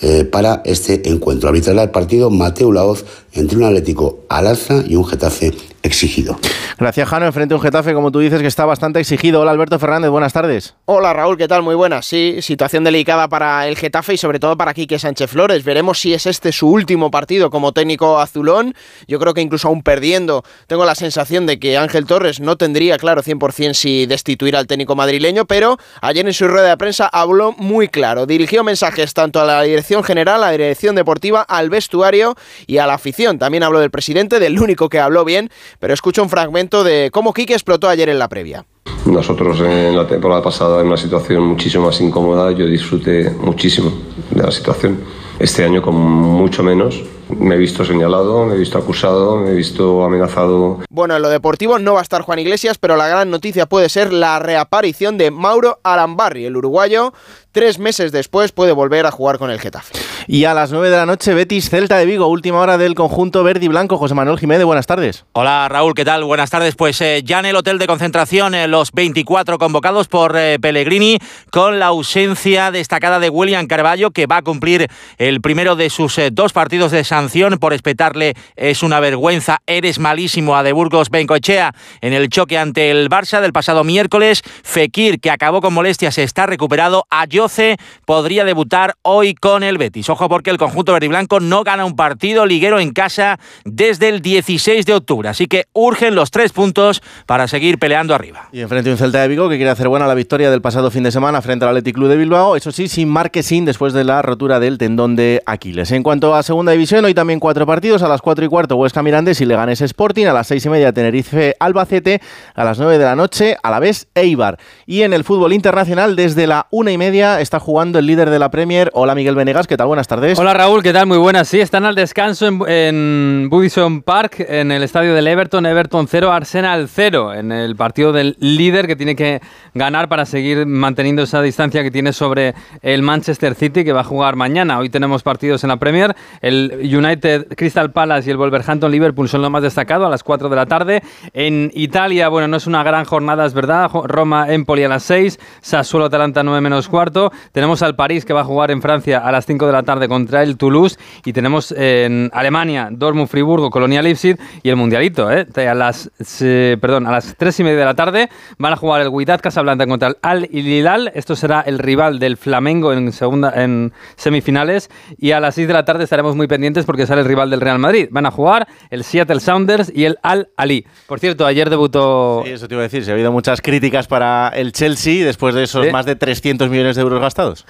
eh, 0.00 0.24
para 0.24 0.62
este 0.64 1.08
encuentro. 1.08 1.48
Arbitrará 1.48 1.84
el 1.84 1.90
partido 1.90 2.28
Mateo 2.28 2.72
Laoz 2.72 3.04
entre 3.34 3.56
un 3.58 3.64
Atlético 3.64 4.20
al 4.28 4.46
alza 4.46 4.82
y 4.86 4.96
un 4.96 5.06
Getafe 5.06 5.52
exigido. 5.82 6.38
Gracias, 6.78 7.08
Jano. 7.08 7.26
Enfrente 7.26 7.54
a 7.54 7.56
un 7.56 7.62
Getafe, 7.62 7.92
como 7.92 8.10
tú 8.12 8.20
dices, 8.20 8.40
que 8.40 8.46
está 8.46 8.64
bastante 8.64 9.00
exigido. 9.00 9.40
Hola, 9.40 9.50
Alberto 9.50 9.78
Fernández. 9.78 10.10
Buenas 10.10 10.32
tardes. 10.32 10.74
Hola, 10.84 11.12
Raúl. 11.12 11.36
¿Qué 11.36 11.48
tal? 11.48 11.62
Muy 11.62 11.74
buenas. 11.74 12.06
Sí, 12.06 12.36
situación 12.40 12.84
delicada 12.84 13.28
para 13.28 13.66
el 13.66 13.76
Getafe 13.76 14.14
y 14.14 14.16
sobre 14.16 14.38
todo 14.38 14.56
para 14.56 14.74
Quique 14.74 14.98
Sánchez 14.98 15.30
Flores. 15.30 15.64
Veremos 15.64 16.00
si 16.00 16.14
es 16.14 16.26
este 16.26 16.52
su 16.52 16.68
último 16.68 17.10
partido 17.10 17.50
como 17.50 17.72
técnico 17.72 18.18
azulón. 18.20 18.74
Yo 19.08 19.18
creo 19.18 19.34
que 19.34 19.40
incluso 19.40 19.68
aún 19.68 19.82
perdiendo, 19.82 20.44
tengo 20.66 20.84
la 20.84 20.94
sensación 20.94 21.46
de 21.46 21.58
que 21.58 21.76
Ángel 21.76 22.06
Torres 22.06 22.40
no 22.40 22.56
tendría 22.56 22.96
claro 22.98 23.22
100% 23.22 23.74
si 23.74 24.06
destituir 24.06 24.56
al 24.56 24.66
técnico 24.66 24.94
madrileño, 24.94 25.46
pero 25.46 25.78
ayer 26.00 26.26
en 26.26 26.32
su 26.32 26.46
rueda 26.48 26.68
de 26.68 26.76
prensa 26.76 27.06
habló 27.06 27.52
muy 27.52 27.88
claro. 27.88 28.26
Dirigió 28.26 28.62
mensajes 28.64 29.14
tanto 29.14 29.40
a 29.40 29.44
la 29.44 29.62
dirección 29.62 30.04
general, 30.04 30.42
a 30.42 30.46
la 30.46 30.52
dirección 30.52 30.94
deportiva, 30.94 31.42
al 31.42 31.70
vestuario 31.70 32.36
y 32.66 32.78
a 32.78 32.86
la 32.86 32.94
afición. 32.94 33.21
También 33.22 33.62
habló 33.62 33.78
del 33.78 33.90
presidente, 33.90 34.40
del 34.40 34.58
único 34.58 34.88
que 34.88 34.98
habló 34.98 35.24
bien, 35.24 35.48
pero 35.78 35.94
escucho 35.94 36.22
un 36.22 36.28
fragmento 36.28 36.82
de 36.82 37.10
cómo 37.12 37.32
Quique 37.32 37.52
explotó 37.52 37.88
ayer 37.88 38.08
en 38.08 38.18
la 38.18 38.28
previa. 38.28 38.64
Nosotros 39.06 39.60
en 39.60 39.96
la 39.96 40.06
temporada 40.06 40.42
pasada 40.42 40.80
en 40.80 40.88
una 40.88 40.96
situación 40.96 41.44
muchísimo 41.44 41.86
más 41.86 42.00
incómoda, 42.00 42.50
yo 42.50 42.66
disfruté 42.66 43.30
muchísimo 43.30 43.92
de 44.30 44.42
la 44.42 44.50
situación. 44.50 45.04
Este 45.38 45.64
año 45.64 45.82
con 45.82 45.94
mucho 45.94 46.62
menos, 46.62 47.02
me 47.28 47.54
he 47.54 47.58
visto 47.58 47.84
señalado, 47.84 48.44
me 48.44 48.54
he 48.54 48.58
visto 48.58 48.78
acusado, 48.78 49.36
me 49.36 49.50
he 49.50 49.54
visto 49.54 50.04
amenazado. 50.04 50.80
Bueno, 50.88 51.16
en 51.16 51.22
lo 51.22 51.28
deportivo 51.28 51.78
no 51.78 51.94
va 51.94 52.00
a 52.00 52.02
estar 52.02 52.22
Juan 52.22 52.40
Iglesias, 52.40 52.78
pero 52.78 52.96
la 52.96 53.08
gran 53.08 53.30
noticia 53.30 53.66
puede 53.66 53.88
ser 53.88 54.12
la 54.12 54.38
reaparición 54.38 55.16
de 55.16 55.30
Mauro 55.30 55.78
Arambarri, 55.84 56.44
el 56.44 56.56
uruguayo. 56.56 57.12
Tres 57.52 57.78
meses 57.78 58.12
después 58.12 58.52
puede 58.52 58.72
volver 58.72 59.06
a 59.06 59.10
jugar 59.10 59.38
con 59.38 59.50
el 59.50 59.60
Getafe. 59.60 60.01
Y 60.26 60.44
a 60.44 60.54
las 60.54 60.70
9 60.70 60.90
de 60.90 60.96
la 60.96 61.06
noche, 61.06 61.34
Betis 61.34 61.68
Celta 61.68 61.96
de 61.98 62.06
Vigo, 62.06 62.26
última 62.26 62.60
hora 62.60 62.78
del 62.78 62.94
conjunto 62.94 63.42
verde 63.42 63.64
y 63.64 63.68
blanco. 63.68 63.98
José 63.98 64.14
Manuel 64.14 64.38
Jiménez, 64.38 64.64
buenas 64.64 64.86
tardes. 64.86 65.24
Hola 65.32 65.68
Raúl, 65.68 65.94
¿qué 65.94 66.04
tal? 66.04 66.24
Buenas 66.24 66.50
tardes. 66.50 66.76
Pues 66.76 67.00
eh, 67.00 67.22
ya 67.24 67.40
en 67.40 67.46
el 67.46 67.56
hotel 67.56 67.78
de 67.78 67.86
concentración, 67.86 68.54
eh, 68.54 68.68
los 68.68 68.92
24 68.92 69.58
convocados 69.58 70.08
por 70.08 70.36
eh, 70.36 70.58
Pellegrini, 70.60 71.18
con 71.50 71.78
la 71.78 71.86
ausencia 71.86 72.70
destacada 72.70 73.18
de 73.18 73.30
William 73.30 73.66
Carballo, 73.66 74.10
que 74.12 74.26
va 74.26 74.38
a 74.38 74.42
cumplir 74.42 74.88
el 75.18 75.40
primero 75.40 75.76
de 75.76 75.90
sus 75.90 76.20
dos 76.32 76.52
partidos 76.52 76.92
de 76.92 77.04
sanción 77.04 77.58
por 77.58 77.72
espetarle 77.72 78.34
es 78.56 78.82
una 78.82 79.00
vergüenza, 79.00 79.62
eres 79.66 79.98
malísimo 79.98 80.56
a 80.56 80.62
De 80.62 80.72
Burgos 80.72 81.10
Bencoechea 81.10 81.74
en 82.00 82.12
el 82.12 82.28
choque 82.28 82.58
ante 82.58 82.90
el 82.90 83.08
Barça 83.08 83.40
del 83.40 83.52
pasado 83.52 83.84
miércoles. 83.84 84.42
Fekir, 84.62 85.20
que 85.20 85.30
acabó 85.30 85.60
con 85.60 85.74
molestias, 85.74 86.18
está 86.18 86.46
recuperado. 86.46 87.06
Ayoce 87.10 87.76
podría 88.06 88.44
debutar 88.44 88.94
hoy 89.02 89.34
con 89.34 89.62
el 89.62 89.78
Betis. 89.78 90.08
Ojo 90.12 90.28
porque 90.28 90.50
el 90.50 90.58
conjunto 90.58 90.92
verde 90.92 91.08
blanco 91.08 91.40
no 91.40 91.64
gana 91.64 91.86
un 91.86 91.96
partido 91.96 92.44
liguero 92.44 92.78
en 92.78 92.92
casa 92.92 93.40
desde 93.64 94.10
el 94.10 94.20
16 94.20 94.84
de 94.84 94.92
octubre. 94.92 95.26
Así 95.30 95.46
que 95.46 95.68
urgen 95.72 96.14
los 96.14 96.30
tres 96.30 96.52
puntos 96.52 97.02
para 97.24 97.48
seguir 97.48 97.78
peleando 97.78 98.14
arriba. 98.14 98.50
Y 98.52 98.60
enfrente 98.60 98.90
un 98.90 98.98
Celta 98.98 99.22
de 99.22 99.28
Vigo 99.28 99.48
que 99.48 99.56
quiere 99.56 99.70
hacer 99.70 99.88
buena 99.88 100.06
la 100.06 100.12
victoria 100.12 100.50
del 100.50 100.60
pasado 100.60 100.90
fin 100.90 101.02
de 101.02 101.10
semana 101.10 101.40
frente 101.40 101.64
al 101.64 101.70
Athletic 101.70 101.96
de 101.96 102.16
Bilbao. 102.18 102.56
Eso 102.56 102.72
sí, 102.72 102.88
sin 102.88 103.08
Marquesín 103.08 103.64
después 103.64 103.94
de 103.94 104.04
la 104.04 104.20
rotura 104.20 104.60
del 104.60 104.76
tendón 104.76 105.16
de 105.16 105.42
Aquiles. 105.46 105.90
En 105.92 106.02
cuanto 106.02 106.34
a 106.34 106.42
segunda 106.42 106.72
división, 106.72 107.06
hoy 107.06 107.14
también 107.14 107.40
cuatro 107.40 107.64
partidos. 107.64 108.02
A 108.02 108.08
las 108.08 108.20
cuatro 108.20 108.44
y 108.44 108.48
cuarto, 108.48 108.76
Huesca 108.76 109.02
Mirandés 109.02 109.40
y 109.40 109.46
Leganés 109.46 109.80
Sporting. 109.80 110.26
A 110.26 110.34
las 110.34 110.46
seis 110.46 110.66
y 110.66 110.68
media, 110.68 110.92
Tenerife 110.92 111.56
Albacete. 111.58 112.20
A 112.54 112.64
las 112.64 112.78
nueve 112.78 112.98
de 112.98 113.04
la 113.04 113.16
noche, 113.16 113.56
a 113.62 113.70
la 113.70 113.80
vez 113.80 114.08
Eibar. 114.14 114.58
Y 114.84 115.04
en 115.04 115.14
el 115.14 115.24
fútbol 115.24 115.54
internacional, 115.54 116.16
desde 116.16 116.46
la 116.46 116.66
una 116.70 116.92
y 116.92 116.98
media, 116.98 117.40
está 117.40 117.58
jugando 117.58 117.98
el 117.98 118.04
líder 118.06 118.28
de 118.28 118.38
la 118.38 118.50
Premier. 118.50 118.90
Hola 118.92 119.14
Miguel 119.14 119.36
Venegas, 119.36 119.66
¿qué 119.66 119.78
tal? 119.78 119.88
Buenas 120.02 120.08
tardes. 120.08 120.38
Hola 120.40 120.52
Raúl, 120.52 120.82
¿qué 120.82 120.92
tal? 120.92 121.06
Muy 121.06 121.18
buenas. 121.18 121.46
Sí, 121.46 121.60
están 121.60 121.84
al 121.84 121.94
descanso 121.94 122.48
en, 122.48 122.60
en 122.66 123.48
Budison 123.48 124.02
Park, 124.02 124.44
en 124.48 124.72
el 124.72 124.82
estadio 124.82 125.14
del 125.14 125.28
Everton. 125.28 125.64
Everton 125.64 126.08
0, 126.08 126.32
Arsenal 126.32 126.88
0, 126.88 127.34
en 127.34 127.52
el 127.52 127.76
partido 127.76 128.10
del 128.12 128.36
líder 128.40 128.88
que 128.88 128.96
tiene 128.96 129.14
que 129.14 129.40
ganar 129.74 130.08
para 130.08 130.26
seguir 130.26 130.66
manteniendo 130.66 131.22
esa 131.22 131.40
distancia 131.40 131.84
que 131.84 131.92
tiene 131.92 132.12
sobre 132.12 132.52
el 132.80 133.02
Manchester 133.02 133.54
City 133.54 133.84
que 133.84 133.92
va 133.92 134.00
a 134.00 134.04
jugar 134.04 134.34
mañana. 134.34 134.76
Hoy 134.80 134.90
tenemos 134.90 135.22
partidos 135.22 135.62
en 135.62 135.68
la 135.68 135.76
Premier. 135.76 136.16
El 136.40 136.80
United 136.82 137.54
Crystal 137.56 137.92
Palace 137.92 138.28
y 138.28 138.32
el 138.32 138.38
Wolverhampton 138.38 138.90
Liverpool 138.90 139.28
son 139.28 139.40
lo 139.40 139.50
más 139.50 139.62
destacado 139.62 140.04
a 140.04 140.10
las 140.10 140.24
4 140.24 140.48
de 140.48 140.56
la 140.56 140.66
tarde. 140.66 141.04
En 141.32 141.70
Italia, 141.74 142.28
bueno, 142.28 142.48
no 142.48 142.56
es 142.56 142.66
una 142.66 142.82
gran 142.82 143.04
jornada, 143.04 143.46
es 143.46 143.54
verdad. 143.54 143.88
Roma 143.92 144.52
Empoli 144.52 144.82
a 144.82 144.88
las 144.88 145.04
6, 145.04 145.38
Sassuolo 145.60 146.06
Atalanta 146.06 146.42
9 146.42 146.60
menos 146.60 146.88
cuarto. 146.88 147.30
Tenemos 147.52 147.82
al 147.82 147.94
París 147.94 148.24
que 148.24 148.32
va 148.32 148.40
a 148.40 148.44
jugar 148.44 148.72
en 148.72 148.82
Francia 148.82 149.18
a 149.18 149.30
las 149.30 149.46
5 149.46 149.64
de 149.64 149.72
la 149.72 149.84
tarde 149.84 149.91
contra 150.08 150.42
el 150.42 150.56
Toulouse 150.56 150.98
y 151.24 151.32
tenemos 151.32 151.72
en 151.76 152.30
Alemania 152.32 152.88
Dortmund 152.90 153.28
Friburgo, 153.28 153.70
Colonia 153.70 154.02
Leipzig 154.02 154.36
y 154.62 154.68
el 154.68 154.76
Mundialito, 154.76 155.30
¿eh? 155.30 155.46
A 155.68 155.74
las 155.74 156.10
eh, 156.40 156.76
perdón, 156.80 157.06
a 157.06 157.12
las 157.12 157.34
3 157.36 157.60
y 157.60 157.64
media 157.64 157.78
de 157.78 157.84
la 157.84 157.94
tarde 157.94 158.28
van 158.58 158.72
a 158.72 158.76
jugar 158.76 159.00
el 159.02 159.08
Wydad 159.08 159.40
Casablanca 159.40 159.86
contra 159.86 160.08
el 160.08 160.16
Al 160.22 160.48
Hilal. 160.50 161.12
Esto 161.14 161.36
será 161.36 161.60
el 161.60 161.78
rival 161.78 162.18
del 162.18 162.36
Flamengo 162.36 162.92
en 162.92 163.12
segunda 163.12 163.52
en 163.54 163.92
semifinales 164.16 164.90
y 165.18 165.32
a 165.32 165.40
las 165.40 165.54
6 165.54 165.66
de 165.68 165.74
la 165.74 165.84
tarde 165.84 166.04
estaremos 166.04 166.36
muy 166.36 166.46
pendientes 166.46 166.84
porque 166.84 167.06
sale 167.06 167.22
el 167.22 167.26
rival 167.28 167.50
del 167.50 167.60
Real 167.60 167.78
Madrid. 167.78 168.08
Van 168.10 168.26
a 168.26 168.30
jugar 168.30 168.66
el 168.90 169.04
Seattle 169.04 169.40
Sounders 169.40 169.92
y 169.94 170.04
el 170.04 170.18
Al 170.22 170.48
Ali. 170.56 170.86
Por 171.06 171.20
cierto, 171.20 171.46
ayer 171.46 171.70
debutó 171.70 172.42
Sí, 172.44 172.52
eso 172.52 172.68
te 172.68 172.74
iba 172.74 172.82
a 172.82 172.84
decir, 172.84 173.04
se 173.04 173.10
ha 173.10 173.14
habido 173.14 173.32
muchas 173.32 173.60
críticas 173.60 174.06
para 174.06 174.48
el 174.48 174.72
Chelsea 174.72 175.24
después 175.24 175.54
de 175.54 175.64
esos 175.64 175.86
Sí. 175.86 175.92
más 175.92 176.06
de 176.06 176.16
300 176.16 176.70
millones 176.70 176.96
de 176.96 177.02
euros 177.02 177.20
gastados. 177.20 177.66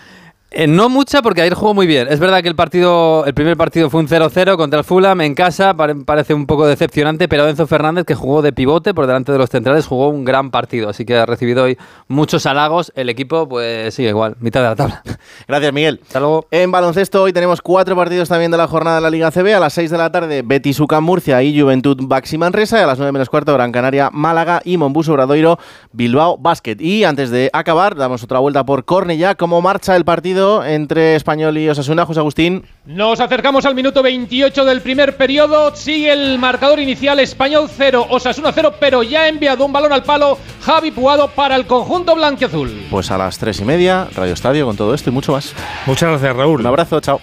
Eh, 0.54 0.66
no 0.66 0.90
mucha 0.90 1.22
porque 1.22 1.40
ayer 1.40 1.54
jugó 1.54 1.72
muy 1.72 1.86
bien. 1.86 2.08
Es 2.10 2.20
verdad 2.20 2.42
que 2.42 2.48
el 2.48 2.54
partido, 2.54 3.24
el 3.24 3.32
primer 3.32 3.56
partido 3.56 3.88
fue 3.88 4.00
un 4.00 4.06
0-0 4.08 4.56
contra 4.58 4.80
el 4.80 4.84
Fulham 4.84 5.22
en 5.22 5.34
casa, 5.34 5.72
pare- 5.74 5.94
parece 5.94 6.34
un 6.34 6.44
poco 6.46 6.66
decepcionante, 6.66 7.26
pero 7.26 7.48
Enzo 7.48 7.66
Fernández, 7.66 8.04
que 8.04 8.14
jugó 8.14 8.42
de 8.42 8.52
pivote 8.52 8.92
por 8.92 9.06
delante 9.06 9.32
de 9.32 9.38
los 9.38 9.48
centrales, 9.48 9.86
jugó 9.86 10.08
un 10.10 10.26
gran 10.26 10.50
partido, 10.50 10.90
así 10.90 11.06
que 11.06 11.16
ha 11.16 11.24
recibido 11.24 11.64
hoy 11.64 11.78
muchos 12.06 12.44
halagos. 12.44 12.92
El 12.96 13.08
equipo, 13.08 13.48
pues 13.48 13.94
sigue 13.94 14.10
igual, 14.10 14.36
mitad 14.40 14.60
de 14.60 14.68
la 14.68 14.76
tabla. 14.76 15.02
Gracias, 15.48 15.72
Miguel. 15.72 16.00
Hasta 16.06 16.20
luego. 16.20 16.46
En 16.50 16.70
baloncesto 16.70 17.22
hoy 17.22 17.32
tenemos 17.32 17.62
cuatro 17.62 17.96
partidos 17.96 18.28
también 18.28 18.50
de 18.50 18.58
la 18.58 18.68
jornada 18.68 18.96
de 18.96 19.02
la 19.02 19.10
Liga 19.10 19.30
CB. 19.30 19.54
A 19.56 19.60
las 19.60 19.72
6 19.72 19.90
de 19.90 19.96
la 19.96 20.12
tarde, 20.12 20.42
Betis 20.44 20.78
UCAM 20.80 21.02
Murcia 21.02 21.42
y 21.42 21.58
Juventud 21.58 21.96
Baxi 22.02 22.36
Manresa. 22.36 22.78
Y 22.78 22.82
a 22.82 22.86
las 22.86 22.98
9 22.98 23.10
menos 23.12 23.30
cuarto, 23.30 23.54
Gran 23.54 23.72
Canaria 23.72 24.10
Málaga 24.12 24.60
y 24.66 24.76
Monbus 24.76 25.08
Obradoiro 25.08 25.58
Bilbao 25.92 26.36
Basket. 26.36 26.76
Y 26.78 27.04
antes 27.04 27.30
de 27.30 27.48
acabar, 27.54 27.94
damos 27.96 28.22
otra 28.22 28.38
vuelta 28.38 28.64
por 28.66 28.84
Cornellá. 28.84 29.34
¿Cómo 29.34 29.62
marcha 29.62 29.96
el 29.96 30.04
partido 30.04 30.41
entre 30.66 31.16
Español 31.16 31.56
y 31.58 31.68
Osasuna, 31.68 32.04
José 32.04 32.20
Agustín? 32.20 32.64
Nos 32.84 33.20
acercamos 33.20 33.64
al 33.64 33.74
minuto 33.74 34.02
28 34.02 34.64
del 34.64 34.80
primer 34.80 35.16
periodo. 35.16 35.74
Sigue 35.74 36.12
el 36.12 36.38
marcador 36.38 36.80
inicial 36.80 37.20
Español 37.20 37.68
0, 37.74 38.06
Osasuna 38.10 38.50
0, 38.52 38.74
pero 38.80 39.02
ya 39.02 39.22
ha 39.22 39.28
enviado 39.28 39.64
un 39.64 39.72
balón 39.72 39.92
al 39.92 40.02
palo 40.02 40.38
Javi 40.62 40.90
Puado 40.90 41.28
para 41.28 41.56
el 41.56 41.66
conjunto 41.66 42.14
blanquiazul. 42.14 42.86
Pues 42.90 43.10
a 43.10 43.18
las 43.18 43.38
3 43.38 43.60
y 43.60 43.64
media, 43.64 44.08
Radio 44.14 44.32
Estadio 44.32 44.66
con 44.66 44.76
todo 44.76 44.94
esto 44.94 45.10
y 45.10 45.12
mucho 45.12 45.32
más. 45.32 45.54
Muchas 45.86 46.10
gracias, 46.10 46.36
Raúl. 46.36 46.60
Un 46.60 46.66
abrazo, 46.66 47.00
chao. 47.00 47.20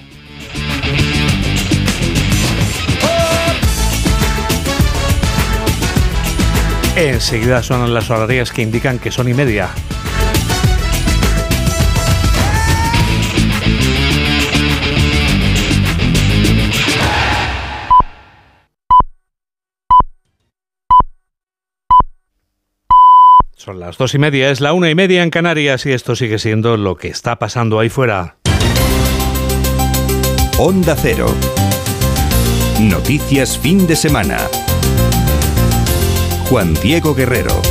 Enseguida 6.96 7.64
suenan 7.64 7.94
las 7.94 8.10
horarias 8.10 8.52
que 8.52 8.62
indican 8.62 9.00
que 9.00 9.12
son 9.12 9.30
y 9.30 9.34
media. 9.34 9.70
Son 23.70 23.80
las 23.80 24.00
dos 24.00 24.16
y 24.16 24.18
media, 24.18 24.50
es 24.50 24.62
la 24.62 24.74
una 24.74 24.90
y 24.90 24.96
media 24.96 25.22
en 25.22 25.30
Canarias 25.30 25.86
y 25.86 25.92
esto 25.92 26.16
sigue 26.16 26.40
siendo 26.40 26.76
lo 26.76 26.96
que 26.96 27.10
está 27.10 27.38
pasando 27.38 27.80
ahí 27.80 27.88
fuera. 27.88 28.38
Onda 30.58 30.96
Cero. 31.00 31.28
Noticias 32.82 33.60
fin 33.60 33.86
de 33.86 33.96
semana. 33.96 34.40
Juan 36.50 36.74
Diego 36.82 37.14
Guerrero. 37.14 37.62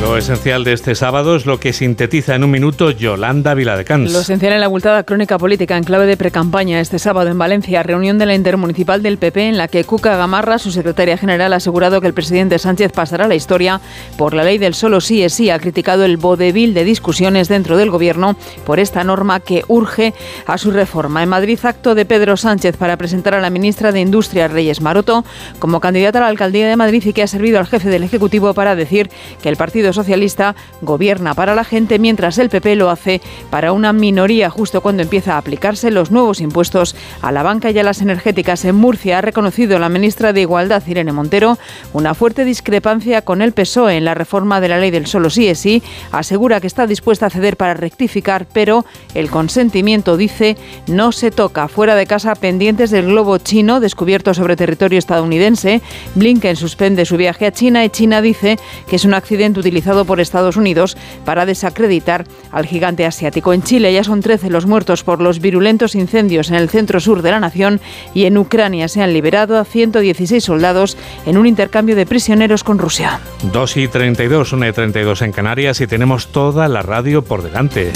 Lo 0.00 0.18
esencial 0.18 0.64
de 0.64 0.72
este 0.72 0.94
sábado 0.94 1.34
es 1.36 1.46
lo 1.46 1.58
que 1.58 1.72
sintetiza 1.72 2.34
en 2.34 2.44
un 2.44 2.50
minuto 2.50 2.90
Yolanda 2.90 3.54
Viladecans. 3.54 4.12
Lo 4.12 4.20
esencial 4.20 4.52
en 4.52 4.60
la 4.60 4.66
abultada 4.66 5.02
crónica 5.04 5.38
política 5.38 5.76
en 5.76 5.84
clave 5.84 6.06
de 6.06 6.16
precampaña 6.16 6.80
este 6.80 6.98
sábado 6.98 7.30
en 7.30 7.38
Valencia, 7.38 7.82
reunión 7.82 8.18
de 8.18 8.26
la 8.26 8.34
Intermunicipal 8.34 9.02
del 9.02 9.18
PP 9.18 9.48
en 9.48 9.56
la 9.56 9.68
que 9.68 9.84
Cuca 9.84 10.16
Gamarra, 10.16 10.58
su 10.58 10.72
secretaria 10.72 11.16
general, 11.16 11.52
ha 11.52 11.56
asegurado 11.56 12.00
que 12.00 12.06
el 12.06 12.12
presidente 12.12 12.58
Sánchez 12.58 12.92
pasará 12.92 13.28
la 13.28 13.34
historia 13.34 13.80
por 14.18 14.34
la 14.34 14.44
ley 14.44 14.58
del 14.58 14.74
solo 14.74 15.00
sí 15.00 15.22
es 15.22 15.32
sí. 15.32 15.48
Ha 15.48 15.58
criticado 15.58 16.04
el 16.04 16.18
vodevil 16.18 16.74
de 16.74 16.84
discusiones 16.84 17.48
dentro 17.48 17.76
del 17.76 17.90
gobierno 17.90 18.36
por 18.66 18.80
esta 18.80 19.04
norma 19.04 19.40
que 19.40 19.64
urge 19.68 20.12
a 20.46 20.58
su 20.58 20.70
reforma. 20.70 21.22
En 21.22 21.28
Madrid, 21.28 21.58
acto 21.62 21.94
de 21.94 22.04
Pedro 22.04 22.36
Sánchez 22.36 22.76
para 22.76 22.98
presentar 22.98 23.34
a 23.34 23.40
la 23.40 23.48
ministra 23.48 23.90
de 23.90 24.00
Industria, 24.00 24.48
Reyes 24.48 24.80
Maroto, 24.80 25.24
como 25.58 25.80
candidata 25.80 26.18
a 26.18 26.22
la 26.22 26.28
alcaldía 26.28 26.68
de 26.68 26.76
Madrid 26.76 27.02
y 27.06 27.12
que 27.12 27.22
ha 27.22 27.26
servido 27.26 27.58
al 27.58 27.66
jefe 27.66 27.88
del 27.88 28.02
Ejecutivo 28.02 28.52
para 28.52 28.76
decir 28.76 29.08
que 29.42 29.48
el 29.48 29.56
Partido 29.56 29.93
Socialista 29.94 30.54
gobierna 30.82 31.34
para 31.34 31.54
la 31.54 31.64
gente 31.64 31.98
mientras 31.98 32.38
el 32.38 32.50
PP 32.50 32.76
lo 32.76 32.90
hace 32.90 33.20
para 33.50 33.72
una 33.72 33.92
minoría 33.92 34.50
justo 34.50 34.80
cuando 34.80 35.02
empieza 35.02 35.34
a 35.34 35.38
aplicarse 35.38 35.90
los 35.90 36.10
nuevos 36.10 36.40
impuestos 36.40 36.94
a 37.22 37.32
la 37.32 37.42
banca 37.42 37.70
y 37.70 37.78
a 37.78 37.82
las 37.82 38.02
energéticas. 38.02 38.64
En 38.64 38.76
Murcia 38.76 39.18
ha 39.18 39.22
reconocido 39.22 39.78
la 39.78 39.88
ministra 39.88 40.32
de 40.32 40.42
Igualdad, 40.42 40.82
Irene 40.86 41.12
Montero, 41.12 41.58
una 41.92 42.14
fuerte 42.14 42.44
discrepancia 42.44 43.22
con 43.22 43.42
el 43.42 43.52
PSOE 43.52 43.96
en 43.96 44.04
la 44.04 44.14
reforma 44.14 44.60
de 44.60 44.68
la 44.68 44.78
ley 44.78 44.90
del 44.90 45.06
solo 45.06 45.30
sí 45.30 45.48
es 45.48 45.58
sí. 45.58 45.82
Asegura 46.12 46.60
que 46.60 46.66
está 46.66 46.86
dispuesta 46.86 47.26
a 47.26 47.30
ceder 47.30 47.56
para 47.56 47.74
rectificar, 47.74 48.46
pero 48.52 48.84
el 49.14 49.30
consentimiento, 49.30 50.16
dice, 50.16 50.56
no 50.86 51.12
se 51.12 51.30
toca. 51.30 51.68
Fuera 51.68 51.94
de 51.94 52.06
casa, 52.06 52.34
pendientes 52.34 52.90
del 52.90 53.06
globo 53.06 53.38
chino 53.38 53.80
descubierto 53.80 54.34
sobre 54.34 54.56
territorio 54.56 54.98
estadounidense. 54.98 55.80
Blinken 56.14 56.56
suspende 56.56 57.04
su 57.04 57.16
viaje 57.16 57.46
a 57.46 57.52
China 57.52 57.84
y 57.84 57.90
China 57.90 58.20
dice 58.20 58.58
que 58.88 58.96
es 58.96 59.04
un 59.04 59.14
accidente 59.14 59.60
utilizado 59.60 59.73
por 60.04 60.20
Estados 60.20 60.56
Unidos 60.56 60.96
para 61.24 61.46
desacreditar 61.46 62.26
al 62.52 62.66
gigante 62.66 63.06
asiático. 63.06 63.52
En 63.52 63.62
Chile 63.62 63.92
ya 63.92 64.04
son 64.04 64.20
13 64.20 64.50
los 64.50 64.66
muertos 64.66 65.02
por 65.02 65.20
los 65.20 65.40
virulentos 65.40 65.94
incendios 65.94 66.48
en 66.48 66.56
el 66.56 66.68
centro 66.68 67.00
sur 67.00 67.22
de 67.22 67.30
la 67.30 67.40
nación 67.40 67.80
y 68.14 68.24
en 68.24 68.38
Ucrania 68.38 68.88
se 68.88 69.02
han 69.02 69.12
liberado 69.12 69.58
a 69.58 69.64
116 69.64 70.42
soldados 70.42 70.96
en 71.26 71.38
un 71.38 71.46
intercambio 71.46 71.96
de 71.96 72.06
prisioneros 72.06 72.64
con 72.64 72.78
Rusia. 72.78 73.20
2 73.52 73.76
y 73.76 73.88
32, 73.88 74.52
1 74.52 74.68
y 74.68 74.72
32 74.72 75.22
en 75.22 75.32
Canarias 75.32 75.80
y 75.80 75.86
tenemos 75.86 76.28
toda 76.28 76.68
la 76.68 76.82
radio 76.82 77.22
por 77.22 77.42
delante. 77.42 77.92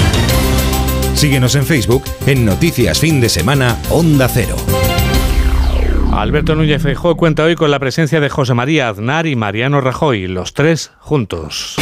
Síguenos 1.15 1.55
en 1.57 1.65
Facebook 1.65 2.05
en 2.27 2.45
Noticias 2.45 2.99
Fin 3.01 3.21
de 3.21 3.29
Semana 3.29 3.77
Onda 3.91 4.29
Cero. 4.29 4.57
Alberto 6.13 6.55
Núñez 6.55 6.83
Feijóo 6.83 7.17
cuenta 7.17 7.45
hoy 7.45 7.55
con 7.55 7.71
la 7.71 7.79
presencia 7.79 8.21
de 8.21 8.29
José 8.29 8.55
María 8.55 8.89
Aznar 8.89 9.27
y 9.27 9.37
Mariano 9.37 9.81
Rajoy, 9.81 10.27
los 10.27 10.53
tres 10.53 10.91
juntos. 10.99 11.77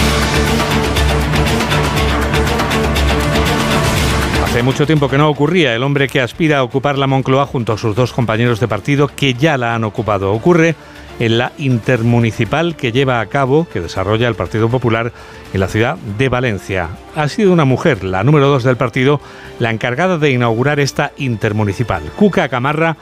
Hace 4.45 4.63
mucho 4.63 4.87
tiempo 4.87 5.09
que 5.09 5.19
no 5.19 5.29
ocurría 5.29 5.75
el 5.75 5.83
hombre 5.83 6.09
que 6.09 6.21
aspira 6.21 6.59
a 6.59 6.63
ocupar 6.63 6.99
la 6.99 7.07
Moncloa 7.07 7.47
junto 7.47 7.73
a 7.73 7.79
sus 7.79 7.95
dos 7.95 8.13
compañeros 8.13 8.61
de 8.61 8.69
partido 8.69 9.09
que 9.09 9.35
ya 9.35 9.57
la 9.57 9.75
han 9.75 9.85
ocupado. 9.85 10.33
Ocurre 10.33 10.75
en 11.19 11.39
la 11.39 11.53
intermunicipal 11.59 12.77
que 12.77 12.93
lleva 12.93 13.21
a 13.21 13.27
cabo, 13.27 13.67
que 13.73 13.81
desarrolla 13.81 14.29
el 14.29 14.35
Partido 14.35 14.69
Popular 14.69 15.13
en 15.53 15.61
la 15.61 15.69
ciudad 15.69 15.97
de 16.19 16.29
Valencia. 16.29 16.91
Ha 17.15 17.29
sido 17.29 17.53
una 17.53 17.65
mujer, 17.65 18.05
la 18.05 18.23
número 18.23 18.49
dos 18.49 18.65
del 18.65 18.77
partido, 18.77 19.21
la 19.59 19.71
encargada 19.71 20.19
de 20.19 20.31
inaugurar 20.31 20.81
esta 20.81 21.13
intermunicipal. 21.17 22.03
Cuca 22.17 22.49
Camarra 22.49 22.97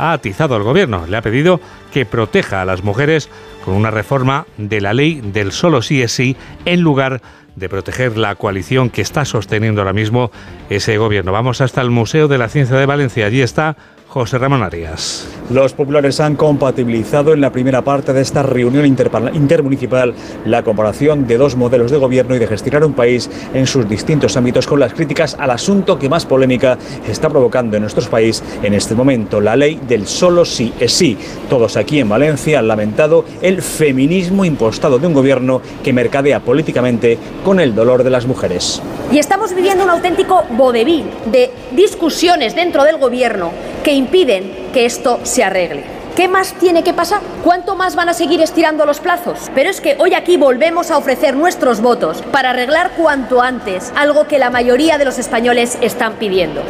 ha 0.00 0.12
atizado 0.12 0.56
al 0.56 0.62
gobierno. 0.62 1.06
Le 1.06 1.16
ha 1.16 1.22
pedido 1.22 1.60
que 1.92 2.06
proteja 2.06 2.62
a 2.62 2.64
las 2.64 2.82
mujeres 2.82 3.28
con 3.64 3.74
una 3.74 3.90
reforma 3.90 4.46
de 4.56 4.80
la 4.80 4.94
ley 4.94 5.20
del 5.20 5.52
solo 5.52 5.82
sí 5.82 6.00
es 6.02 6.12
sí 6.12 6.36
en 6.64 6.80
lugar 6.80 7.20
de 7.56 7.68
proteger 7.68 8.16
la 8.16 8.34
coalición 8.36 8.88
que 8.88 9.02
está 9.02 9.24
sosteniendo 9.24 9.82
ahora 9.82 9.92
mismo 9.92 10.30
ese 10.70 10.96
gobierno. 10.96 11.32
Vamos 11.32 11.60
hasta 11.60 11.82
el 11.82 11.90
Museo 11.90 12.28
de 12.28 12.38
la 12.38 12.48
Ciencia 12.48 12.76
de 12.76 12.86
Valencia. 12.86 13.26
Allí 13.26 13.42
está 13.42 13.76
José 14.10 14.38
Ramón 14.38 14.64
Arias. 14.64 15.24
Los 15.50 15.72
populares 15.72 16.18
han 16.18 16.34
compatibilizado 16.34 17.32
en 17.32 17.40
la 17.40 17.52
primera 17.52 17.82
parte 17.82 18.12
de 18.12 18.20
esta 18.20 18.42
reunión 18.42 18.84
intermunicipal 18.84 20.14
la 20.44 20.64
comparación 20.64 21.28
de 21.28 21.38
dos 21.38 21.54
modelos 21.54 21.92
de 21.92 21.96
gobierno 21.96 22.34
y 22.34 22.40
de 22.40 22.48
gestionar 22.48 22.84
un 22.84 22.92
país 22.92 23.30
en 23.54 23.68
sus 23.68 23.88
distintos 23.88 24.36
ámbitos 24.36 24.66
con 24.66 24.80
las 24.80 24.94
críticas 24.94 25.36
al 25.38 25.50
asunto 25.50 25.96
que 25.96 26.08
más 26.08 26.26
polémica 26.26 26.76
está 27.08 27.28
provocando 27.28 27.76
en 27.76 27.82
nuestro 27.82 28.04
país 28.10 28.42
en 28.64 28.74
este 28.74 28.96
momento, 28.96 29.40
la 29.40 29.54
ley 29.54 29.80
del 29.86 30.08
solo 30.08 30.44
sí 30.44 30.72
es 30.80 30.92
sí. 30.92 31.16
Todos 31.48 31.76
aquí 31.76 32.00
en 32.00 32.08
Valencia 32.08 32.58
han 32.58 32.66
lamentado 32.66 33.24
el 33.42 33.62
feminismo 33.62 34.44
impostado 34.44 34.98
de 34.98 35.06
un 35.06 35.14
gobierno 35.14 35.62
que 35.84 35.92
mercadea 35.92 36.40
políticamente 36.40 37.16
con 37.44 37.60
el 37.60 37.76
dolor 37.76 38.02
de 38.02 38.10
las 38.10 38.26
mujeres. 38.26 38.82
Y 39.12 39.18
estamos 39.18 39.54
viviendo 39.54 39.84
un 39.84 39.90
auténtico 39.90 40.44
vodevil 40.56 41.04
de 41.26 41.50
discusiones 41.72 42.56
dentro 42.56 42.82
del 42.82 42.98
gobierno 42.98 43.52
que 43.82 43.99
impiden 44.00 44.70
que 44.72 44.86
esto 44.86 45.20
se 45.22 45.44
arregle. 45.44 45.84
¿Qué 46.16 46.26
más 46.26 46.54
tiene 46.54 46.82
que 46.82 46.92
pasar? 46.92 47.20
¿Cuánto 47.44 47.76
más 47.76 47.94
van 47.94 48.08
a 48.08 48.14
seguir 48.14 48.40
estirando 48.40 48.84
los 48.84 48.98
plazos? 48.98 49.50
Pero 49.54 49.70
es 49.70 49.80
que 49.80 49.96
hoy 49.98 50.14
aquí 50.14 50.36
volvemos 50.36 50.90
a 50.90 50.98
ofrecer 50.98 51.36
nuestros 51.36 51.80
votos 51.80 52.22
para 52.32 52.50
arreglar 52.50 52.92
cuanto 52.96 53.40
antes 53.40 53.92
algo 53.94 54.26
que 54.26 54.38
la 54.38 54.50
mayoría 54.50 54.98
de 54.98 55.04
los 55.04 55.18
españoles 55.18 55.78
están 55.80 56.14
pidiendo. 56.14 56.62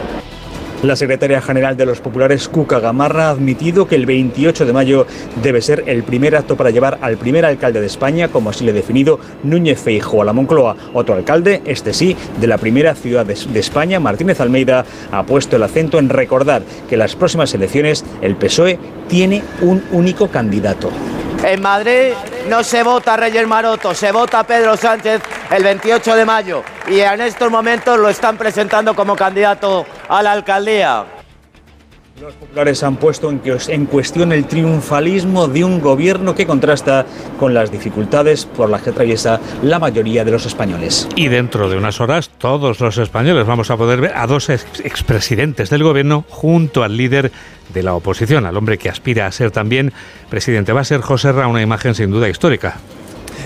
La 0.83 0.97
secretaria 0.97 1.43
general 1.43 1.77
de 1.77 1.85
los 1.85 2.01
populares, 2.01 2.49
Cuca 2.49 2.81
Gamarra, 2.81 3.27
ha 3.27 3.31
admitido 3.33 3.87
que 3.87 3.97
el 3.97 4.07
28 4.07 4.64
de 4.64 4.73
mayo 4.73 5.07
debe 5.43 5.61
ser 5.61 5.85
el 5.87 6.03
primer 6.03 6.35
acto 6.35 6.57
para 6.57 6.71
llevar 6.71 6.99
al 7.03 7.19
primer 7.19 7.45
alcalde 7.45 7.83
de 7.83 7.87
España, 7.87 8.29
como 8.29 8.49
así 8.49 8.64
le 8.64 8.71
ha 8.71 8.75
definido 8.75 9.21
Núñez 9.43 9.79
Feijóo 9.79 10.23
a 10.23 10.25
la 10.25 10.33
Moncloa. 10.33 10.77
Otro 10.95 11.14
alcalde, 11.16 11.61
este 11.66 11.93
sí, 11.93 12.16
de 12.40 12.47
la 12.47 12.57
primera 12.57 12.95
ciudad 12.95 13.27
de 13.27 13.61
España, 13.61 14.01
Martínez 14.01 14.40
Almeida, 14.40 14.87
ha 15.12 15.23
puesto 15.25 15.57
el 15.57 15.64
acento 15.64 15.99
en 15.99 16.09
recordar 16.09 16.62
que 16.88 16.95
en 16.95 17.01
las 17.01 17.14
próximas 17.14 17.53
elecciones 17.53 18.03
el 18.23 18.37
PSOE 18.37 18.79
tiene 19.07 19.43
un 19.61 19.83
único 19.93 20.29
candidato. 20.29 20.90
En 21.42 21.62
Madrid 21.62 22.12
no 22.48 22.62
se 22.62 22.83
vota 22.83 23.16
Reyes 23.16 23.46
Maroto, 23.46 23.94
se 23.94 24.12
vota 24.12 24.44
Pedro 24.44 24.76
Sánchez 24.76 25.22
el 25.50 25.64
28 25.64 26.14
de 26.14 26.24
mayo 26.24 26.62
y 26.87 27.00
en 27.00 27.20
estos 27.22 27.50
momentos 27.50 27.98
lo 27.98 28.09
están 28.09 28.37
presentando 28.37 28.94
como 28.94 29.16
candidato 29.16 29.87
a 30.09 30.22
la 30.22 30.33
alcaldía. 30.33 31.20
Los 32.21 32.35
populares 32.35 32.83
han 32.83 32.97
puesto 32.97 33.31
en, 33.31 33.87
cuestión 33.87 34.33
el 34.33 34.45
triunfalismo 34.45 35.49
de 35.49 35.65
un 35.65 35.81
gobierno 35.81 36.35
que 36.35 36.47
contrasta 36.47 37.07
con 37.39 37.55
las 37.55 37.73
dificultades 37.73 38.45
por 38.45 38.69
las 38.69 38.83
que 38.83 38.91
atraviesa 38.91 39.41
la 39.63 39.79
mayoría 39.79 40.23
de 40.23 40.31
los 40.31 40.45
españoles. 40.45 41.09
Y 41.17 41.29
dentro 41.29 41.71
de 41.71 41.79
unas 41.79 41.99
horas 41.99 42.29
todos 42.37 42.79
los 42.81 42.99
españoles 42.99 43.47
vamos 43.47 43.71
a 43.71 43.79
poder 43.79 44.03
ver 44.03 44.13
a 44.15 44.27
dos 44.27 44.51
ex 44.51 44.67
expresidentes 44.85 45.71
del 45.71 45.83
gobierno 45.83 46.27
junto 46.29 46.83
al 46.83 46.95
líder 46.99 47.33
de 47.73 47.83
la 47.83 47.95
oposición, 47.95 48.45
al 48.45 48.57
hombre 48.59 48.77
que 48.77 48.91
aspira 48.91 49.27
a 49.27 49.33
ser 49.33 49.51
también 49.51 49.91
presidente. 50.29 50.75
Va 50.75 50.83
a 50.83 50.85
ser 50.85 51.01
José 51.01 51.33
Ra, 51.33 51.47
una 51.47 51.63
imagen 51.63 51.95
sin 51.95 52.11
duda 52.11 52.29
histórica. 52.29 52.77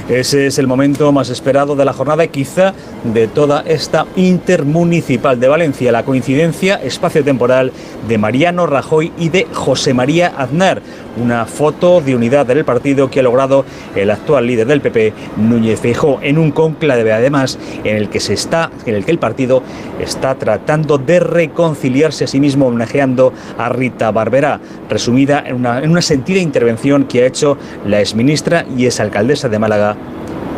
Ese 0.08 0.46
es 0.46 0.58
el 0.58 0.66
momento 0.66 1.10
más 1.12 1.30
esperado 1.30 1.76
de 1.76 1.84
la 1.84 1.92
jornada 1.92 2.24
y 2.24 2.28
quizá 2.28 2.74
de 3.04 3.26
toda 3.26 3.62
esta 3.66 4.06
intermunicipal 4.16 5.40
de 5.40 5.48
Valencia. 5.48 5.92
La 5.92 6.04
coincidencia 6.04 6.76
espacio-temporal 6.76 7.72
de 8.08 8.18
Mariano 8.18 8.66
Rajoy 8.66 9.12
y 9.18 9.28
de 9.28 9.46
José 9.52 9.94
María 9.94 10.32
Aznar. 10.36 10.82
Una 11.16 11.46
foto 11.46 12.00
de 12.00 12.16
unidad 12.16 12.44
del 12.46 12.64
partido 12.64 13.08
que 13.08 13.20
ha 13.20 13.22
logrado 13.22 13.64
el 13.94 14.10
actual 14.10 14.46
líder 14.46 14.66
del 14.66 14.80
PP, 14.80 15.12
Núñez 15.36 15.80
Feijóo, 15.80 16.18
en 16.22 16.38
un 16.38 16.50
conclave 16.50 17.12
además 17.12 17.58
en 17.84 17.96
el 17.96 18.08
que 18.08 18.20
se 18.20 18.34
está, 18.34 18.70
en 18.84 18.94
el 18.94 19.04
que 19.04 19.12
el 19.12 19.18
partido 19.18 19.62
está 20.00 20.34
tratando 20.34 20.98
de 20.98 21.20
reconciliarse 21.20 22.24
a 22.24 22.26
sí 22.26 22.40
mismo 22.40 22.66
homenajeando 22.66 23.32
a 23.58 23.68
Rita 23.68 24.10
Barberá, 24.10 24.60
resumida 24.88 25.44
en 25.46 25.56
una, 25.56 25.78
en 25.80 25.90
una 25.90 26.02
sentida 26.02 26.40
intervención 26.40 27.04
que 27.04 27.22
ha 27.22 27.26
hecho 27.26 27.56
la 27.86 28.00
exministra 28.00 28.64
y 28.76 28.86
exalcaldesa 28.86 29.48
de 29.48 29.58
Málaga, 29.58 29.83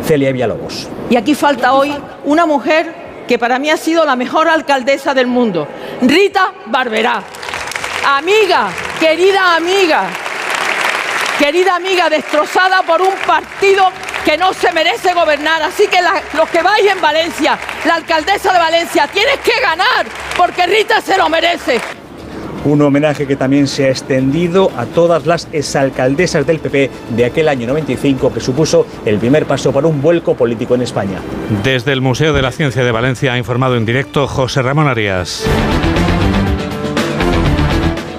Celia 0.04 0.32
Villalobos. 0.32 0.88
Y 1.10 1.16
aquí 1.16 1.34
falta 1.34 1.72
hoy 1.72 1.94
una 2.24 2.46
mujer 2.46 3.06
que 3.26 3.38
para 3.38 3.58
mí 3.58 3.70
ha 3.70 3.76
sido 3.76 4.04
la 4.04 4.14
mejor 4.14 4.48
alcaldesa 4.48 5.14
del 5.14 5.26
mundo, 5.26 5.66
Rita 6.02 6.52
Barberá. 6.66 7.22
Amiga, 8.06 8.68
querida 9.00 9.56
amiga, 9.56 10.04
querida 11.38 11.74
amiga, 11.74 12.08
destrozada 12.08 12.82
por 12.82 13.02
un 13.02 13.14
partido 13.26 13.90
que 14.24 14.36
no 14.36 14.52
se 14.52 14.72
merece 14.72 15.12
gobernar. 15.12 15.62
Así 15.62 15.86
que 15.88 15.98
los 16.34 16.48
que 16.50 16.62
vais 16.62 16.86
en 16.86 17.00
Valencia, 17.00 17.58
la 17.84 17.94
alcaldesa 17.96 18.52
de 18.52 18.58
Valencia, 18.58 19.08
tienes 19.08 19.38
que 19.38 19.60
ganar, 19.60 20.06
porque 20.36 20.66
Rita 20.66 21.00
se 21.00 21.16
lo 21.16 21.28
merece. 21.28 21.80
Un 22.66 22.82
homenaje 22.82 23.28
que 23.28 23.36
también 23.36 23.68
se 23.68 23.84
ha 23.84 23.90
extendido 23.90 24.72
a 24.76 24.86
todas 24.86 25.24
las 25.24 25.46
exalcaldesas 25.52 26.44
del 26.44 26.58
PP 26.58 26.90
de 27.16 27.24
aquel 27.24 27.48
año 27.48 27.68
95 27.68 28.34
que 28.34 28.40
supuso 28.40 28.88
el 29.04 29.18
primer 29.18 29.46
paso 29.46 29.70
para 29.70 29.86
un 29.86 30.02
vuelco 30.02 30.34
político 30.34 30.74
en 30.74 30.82
España. 30.82 31.20
Desde 31.62 31.92
el 31.92 32.00
Museo 32.00 32.32
de 32.32 32.42
la 32.42 32.50
Ciencia 32.50 32.82
de 32.82 32.90
Valencia 32.90 33.34
ha 33.34 33.38
informado 33.38 33.76
en 33.76 33.86
directo 33.86 34.26
José 34.26 34.62
Ramón 34.62 34.88
Arias. 34.88 35.46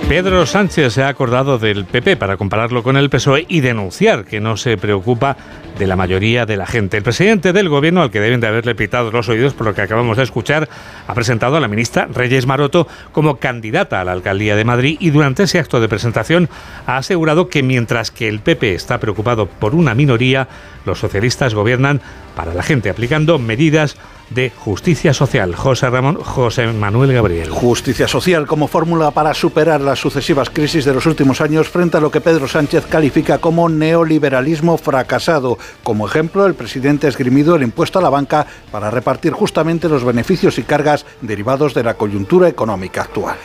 Pedro 0.07 0.45
Sánchez 0.45 0.93
se 0.93 1.03
ha 1.03 1.09
acordado 1.09 1.59
del 1.59 1.83
PP 1.83 2.15
para 2.15 2.37
compararlo 2.37 2.81
con 2.81 2.95
el 2.95 3.09
PSOE 3.09 3.45
y 3.49 3.59
denunciar 3.59 4.23
que 4.23 4.39
no 4.39 4.55
se 4.55 4.77
preocupa 4.77 5.35
de 5.77 5.85
la 5.85 5.97
mayoría 5.97 6.45
de 6.45 6.55
la 6.55 6.65
gente. 6.65 6.95
El 6.95 7.03
presidente 7.03 7.51
del 7.51 7.67
gobierno, 7.67 8.01
al 8.01 8.09
que 8.09 8.21
deben 8.21 8.39
de 8.39 8.47
haberle 8.47 8.73
pitado 8.73 9.11
los 9.11 9.27
oídos 9.27 9.53
por 9.53 9.67
lo 9.67 9.75
que 9.75 9.81
acabamos 9.81 10.15
de 10.15 10.23
escuchar, 10.23 10.69
ha 11.07 11.13
presentado 11.13 11.57
a 11.57 11.59
la 11.59 11.67
ministra 11.67 12.07
Reyes 12.09 12.47
Maroto 12.47 12.87
como 13.11 13.35
candidata 13.35 13.99
a 13.99 14.05
la 14.05 14.13
alcaldía 14.13 14.55
de 14.55 14.63
Madrid 14.63 14.95
y 15.01 15.09
durante 15.09 15.43
ese 15.43 15.59
acto 15.59 15.81
de 15.81 15.89
presentación 15.89 16.47
ha 16.85 16.95
asegurado 16.95 17.49
que 17.49 17.61
mientras 17.61 18.09
que 18.09 18.29
el 18.29 18.39
PP 18.39 18.75
está 18.75 18.99
preocupado 18.99 19.47
por 19.47 19.75
una 19.75 19.93
minoría, 19.93 20.47
los 20.85 20.99
socialistas 20.99 21.53
gobiernan 21.53 21.99
para 22.33 22.53
la 22.53 22.63
gente, 22.63 22.89
aplicando 22.89 23.39
medidas 23.39 23.97
de 24.29 24.49
justicia 24.49 25.13
social. 25.13 25.55
José 25.55 25.89
Ramón 25.89 26.15
José 26.15 26.67
Manuel 26.67 27.13
Gabriel. 27.13 27.49
Justicia 27.49 28.07
social 28.07 28.45
como 28.45 28.67
fórmula 28.67 29.11
para 29.11 29.33
superar 29.33 29.81
las 29.81 29.99
sucesivas 29.99 30.49
crisis 30.49 30.85
de 30.85 30.93
los 30.93 31.05
últimos 31.05 31.41
años 31.41 31.69
frente 31.69 31.97
a 31.97 32.01
lo 32.01 32.11
que 32.11 32.21
Pedro 32.21 32.47
Sánchez 32.47 32.85
califica 32.87 33.37
como 33.37 33.69
neoliberalismo 33.69 34.77
fracasado. 34.77 35.57
Como 35.83 36.07
ejemplo, 36.07 36.45
el 36.45 36.55
presidente 36.55 37.07
ha 37.07 37.09
esgrimido 37.09 37.55
el 37.55 37.63
impuesto 37.63 37.99
a 37.99 38.01
la 38.01 38.09
banca 38.09 38.45
para 38.71 38.91
repartir 38.91 39.33
justamente 39.33 39.89
los 39.89 40.03
beneficios 40.03 40.57
y 40.57 40.63
cargas 40.63 41.05
derivados 41.21 41.73
de 41.73 41.83
la 41.83 41.93
coyuntura 41.93 42.47
económica 42.49 43.01
actual. 43.01 43.37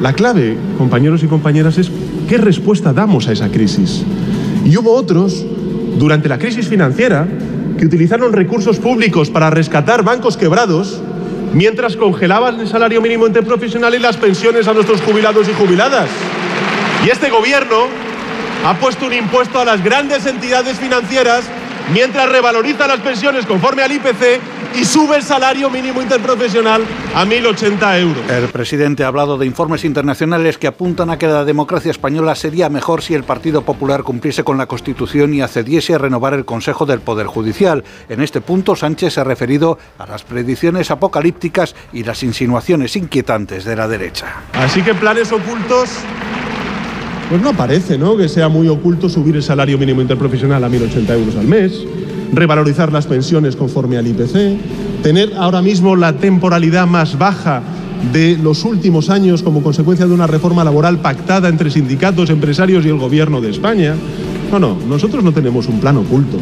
La 0.00 0.12
clave, 0.12 0.56
compañeros 0.76 1.22
y 1.22 1.26
compañeras, 1.26 1.78
es 1.78 1.90
qué 2.28 2.38
respuesta 2.38 2.92
damos 2.92 3.28
a 3.28 3.32
esa 3.32 3.48
crisis. 3.48 4.04
Y 4.64 4.76
hubo 4.76 4.94
otros, 4.94 5.44
durante 5.98 6.28
la 6.28 6.38
crisis 6.38 6.68
financiera, 6.68 7.26
que 7.78 7.86
utilizaron 7.86 8.32
recursos 8.32 8.78
públicos 8.78 9.30
para 9.30 9.48
rescatar 9.48 10.02
bancos 10.02 10.36
quebrados 10.36 11.00
mientras 11.54 11.96
congelaban 11.96 12.60
el 12.60 12.68
salario 12.68 13.00
mínimo 13.00 13.26
interprofesional 13.26 13.94
y 13.94 13.98
las 13.98 14.16
pensiones 14.16 14.68
a 14.68 14.74
nuestros 14.74 15.00
jubilados 15.00 15.48
y 15.48 15.54
jubiladas. 15.54 16.10
Y 17.06 17.08
este 17.08 17.30
gobierno 17.30 17.86
ha 18.66 18.74
puesto 18.74 19.06
un 19.06 19.14
impuesto 19.14 19.60
a 19.60 19.64
las 19.64 19.82
grandes 19.82 20.26
entidades 20.26 20.78
financieras 20.78 21.44
mientras 21.92 22.28
revaloriza 22.28 22.86
las 22.86 23.00
pensiones 23.00 23.46
conforme 23.46 23.82
al 23.82 23.92
IPC 23.92 24.40
y 24.74 24.84
sube 24.84 25.16
el 25.16 25.22
salario 25.22 25.70
mínimo 25.70 26.02
interprofesional 26.02 26.82
a 27.14 27.24
1.080 27.24 28.00
euros. 28.00 28.30
El 28.30 28.48
presidente 28.48 29.04
ha 29.04 29.08
hablado 29.08 29.38
de 29.38 29.46
informes 29.46 29.84
internacionales 29.84 30.58
que 30.58 30.66
apuntan 30.66 31.10
a 31.10 31.18
que 31.18 31.26
la 31.26 31.44
democracia 31.44 31.90
española 31.90 32.34
sería 32.34 32.68
mejor 32.68 33.02
si 33.02 33.14
el 33.14 33.24
Partido 33.24 33.62
Popular 33.62 34.02
cumpliese 34.02 34.44
con 34.44 34.58
la 34.58 34.66
Constitución 34.66 35.34
y 35.34 35.40
accediese 35.40 35.94
a 35.94 35.98
renovar 35.98 36.34
el 36.34 36.44
Consejo 36.44 36.86
del 36.86 37.00
Poder 37.00 37.26
Judicial. 37.26 37.84
En 38.08 38.20
este 38.20 38.40
punto, 38.40 38.76
Sánchez 38.76 39.14
se 39.14 39.20
ha 39.20 39.24
referido 39.24 39.78
a 39.98 40.06
las 40.06 40.22
predicciones 40.22 40.90
apocalípticas 40.90 41.74
y 41.92 42.04
las 42.04 42.22
insinuaciones 42.22 42.96
inquietantes 42.96 43.64
de 43.64 43.76
la 43.76 43.88
derecha. 43.88 44.26
Así 44.52 44.82
que 44.82 44.94
planes 44.94 45.32
ocultos 45.32 45.90
pues 47.28 47.42
no 47.42 47.52
parece, 47.52 47.98
¿no? 47.98 48.16
Que 48.16 48.26
sea 48.26 48.48
muy 48.48 48.68
oculto 48.68 49.06
subir 49.06 49.36
el 49.36 49.42
salario 49.42 49.76
mínimo 49.76 50.00
interprofesional 50.00 50.64
a 50.64 50.68
1.080 50.68 51.10
euros 51.12 51.36
al 51.36 51.44
mes, 51.44 51.84
revalorizar 52.32 52.92
las 52.92 53.06
pensiones 53.06 53.56
conforme 53.56 53.96
al 53.96 54.06
IPC, 54.06 55.02
tener 55.02 55.34
ahora 55.36 55.62
mismo 55.62 55.96
la 55.96 56.14
temporalidad 56.14 56.86
más 56.86 57.18
baja 57.18 57.62
de 58.12 58.38
los 58.38 58.64
últimos 58.64 59.10
años 59.10 59.42
como 59.42 59.62
consecuencia 59.62 60.06
de 60.06 60.14
una 60.14 60.26
reforma 60.26 60.64
laboral 60.64 60.98
pactada 60.98 61.48
entre 61.48 61.70
sindicatos, 61.70 62.30
empresarios 62.30 62.84
y 62.84 62.88
el 62.88 62.98
gobierno 62.98 63.40
de 63.40 63.50
España. 63.50 63.94
No, 64.52 64.58
no, 64.58 64.76
nosotros 64.88 65.22
no 65.22 65.32
tenemos 65.32 65.66
un 65.66 65.80
plan 65.80 65.96
oculto. 65.96 66.38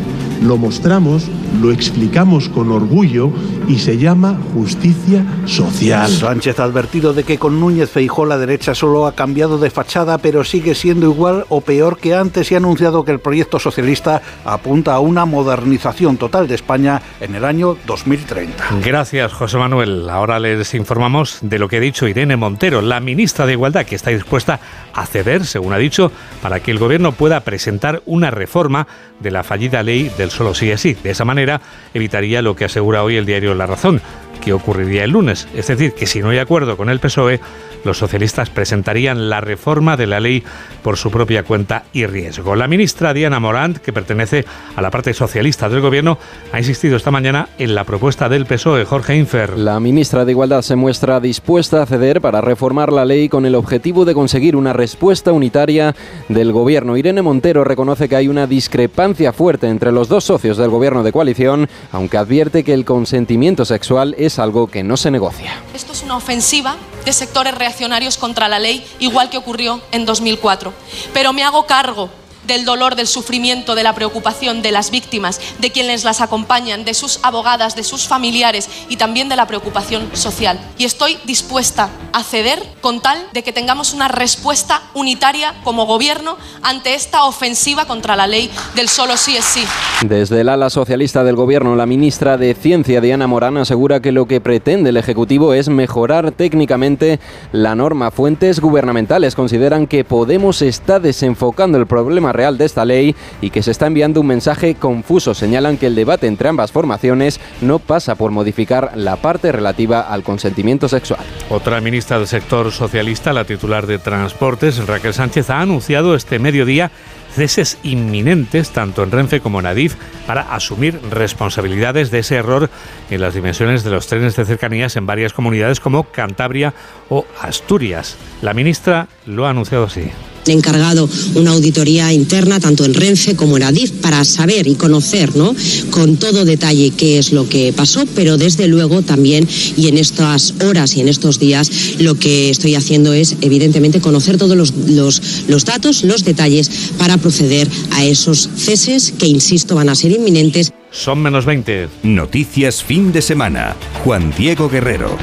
Lo 0.47 0.57
mostramos, 0.57 1.25
lo 1.61 1.73
explicamos 1.73 2.49
con 2.49 2.71
orgullo 2.71 3.31
y 3.69 3.79
se 3.79 3.99
llama 3.99 4.39
justicia 4.55 5.25
social. 5.47 6.09
Sánchez 6.09 6.61
ha 6.61 6.65
advertido 6.65 7.13
de 7.13 7.25
que 7.25 7.39
con 7.39 7.61
Núñez 7.61 7.91
Feijó 7.91 8.27
la 8.27 8.39
derecha 8.39 8.75
solo 8.75 9.07
ha 9.07 9.15
cambiado 9.15 9.59
de 9.59 9.71
fachada, 9.71 10.19
pero 10.19 10.45
sigue 10.45 10.75
siendo 10.75 11.07
igual 11.07 11.45
o 11.49 11.61
peor 11.61 11.99
que 11.99 12.15
antes 12.15 12.51
y 12.51 12.55
ha 12.55 12.59
anunciado 12.59 13.05
que 13.05 13.13
el 13.13 13.21
proyecto 13.21 13.59
socialista 13.59 14.23
apunta 14.45 14.95
a 14.95 15.01
una 15.01 15.25
modernización 15.25 16.17
total 16.17 16.49
de 16.49 16.55
España 16.55 17.01
en 17.21 17.35
el 17.35 17.45
año 17.45 17.77
2030. 17.87 18.65
Gracias, 18.85 19.33
José 19.33 19.57
Manuel. 19.59 20.09
Ahora 20.11 20.39
les 20.39 20.75
informamos 20.75 21.39
de 21.43 21.59
lo 21.59 21.69
que 21.69 21.79
ha 21.79 21.81
dicho 21.81 22.07
Irene 22.07 22.37
Montero, 22.37 22.83
la 22.83 23.01
ministra 23.01 23.47
de 23.47 23.53
Igualdad, 23.53 23.87
que 23.87 23.95
está 23.95 24.11
dispuesta 24.11 24.61
a 24.93 25.07
ceder, 25.07 25.45
según 25.45 25.73
ha 25.73 25.79
dicho, 25.79 26.13
para 26.43 26.61
que 26.61 26.71
el 26.71 26.79
gobierno 26.79 27.13
pueda 27.13 27.41
presentar 27.41 28.03
una 28.07 28.31
reforma 28.31 28.87
de 29.21 29.31
la 29.31 29.43
fallida 29.43 29.83
ley 29.83 30.11
del 30.19 30.31
solo 30.31 30.55
sí 30.55 30.71
es 30.71 30.81
sí. 30.81 30.95
De 30.95 31.11
esa 31.11 31.25
manera 31.25 31.46
evitaría 31.95 32.43
lo 32.43 32.57
que 32.57 32.65
asegura 32.67 33.03
hoy 33.03 33.17
el 33.17 33.27
diario 33.27 33.55
La 33.55 33.67
Razón, 33.67 34.01
que 34.41 34.53
ocurriría 34.53 35.05
el 35.05 35.11
lunes. 35.11 35.49
Es 35.55 35.67
decir, 35.67 35.93
que 35.93 36.07
si 36.07 36.21
no 36.21 36.31
hay 36.31 36.39
acuerdo 36.39 36.77
con 36.77 36.91
el 36.91 37.01
PSOE, 37.01 37.41
los 37.85 37.99
socialistas 37.99 38.51
presentarían 38.51 39.31
la 39.31 39.41
reforma 39.41 39.97
de 39.97 40.07
la 40.07 40.19
ley 40.19 40.43
por 40.83 40.97
su 40.97 41.11
propia 41.11 41.45
cuenta 41.45 41.85
y 41.93 42.07
riesgo. 42.07 42.57
La 42.57 42.67
ministra 42.67 43.15
Diana 43.15 43.39
Morant, 43.39 43.79
que 43.79 43.93
pertenece 43.93 44.45
a 44.75 44.83
la 44.83 44.91
parte 44.91 45.15
socialista 45.15 45.69
del 45.69 45.81
gobierno, 45.81 46.19
ha 46.53 46.59
insistido 46.59 46.97
esta 46.97 47.13
mañana 47.13 47.49
en 47.59 47.75
la 47.75 47.85
propuesta 47.85 48.29
del 48.29 48.47
PSOE, 48.47 48.85
Jorge 48.85 49.17
Infer. 49.17 49.57
La 49.57 49.79
ministra 49.79 50.25
de 50.25 50.33
Igualdad 50.33 50.63
se 50.63 50.75
muestra 50.75 51.21
dispuesta 51.21 51.83
a 51.83 51.87
ceder 51.87 52.21
para 52.21 52.41
reformar 52.41 52.93
la 52.93 53.05
ley 53.05 53.29
con 53.29 53.47
el 53.47 53.55
objetivo 53.55 54.05
de 54.05 54.15
conseguir 54.15 54.57
una 54.57 54.73
respuesta 54.73 55.31
unitaria 55.31 55.95
del 56.29 56.53
gobierno. 56.53 56.97
Irene 56.97 57.23
Montero 57.23 57.63
reconoce 57.63 58.09
que 58.09 58.17
hay 58.17 58.27
una 58.27 58.49
discrepancia 58.49 59.33
fuerte 59.33 59.69
entre 59.69 59.93
los 59.93 60.09
dos 60.09 60.25
socios 60.25 60.57
del 60.57 60.71
gobierno 60.71 61.05
de 61.05 61.13
coalición, 61.13 61.69
aunque 61.93 62.17
advierte 62.17 62.65
que 62.65 62.75
el 62.75 62.85
consentimiento 62.85 63.65
sexual 63.65 64.17
es 64.19 64.26
algo 64.39 64.67
que 64.67 64.83
no 64.83 64.97
se 64.97 65.11
negocia. 65.11 65.63
Esto 65.75 65.93
es 65.93 66.03
una 66.03 66.17
ofensiva 66.17 66.77
de 67.05 67.13
sectores 67.13 67.55
reaccionarios 67.55 68.19
contra 68.19 68.49
la 68.49 68.59
ley, 68.59 68.87
igual 68.99 69.31
que 69.31 69.39
ocurrió 69.39 69.81
en 69.93 70.05
2004. 70.05 70.73
Pero 71.13 71.33
me 71.33 71.45
hago 71.45 71.67
cargo 71.67 72.11
del 72.47 72.65
dolor, 72.65 72.97
del 72.97 73.07
sufrimiento, 73.07 73.75
de 73.75 73.83
la 73.83 73.95
preocupación 73.95 74.63
de 74.63 74.73
las 74.73 74.91
víctimas, 74.91 75.41
de 75.59 75.71
quienes 75.71 76.05
las 76.05 76.21
acompañan, 76.21 76.85
de 76.85 76.95
sus 76.95 77.21
abogadas, 77.23 77.77
de 77.77 77.85
sus 77.85 78.07
familiares 78.07 78.69
y 78.89 78.97
también 78.97 79.29
de 79.29 79.37
la 79.37 79.47
preocupación 79.47 80.09
social. 80.15 80.59
Y 80.79 80.85
estoy 80.85 81.19
dispuesta 81.25 81.91
a 82.13 82.23
ceder 82.23 82.63
con 82.81 83.01
tal 83.01 83.19
de 83.33 83.43
que 83.43 83.53
tengamos 83.53 83.93
una 83.93 84.09
respuesta 84.09 84.83
unitaria 84.95 85.55
como 85.65 85.87
gobierno 85.87 86.37
ante 86.63 86.95
esta 86.95 87.25
ofensiva 87.25 87.87
contra 87.87 88.17
la 88.17 88.27
ley 88.27 88.51
del 88.75 88.89
solo 88.89 89.17
sí 89.17 89.37
es 89.37 89.45
sí. 89.45 89.65
Desde 90.07 90.41
el 90.41 90.49
ala 90.49 90.71
socialista 90.71 91.25
del 91.25 91.37
gobierno, 91.37 91.77
la 91.77 91.87
ministra 91.87 92.37
de 92.37 92.55
Ciencia, 92.55 93.01
Diana 93.01 93.27
Morán, 93.27 93.57
asegura 93.57 94.01
que 94.01 94.13
lo 94.13 94.27
que 94.27 94.41
pretende 94.41 94.91
el 94.91 94.97
Ejecutivo 94.97 95.55
es 95.55 95.69
mejorar 95.69 96.33
técnicamente 96.33 97.21
la 97.53 97.75
norma. 97.75 98.11
Fuentes 98.11 98.61
gubernamentales 98.61 99.35
consideran 99.35 99.87
que 99.87 100.05
Podemos 100.05 100.63
está 100.63 101.01
desenfocando 101.01 101.79
el 101.79 101.87
problema 101.87 102.33
real 102.37 102.59
de 102.59 102.65
esta 102.65 102.85
ley 102.85 103.15
y 103.41 103.51
que 103.51 103.63
se 103.63 103.71
está 103.71 103.87
enviando 103.87 104.21
un 104.21 104.27
mensaje 104.27 104.75
confuso. 104.75 105.35
Señalan 105.35 105.79
que 105.79 105.87
el 105.87 105.95
debate 105.95 106.27
entre 106.27 106.49
ambas 106.49 106.73
formaciones 106.73 107.41
no 107.61 107.79
pasa 107.79 108.15
por 108.15 108.31
modificar 108.31 108.93
la 108.95 109.17
parte 109.17 109.53
relativa 109.53 110.01
al 110.01 110.23
consentimiento 110.23 110.89
sexual. 110.89 111.21
Otra 111.51 111.81
ministra 111.81 112.19
del 112.19 112.27
sector 112.27 112.71
socialista, 112.73 113.33
la 113.33 113.45
titular 113.45 113.87
de 113.87 113.99
Transportes, 113.99 114.87
Raquel 114.87 115.15
Sánchez, 115.15 115.51
ha 115.51 115.61
anunciado 115.61 116.15
este 116.15 116.39
mediodía 116.39 116.91
ceses 117.37 117.79
inminentes 117.83 118.71
tanto 118.71 119.03
en 119.03 119.11
Renfe 119.11 119.41
como 119.41 119.61
en 119.61 119.67
Adif 119.67 119.95
para 120.27 120.55
asumir 120.55 120.99
responsabilidades 121.11 122.11
de 122.11 122.21
ese 122.21 122.37
error 122.37 122.71
en 123.11 123.21
las 123.21 123.35
dimensiones 123.35 123.85
de 123.85 123.91
los 123.91 124.07
trenes 124.07 124.37
de 124.37 124.47
cercanías 124.47 124.97
en 124.97 125.05
varias 125.05 125.35
comunidades 125.35 125.79
como 125.79 126.05
Cantabria 126.05 126.73
o 127.11 127.27
Asturias. 127.41 128.17
La 128.41 128.55
ministra 128.55 129.09
lo 129.27 129.47
ha 129.47 129.51
anunciado 129.51 129.85
así 129.85 130.11
encargado 130.53 131.09
una 131.35 131.53
auditoría 131.53 132.13
interna 132.13 132.61
tanto 132.61 132.85
en 132.85 132.95
Renfe 132.95 133.37
como 133.37 133.57
en 133.57 133.63
Adif 133.63 133.91
para 133.93 134.25
saber 134.25 134.67
y 134.67 134.75
conocer 134.75 135.37
¿no? 135.37 135.55
con 135.91 136.17
todo 136.17 136.45
detalle 136.45 136.91
qué 136.97 137.19
es 137.19 137.33
lo 137.33 137.49
que 137.49 137.73
pasó, 137.73 138.05
pero 138.15 138.37
desde 138.37 138.69
luego 138.69 139.03
también 139.03 139.47
y 139.77 139.89
en 139.89 139.99
estas 139.99 140.55
horas 140.65 140.97
y 140.97 141.01
en 141.01 141.09
estos 141.09 141.39
días 141.39 141.71
lo 141.99 142.15
que 142.15 142.51
estoy 142.51 142.75
haciendo 142.75 143.13
es 143.13 143.37
evidentemente 143.41 144.01
conocer 144.01 144.39
todos 144.39 144.57
los, 144.57 144.73
los, 144.89 145.23
los 145.49 145.65
datos, 145.65 146.05
los 146.05 146.25
detalles 146.25 146.71
para 146.99 147.17
proceder 147.19 147.69
a 147.91 148.05
esos 148.05 148.49
ceses 148.57 149.13
que, 149.19 149.27
insisto, 149.27 149.75
van 149.75 149.89
a 149.89 149.95
ser 149.95 150.13
inminentes. 150.13 150.73
Son 150.91 151.21
menos 151.21 151.45
20. 151.45 151.89
Noticias 152.05 152.83
fin 152.83 153.13
de 153.13 153.23
semana. 153.23 153.77
Juan 154.05 154.33
Diego 154.37 154.69
Guerrero. 154.69 155.17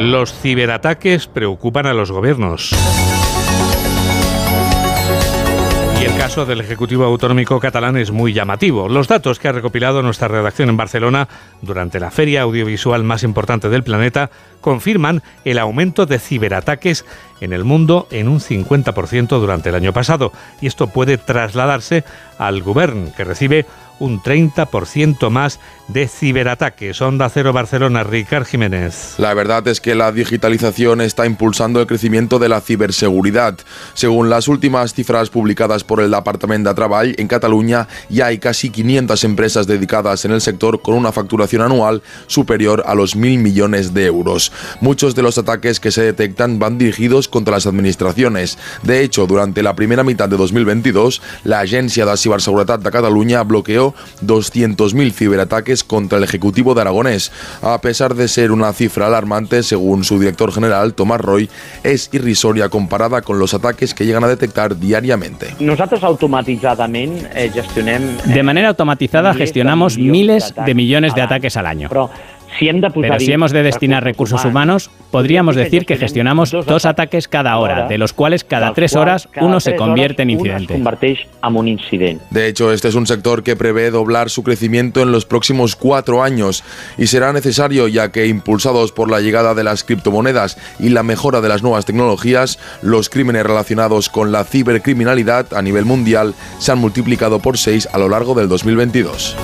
Los 0.00 0.32
ciberataques 0.32 1.26
preocupan 1.26 1.86
a 1.86 1.92
los 1.92 2.10
gobiernos. 2.10 2.70
Y 6.00 6.04
el 6.04 6.16
caso 6.16 6.46
del 6.46 6.62
Ejecutivo 6.62 7.04
Autonómico 7.04 7.60
catalán 7.60 7.98
es 7.98 8.10
muy 8.10 8.32
llamativo. 8.32 8.88
Los 8.88 9.08
datos 9.08 9.38
que 9.38 9.48
ha 9.48 9.52
recopilado 9.52 10.02
nuestra 10.02 10.26
redacción 10.26 10.70
en 10.70 10.78
Barcelona 10.78 11.28
durante 11.60 12.00
la 12.00 12.10
feria 12.10 12.40
audiovisual 12.42 13.04
más 13.04 13.22
importante 13.24 13.68
del 13.68 13.82
planeta 13.82 14.30
confirman 14.62 15.22
el 15.44 15.58
aumento 15.58 16.06
de 16.06 16.18
ciberataques 16.18 17.04
en 17.42 17.52
el 17.52 17.64
mundo 17.64 18.08
en 18.10 18.28
un 18.28 18.40
50% 18.40 19.28
durante 19.38 19.68
el 19.68 19.74
año 19.74 19.92
pasado. 19.92 20.32
Y 20.62 20.66
esto 20.66 20.86
puede 20.86 21.18
trasladarse 21.18 22.04
al 22.38 22.62
Govern, 22.62 23.12
que 23.14 23.24
recibe 23.24 23.66
un 24.00 24.20
30% 24.20 25.30
más 25.30 25.60
de 25.86 26.08
ciberataques. 26.08 27.00
Onda 27.00 27.28
Cero 27.28 27.52
Barcelona, 27.52 28.02
Ricard 28.02 28.46
Jiménez. 28.46 29.14
La 29.18 29.34
verdad 29.34 29.66
es 29.68 29.80
que 29.80 29.94
la 29.94 30.10
digitalización 30.10 31.00
está 31.00 31.26
impulsando 31.26 31.80
el 31.80 31.86
crecimiento 31.86 32.38
de 32.38 32.48
la 32.48 32.60
ciberseguridad. 32.60 33.58
Según 33.94 34.30
las 34.30 34.48
últimas 34.48 34.94
cifras 34.94 35.30
publicadas 35.30 35.84
por 35.84 36.00
el 36.00 36.10
Departamento 36.10 36.68
de 36.68 36.74
Trabajo, 36.74 36.90
en 37.16 37.28
Cataluña 37.28 37.86
ya 38.08 38.26
hay 38.26 38.38
casi 38.38 38.70
500 38.70 39.22
empresas 39.24 39.66
dedicadas 39.66 40.24
en 40.24 40.32
el 40.32 40.40
sector 40.40 40.82
con 40.82 40.94
una 40.94 41.12
facturación 41.12 41.62
anual 41.62 42.02
superior 42.26 42.82
a 42.86 42.94
los 42.94 43.14
mil 43.14 43.38
millones 43.38 43.94
de 43.94 44.06
euros. 44.06 44.52
Muchos 44.80 45.14
de 45.14 45.22
los 45.22 45.38
ataques 45.38 45.78
que 45.78 45.90
se 45.90 46.02
detectan 46.02 46.58
van 46.58 46.78
dirigidos 46.78 47.28
contra 47.28 47.54
las 47.54 47.66
administraciones. 47.66 48.58
De 48.82 49.02
hecho, 49.02 49.26
durante 49.26 49.62
la 49.62 49.76
primera 49.76 50.04
mitad 50.04 50.28
de 50.28 50.36
2022, 50.36 51.22
la 51.44 51.60
Agencia 51.60 52.06
de 52.06 52.16
Ciberseguridad 52.16 52.78
de 52.78 52.90
Cataluña 52.90 53.42
bloqueó 53.42 53.89
200.000 54.24 55.12
ciberataques 55.12 55.84
contra 55.84 56.18
el 56.18 56.24
Ejecutivo 56.24 56.74
de 56.74 56.82
Aragonés. 56.82 57.32
A 57.62 57.80
pesar 57.80 58.14
de 58.14 58.28
ser 58.28 58.52
una 58.52 58.72
cifra 58.72 59.06
alarmante, 59.06 59.62
según 59.62 60.04
su 60.04 60.18
director 60.18 60.52
general, 60.52 60.94
Tomás 60.94 61.20
Roy, 61.20 61.48
es 61.82 62.08
irrisoria 62.12 62.68
comparada 62.68 63.22
con 63.22 63.38
los 63.38 63.54
ataques 63.54 63.94
que 63.94 64.06
llegan 64.06 64.24
a 64.24 64.28
detectar 64.28 64.78
diariamente. 64.78 65.54
Nosotros 65.60 66.02
automatizadamente 66.02 67.28
eh, 67.34 67.50
gestionemos... 67.52 68.26
De 68.26 68.42
manera 68.42 68.68
automatizada 68.68 69.34
gestionamos 69.34 69.98
miles 69.98 70.54
de 70.64 70.74
millones 70.74 71.14
de 71.14 71.22
ataques 71.22 71.56
al 71.56 71.66
año. 71.66 71.88
Pero 72.58 73.20
si 73.20 73.32
hemos 73.32 73.52
de 73.52 73.62
destinar 73.62 74.04
recursos 74.04 74.44
humanos, 74.44 74.90
podríamos 75.10 75.56
decir 75.56 75.86
que 75.86 75.96
gestionamos 75.96 76.50
dos 76.50 76.84
ataques 76.84 77.28
cada 77.28 77.56
hora, 77.58 77.88
de 77.88 77.98
los 77.98 78.12
cuales 78.12 78.44
cada 78.44 78.72
tres 78.74 78.96
horas 78.96 79.28
uno 79.40 79.60
se 79.60 79.76
convierte 79.76 80.22
en 80.22 80.30
incidente. 80.30 80.74
De 82.30 82.48
hecho, 82.48 82.72
este 82.72 82.88
es 82.88 82.94
un 82.94 83.06
sector 83.06 83.42
que 83.42 83.56
prevé 83.56 83.90
doblar 83.90 84.30
su 84.30 84.42
crecimiento 84.42 85.02
en 85.02 85.12
los 85.12 85.26
próximos 85.26 85.76
cuatro 85.76 86.22
años 86.22 86.64
y 86.98 87.06
será 87.06 87.32
necesario 87.32 87.88
ya 87.88 88.10
que 88.12 88.26
impulsados 88.26 88.92
por 88.92 89.10
la 89.10 89.20
llegada 89.20 89.54
de 89.54 89.64
las 89.64 89.84
criptomonedas 89.84 90.58
y 90.78 90.90
la 90.90 91.02
mejora 91.02 91.40
de 91.40 91.48
las 91.48 91.62
nuevas 91.62 91.84
tecnologías, 91.84 92.58
los 92.82 93.08
crímenes 93.08 93.44
relacionados 93.44 94.08
con 94.08 94.32
la 94.32 94.44
cibercriminalidad 94.44 95.54
a 95.54 95.62
nivel 95.62 95.84
mundial 95.84 96.34
se 96.58 96.72
han 96.72 96.78
multiplicado 96.78 97.40
por 97.40 97.58
seis 97.58 97.88
a 97.92 97.98
lo 97.98 98.08
largo 98.08 98.34
del 98.34 98.48
2022. 98.48 99.36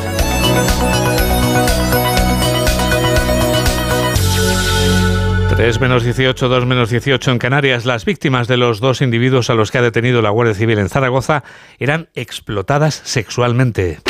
3 5.56 5.80
menos 5.80 6.04
18, 6.04 6.48
2 6.50 6.66
menos 6.66 6.90
18 6.90 7.30
en 7.30 7.38
Canarias. 7.38 7.86
Las 7.86 8.04
víctimas 8.04 8.46
de 8.46 8.58
los 8.58 8.78
dos 8.78 9.00
individuos 9.00 9.48
a 9.48 9.54
los 9.54 9.70
que 9.70 9.78
ha 9.78 9.82
detenido 9.82 10.20
la 10.20 10.28
Guardia 10.28 10.54
Civil 10.54 10.78
en 10.78 10.90
Zaragoza 10.90 11.44
eran 11.78 12.10
explotadas 12.14 13.00
sexualmente. 13.04 14.00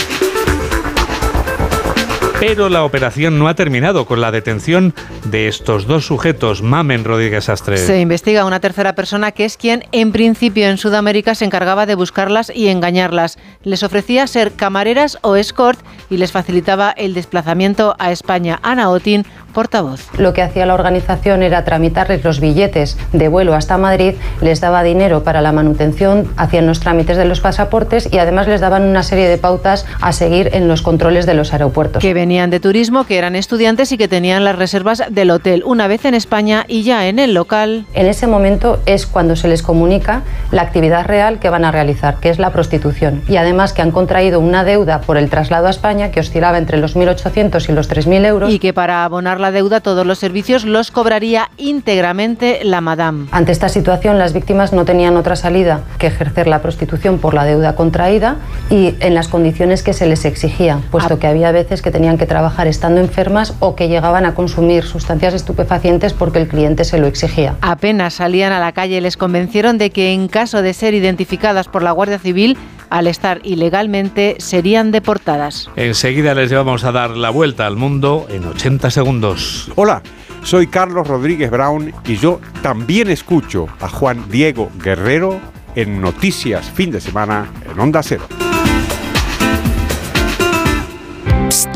Pero 2.39 2.69
la 2.69 2.85
operación 2.85 3.39
no 3.39 3.49
ha 3.49 3.55
terminado 3.55 4.05
con 4.05 4.21
la 4.21 4.31
detención 4.31 4.95
de 5.25 5.49
estos 5.49 5.87
dos 5.87 6.05
sujetos, 6.05 6.63
Mamen 6.63 7.03
Rodríguez 7.03 7.49
Astre. 7.49 7.79
Se 7.79 7.99
investiga 7.99 8.45
una 8.45 8.61
tercera 8.61 8.95
persona 8.95 9.33
que 9.33 9.47
es 9.47 9.57
quien, 9.57 9.85
en 9.91 10.13
principio, 10.13 10.69
en 10.69 10.77
Sudamérica 10.77 11.35
se 11.35 11.47
encargaba 11.47 11.87
de 11.87 11.95
buscarlas 11.95 12.53
y 12.55 12.69
engañarlas. 12.69 13.39
Les 13.63 13.83
ofrecía 13.83 14.27
ser 14.27 14.53
camareras 14.53 15.19
o 15.23 15.37
escort 15.37 15.81
y 16.11 16.19
les 16.19 16.31
facilitaba 16.31 16.91
el 16.91 17.15
desplazamiento 17.15 17.97
a 17.99 18.13
España. 18.13 18.61
Ana 18.63 18.91
Otin, 18.91 19.25
portavoz. 19.55 20.07
Lo 20.19 20.35
que 20.35 20.43
hacía 20.43 20.67
la 20.67 20.75
organización 20.75 21.43
era 21.43 21.65
tramitarles 21.65 22.23
los 22.23 22.41
billetes 22.41 22.99
de 23.15 23.29
vuelo 23.29 23.55
hasta 23.55 23.79
Madrid, 23.79 24.15
les 24.43 24.61
daba 24.61 24.83
dinero 24.83 25.25
para 25.25 25.41
la 25.41 25.51
manutención, 25.51 26.31
hacían 26.37 26.67
los 26.67 26.81
trámites 26.81 27.17
de 27.17 27.25
los 27.25 27.41
pasaportes 27.41 28.07
y 28.13 28.19
además 28.19 28.49
les 28.49 28.61
daban 28.61 28.83
una 28.83 29.03
serie 29.03 29.27
de 29.27 29.39
pautas 29.39 29.87
a 30.03 30.13
seguir 30.13 30.51
en 30.53 30.69
los 30.69 30.83
controles 30.83 31.25
de 31.25 31.33
los 31.33 31.55
aeropuertos. 31.55 32.03
Que 32.03 32.13
venían 32.27 32.51
de 32.51 32.59
turismo, 32.59 33.05
que 33.05 33.19
eran 33.19 33.37
estudiantes 33.37 33.93
y 33.93 33.99
que 33.99 34.09
tenían 34.09 34.43
las 34.43 34.57
reservas 34.57 35.01
del 35.11 35.31
hotel 35.31 35.63
una 35.65 35.87
vez 35.87 36.05
en 36.07 36.13
España 36.13 36.65
y 36.67 36.83
ya 36.83 37.07
en 37.07 37.21
el 37.21 37.35
local. 37.35 37.87
En 37.95 38.07
ese 38.07 38.27
momento 38.27 38.81
es 38.85 39.07
cuando 39.07 39.37
se 39.37 39.47
les 39.47 39.63
comunica 39.63 40.23
la 40.51 40.63
actividad 40.63 41.07
real 41.07 41.39
que 41.39 41.51
van 41.51 41.65
a 41.65 41.71
realizar, 41.71 42.17
que 42.19 42.29
es 42.29 42.41
la 42.41 42.51
prostitución. 42.51 43.23
Y 43.29 43.37
además 43.37 43.73
que 43.73 43.83
han 43.83 43.93
contraído 43.93 44.41
una 44.41 44.65
deuda 44.65 45.03
por 45.03 45.19
el 45.19 45.31
traslado 45.31 45.69
a 45.69 45.71
España 45.71 46.11
que 46.11 46.19
oscilaba 46.19 46.59
entre 46.59 46.79
los 46.79 46.97
1.800 46.97 47.69
y 47.69 47.73
los 47.73 47.89
3.000 47.89 48.27
euros. 48.27 48.53
Y 48.53 48.59
que 48.59 48.73
para 48.73 49.05
abonar 49.05 49.39
la 49.39 49.53
deuda 49.53 49.79
todos 49.81 50.05
los 50.05 50.19
servicios 50.19 50.65
los 50.65 50.91
cobraría 50.91 51.51
íntegramente 51.59 52.59
la 52.65 52.81
madame. 52.81 53.29
Ante 53.31 53.53
esta 53.53 53.69
situación 53.69 54.19
las 54.19 54.33
víctimas 54.33 54.73
no 54.73 54.85
tenían 54.85 55.17
otra 55.17 55.37
salida 55.37 55.83
que 55.99 56.09
ejercer 56.09 56.49
la 56.49 56.61
prostitución 56.61 57.19
por 57.19 57.35
la 57.35 57.45
deuda 57.45 57.77
contraída 57.77 58.39
y 58.69 58.97
en 58.99 59.15
las 59.15 59.29
condiciones 59.29 59.85
que 59.85 59.93
se 59.93 60.07
les 60.07 60.25
exigía, 60.25 60.81
puesto 60.91 61.21
que 61.21 61.29
había 61.29 61.53
veces 61.53 61.83
que 61.83 61.93
tenían 61.93 62.16
que 62.19 62.27
trabajar 62.27 62.67
estando 62.67 63.01
enfermas 63.01 63.55
o 63.61 63.75
que 63.75 63.89
llegaban 63.89 64.27
a 64.27 64.35
consumir 64.35 64.85
sustancias 64.85 65.35
estupefacientes 65.35 66.13
porque 66.13 66.39
el 66.39 66.49
cliente 66.49 66.85
se 66.85 66.99
lo 66.99 67.07
exigía. 67.07 67.57
Apenas 67.61 68.15
salían 68.15 68.53
a 68.53 68.61
la 68.61 68.73
calle 68.73 69.01
les 69.01 69.17
convencieron 69.17 69.79
de 69.79 69.91
que 69.91 70.13
en 70.13 70.29
caso 70.29 70.63
de 70.63 70.75
ser 70.75 70.95
identificadas 70.95 71.69
por 71.69 71.83
la 71.83 71.93
Guardia 71.93 72.19
Civil, 72.19 72.57
al 72.91 73.07
estar 73.07 73.41
ilegalmente, 73.45 74.37
serían 74.39 74.93
deportadas. 74.93 75.69
Enseguida 75.77 76.35
les 76.35 76.51
llevamos 76.51 76.85
a 76.85 76.93
dar 76.93 77.11
la 77.11 77.31
vuelta 77.31 77.67
al 77.67 77.77
mundo 77.77 78.27
en 78.31 78.47
80 78.47 78.91
segundos. 78.91 79.71
Hola, 79.75 80.03
soy 80.43 80.69
Carlos 80.69 81.09
Rodríguez 81.09 81.51
Brown 81.51 81.93
y 82.07 82.17
yo 82.17 82.41
también 82.63 83.11
escucho 83.11 83.67
a 83.81 83.89
Juan 83.89 84.25
Diego 84.31 84.71
Guerrero 84.83 85.41
en 85.75 86.01
Noticias 86.01 86.71
Fin 86.71 86.91
de 86.91 87.01
Semana 87.01 87.51
en 87.71 87.79
Onda 87.79 88.03
Cero. 88.03 88.27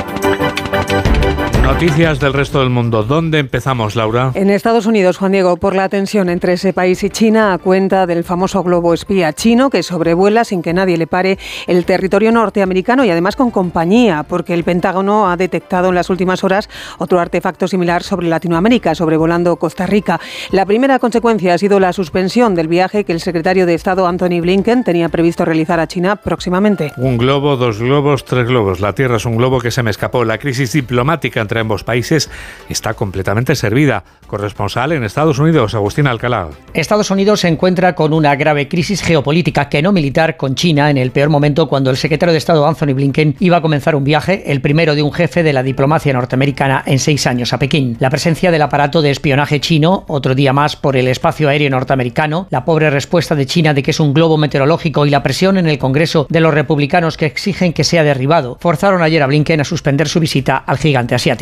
Noticias 1.71 2.19
del 2.19 2.33
resto 2.33 2.59
del 2.59 2.69
mundo. 2.69 3.03
¿Dónde 3.03 3.39
empezamos, 3.39 3.95
Laura? 3.95 4.33
En 4.35 4.49
Estados 4.49 4.85
Unidos, 4.85 5.17
Juan 5.17 5.31
Diego, 5.31 5.55
por 5.55 5.73
la 5.73 5.87
tensión 5.87 6.29
entre 6.29 6.53
ese 6.53 6.73
país 6.73 7.01
y 7.01 7.09
China 7.09 7.53
a 7.53 7.57
cuenta 7.59 8.05
del 8.05 8.25
famoso 8.25 8.61
globo 8.61 8.93
espía 8.93 9.31
chino 9.31 9.69
que 9.69 9.81
sobrevuela 9.81 10.43
sin 10.43 10.61
que 10.61 10.73
nadie 10.73 10.97
le 10.97 11.07
pare 11.07 11.39
el 11.67 11.85
territorio 11.85 12.33
norteamericano 12.33 13.05
y 13.05 13.09
además 13.09 13.37
con 13.37 13.51
compañía, 13.51 14.23
porque 14.27 14.53
el 14.53 14.65
Pentágono 14.65 15.31
ha 15.31 15.37
detectado 15.37 15.89
en 15.89 15.95
las 15.95 16.09
últimas 16.09 16.43
horas 16.43 16.69
otro 16.97 17.21
artefacto 17.21 17.69
similar 17.69 18.03
sobre 18.03 18.27
Latinoamérica, 18.27 18.93
sobrevolando 18.93 19.55
Costa 19.55 19.85
Rica. 19.85 20.19
La 20.51 20.65
primera 20.65 20.99
consecuencia 20.99 21.53
ha 21.53 21.57
sido 21.57 21.79
la 21.79 21.93
suspensión 21.93 22.53
del 22.53 22.67
viaje 22.67 23.05
que 23.05 23.13
el 23.13 23.21
secretario 23.21 23.65
de 23.65 23.75
Estado 23.75 24.07
Anthony 24.07 24.41
Blinken 24.41 24.83
tenía 24.83 25.07
previsto 25.07 25.45
realizar 25.45 25.79
a 25.79 25.87
China 25.87 26.17
próximamente. 26.17 26.91
Un 26.97 27.17
globo, 27.17 27.55
dos 27.55 27.79
globos, 27.79 28.25
tres 28.25 28.45
globos. 28.45 28.81
La 28.81 28.93
Tierra 28.93 29.15
es 29.15 29.25
un 29.25 29.37
globo 29.37 29.61
que 29.61 29.71
se 29.71 29.81
me 29.81 29.89
escapó. 29.89 30.25
La 30.25 30.37
crisis 30.37 30.73
diplomática 30.73 31.39
entre 31.39 31.60
ambos 31.61 31.83
países 31.83 32.29
está 32.69 32.93
completamente 32.93 33.55
servida. 33.55 34.03
Corresponsal 34.27 34.91
en 34.93 35.03
Estados 35.03 35.39
Unidos, 35.39 35.73
Agustín 35.75 36.07
Alcalá. 36.07 36.49
Estados 36.73 37.11
Unidos 37.11 37.41
se 37.41 37.47
encuentra 37.47 37.95
con 37.95 38.13
una 38.13 38.35
grave 38.35 38.67
crisis 38.67 39.01
geopolítica 39.01 39.67
que 39.67 39.81
no 39.81 39.91
militar 39.91 40.37
con 40.37 40.55
China 40.55 40.89
en 40.89 40.97
el 40.97 41.11
peor 41.11 41.29
momento 41.29 41.67
cuando 41.67 41.89
el 41.89 41.97
secretario 41.97 42.31
de 42.31 42.37
Estado 42.37 42.65
Anthony 42.65 42.93
Blinken 42.93 43.35
iba 43.39 43.57
a 43.57 43.61
comenzar 43.61 43.95
un 43.95 44.03
viaje, 44.03 44.51
el 44.51 44.61
primero 44.61 44.95
de 44.95 45.03
un 45.03 45.11
jefe 45.11 45.43
de 45.43 45.53
la 45.53 45.63
diplomacia 45.63 46.13
norteamericana 46.13 46.83
en 46.85 46.99
seis 46.99 47.27
años 47.27 47.53
a 47.53 47.59
Pekín. 47.59 47.97
La 47.99 48.09
presencia 48.09 48.51
del 48.51 48.61
aparato 48.61 49.01
de 49.01 49.11
espionaje 49.11 49.59
chino, 49.59 50.05
otro 50.07 50.35
día 50.35 50.53
más 50.53 50.75
por 50.75 50.95
el 50.95 51.07
espacio 51.07 51.49
aéreo 51.49 51.69
norteamericano, 51.69 52.47
la 52.49 52.65
pobre 52.65 52.89
respuesta 52.89 53.35
de 53.35 53.45
China 53.45 53.73
de 53.73 53.83
que 53.83 53.91
es 53.91 53.99
un 53.99 54.13
globo 54.13 54.37
meteorológico 54.37 55.05
y 55.05 55.09
la 55.09 55.23
presión 55.23 55.57
en 55.57 55.67
el 55.67 55.77
Congreso 55.77 56.27
de 56.29 56.39
los 56.39 56.53
republicanos 56.53 57.17
que 57.17 57.25
exigen 57.25 57.73
que 57.73 57.83
sea 57.83 58.03
derribado, 58.03 58.57
forzaron 58.59 59.01
ayer 59.01 59.21
a 59.23 59.27
Blinken 59.27 59.61
a 59.61 59.65
suspender 59.65 60.07
su 60.07 60.19
visita 60.19 60.57
al 60.57 60.77
gigante 60.77 61.15
asiático. 61.15 61.40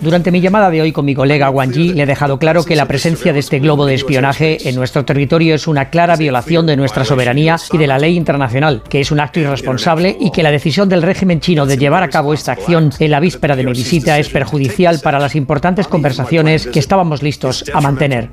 Durante 0.00 0.30
mi 0.30 0.40
llamada 0.40 0.70
de 0.70 0.82
hoy 0.82 0.92
con 0.92 1.04
mi 1.04 1.14
colega 1.14 1.50
Wang 1.50 1.72
Yi, 1.72 1.92
le 1.92 2.02
he 2.02 2.06
dejado 2.06 2.38
claro 2.38 2.64
que 2.64 2.76
la 2.76 2.86
presencia 2.86 3.32
de 3.32 3.38
este 3.38 3.58
globo 3.58 3.86
de 3.86 3.94
espionaje 3.94 4.68
en 4.68 4.74
nuestro 4.74 5.04
territorio 5.04 5.54
es 5.54 5.66
una 5.66 5.90
clara 5.90 6.16
violación 6.16 6.66
de 6.66 6.76
nuestra 6.76 7.04
soberanía 7.04 7.56
y 7.72 7.78
de 7.78 7.86
la 7.86 7.98
ley 7.98 8.16
internacional, 8.16 8.82
que 8.88 9.00
es 9.00 9.10
un 9.10 9.20
acto 9.20 9.40
irresponsable 9.40 10.16
y 10.20 10.30
que 10.30 10.42
la 10.42 10.50
decisión 10.50 10.88
del 10.88 11.02
régimen 11.02 11.40
chino 11.40 11.66
de 11.66 11.76
llevar 11.76 12.02
a 12.02 12.08
cabo 12.08 12.34
esta 12.34 12.52
acción 12.52 12.90
en 12.98 13.10
la 13.10 13.20
víspera 13.20 13.56
de 13.56 13.64
mi 13.64 13.72
visita 13.72 14.18
es 14.18 14.28
perjudicial 14.28 15.00
para 15.00 15.18
las 15.18 15.34
importantes 15.34 15.86
conversaciones 15.88 16.66
que 16.66 16.78
estábamos 16.78 17.22
listos 17.22 17.64
a 17.72 17.80
mantener. 17.80 18.30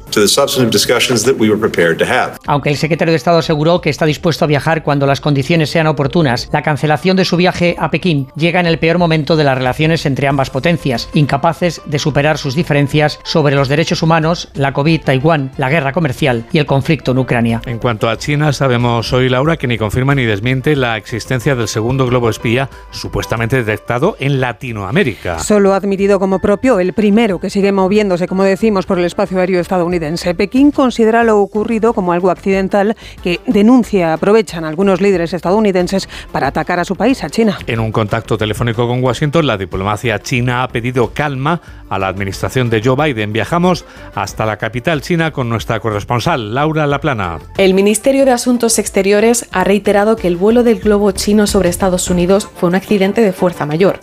Aunque 2.47 2.69
el 2.69 2.77
secretario 2.77 3.11
de 3.11 3.17
Estado 3.17 3.39
aseguró 3.39 3.81
que 3.81 3.89
está 3.89 4.05
dispuesto 4.05 4.45
a 4.45 4.47
viajar 4.47 4.83
cuando 4.83 5.05
las 5.05 5.21
condiciones 5.21 5.69
sean 5.69 5.87
oportunas, 5.87 6.49
la 6.51 6.63
cancelación 6.63 7.17
de 7.17 7.25
su 7.25 7.37
viaje 7.37 7.75
a 7.77 7.91
Pekín 7.91 8.27
llega 8.35 8.59
en 8.59 8.65
el 8.65 8.79
peor 8.79 8.97
momento 8.97 9.20
de 9.21 9.43
la 9.43 9.55
relaciones 9.55 10.05
entre 10.05 10.27
ambas 10.27 10.49
potencias, 10.49 11.07
incapaces 11.13 11.81
de 11.85 11.99
superar 11.99 12.37
sus 12.37 12.55
diferencias 12.55 13.19
sobre 13.23 13.55
los 13.55 13.69
derechos 13.69 14.01
humanos, 14.01 14.49
la 14.55 14.73
COVID, 14.73 15.01
Taiwán, 15.01 15.51
la 15.57 15.69
guerra 15.69 15.93
comercial 15.93 16.45
y 16.51 16.57
el 16.57 16.65
conflicto 16.65 17.11
en 17.11 17.19
Ucrania. 17.19 17.61
En 17.65 17.77
cuanto 17.77 18.09
a 18.09 18.17
China, 18.17 18.51
sabemos 18.53 19.13
hoy, 19.13 19.29
Laura, 19.29 19.57
que 19.57 19.67
ni 19.67 19.77
confirma 19.77 20.15
ni 20.15 20.23
desmiente 20.23 20.75
la 20.75 20.97
existencia 20.97 21.55
del 21.55 21.67
segundo 21.67 22.07
globo 22.07 22.29
espía 22.29 22.69
supuestamente 22.89 23.57
detectado 23.57 24.17
en 24.19 24.41
Latinoamérica. 24.41 25.39
Solo 25.39 25.73
ha 25.73 25.77
admitido 25.77 26.19
como 26.19 26.39
propio 26.39 26.79
el 26.79 26.93
primero 26.93 27.39
que 27.39 27.51
sigue 27.51 27.71
moviéndose, 27.71 28.27
como 28.27 28.43
decimos, 28.43 28.85
por 28.87 28.97
el 28.97 29.05
espacio 29.05 29.39
aéreo 29.39 29.59
estadounidense. 29.59 30.33
Pekín 30.33 30.71
considera 30.71 31.23
lo 31.23 31.39
ocurrido 31.39 31.93
como 31.93 32.13
algo 32.13 32.31
accidental 32.31 32.95
que 33.23 33.39
denuncia 33.45 34.13
aprovechan 34.13 34.65
algunos 34.65 35.01
líderes 35.01 35.33
estadounidenses 35.33 36.09
para 36.31 36.47
atacar 36.47 36.79
a 36.79 36.85
su 36.85 36.95
país, 36.95 37.23
a 37.23 37.29
China. 37.29 37.59
En 37.67 37.79
un 37.79 37.91
contacto 37.91 38.37
telefónico 38.37 38.87
con 38.87 39.03
Washington, 39.03 39.10
la 39.43 39.57
diplomacia 39.57 40.19
china 40.19 40.63
ha 40.63 40.67
pedido 40.69 41.11
calma 41.13 41.61
a 41.89 41.99
la 41.99 42.07
administración 42.07 42.69
de 42.69 42.81
Joe 42.81 42.95
Biden. 42.95 43.33
Viajamos 43.33 43.83
hasta 44.15 44.45
la 44.45 44.57
capital 44.57 45.01
china 45.01 45.31
con 45.31 45.49
nuestra 45.49 45.81
corresponsal, 45.81 46.55
Laura 46.55 46.87
Laplana. 46.87 47.39
El 47.57 47.73
Ministerio 47.73 48.23
de 48.23 48.31
Asuntos 48.31 48.79
Exteriores 48.79 49.47
ha 49.51 49.65
reiterado 49.65 50.15
que 50.15 50.27
el 50.27 50.37
vuelo 50.37 50.63
del 50.63 50.79
globo 50.79 51.11
chino 51.11 51.45
sobre 51.45 51.67
Estados 51.67 52.09
Unidos 52.09 52.47
fue 52.55 52.69
un 52.69 52.75
accidente 52.75 53.21
de 53.21 53.33
fuerza 53.33 53.65
mayor. 53.65 53.99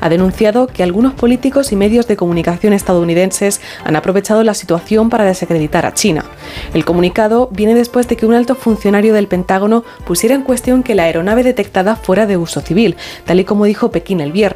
Ha 0.00 0.08
denunciado 0.08 0.68
que 0.68 0.84
algunos 0.84 1.14
políticos 1.14 1.72
y 1.72 1.76
medios 1.76 2.06
de 2.06 2.16
comunicación 2.16 2.72
estadounidenses 2.72 3.60
han 3.84 3.96
aprovechado 3.96 4.44
la 4.44 4.54
situación 4.54 5.10
para 5.10 5.24
desacreditar 5.24 5.86
a 5.86 5.94
China. 5.94 6.24
El 6.72 6.84
comunicado 6.84 7.48
viene 7.50 7.74
después 7.74 8.06
de 8.06 8.16
que 8.16 8.26
un 8.26 8.34
alto 8.34 8.54
funcionario 8.54 9.12
del 9.12 9.26
Pentágono 9.26 9.84
pusiera 10.06 10.36
en 10.36 10.42
cuestión 10.42 10.84
que 10.84 10.94
la 10.94 11.04
aeronave 11.04 11.42
detectada 11.42 11.96
fuera 11.96 12.26
de 12.26 12.36
uso 12.36 12.60
civil, 12.60 12.96
tal 13.24 13.40
y 13.40 13.44
como 13.44 13.64
dijo 13.64 13.90
Pekín 13.90 14.20
el 14.20 14.30
viernes. 14.30 14.51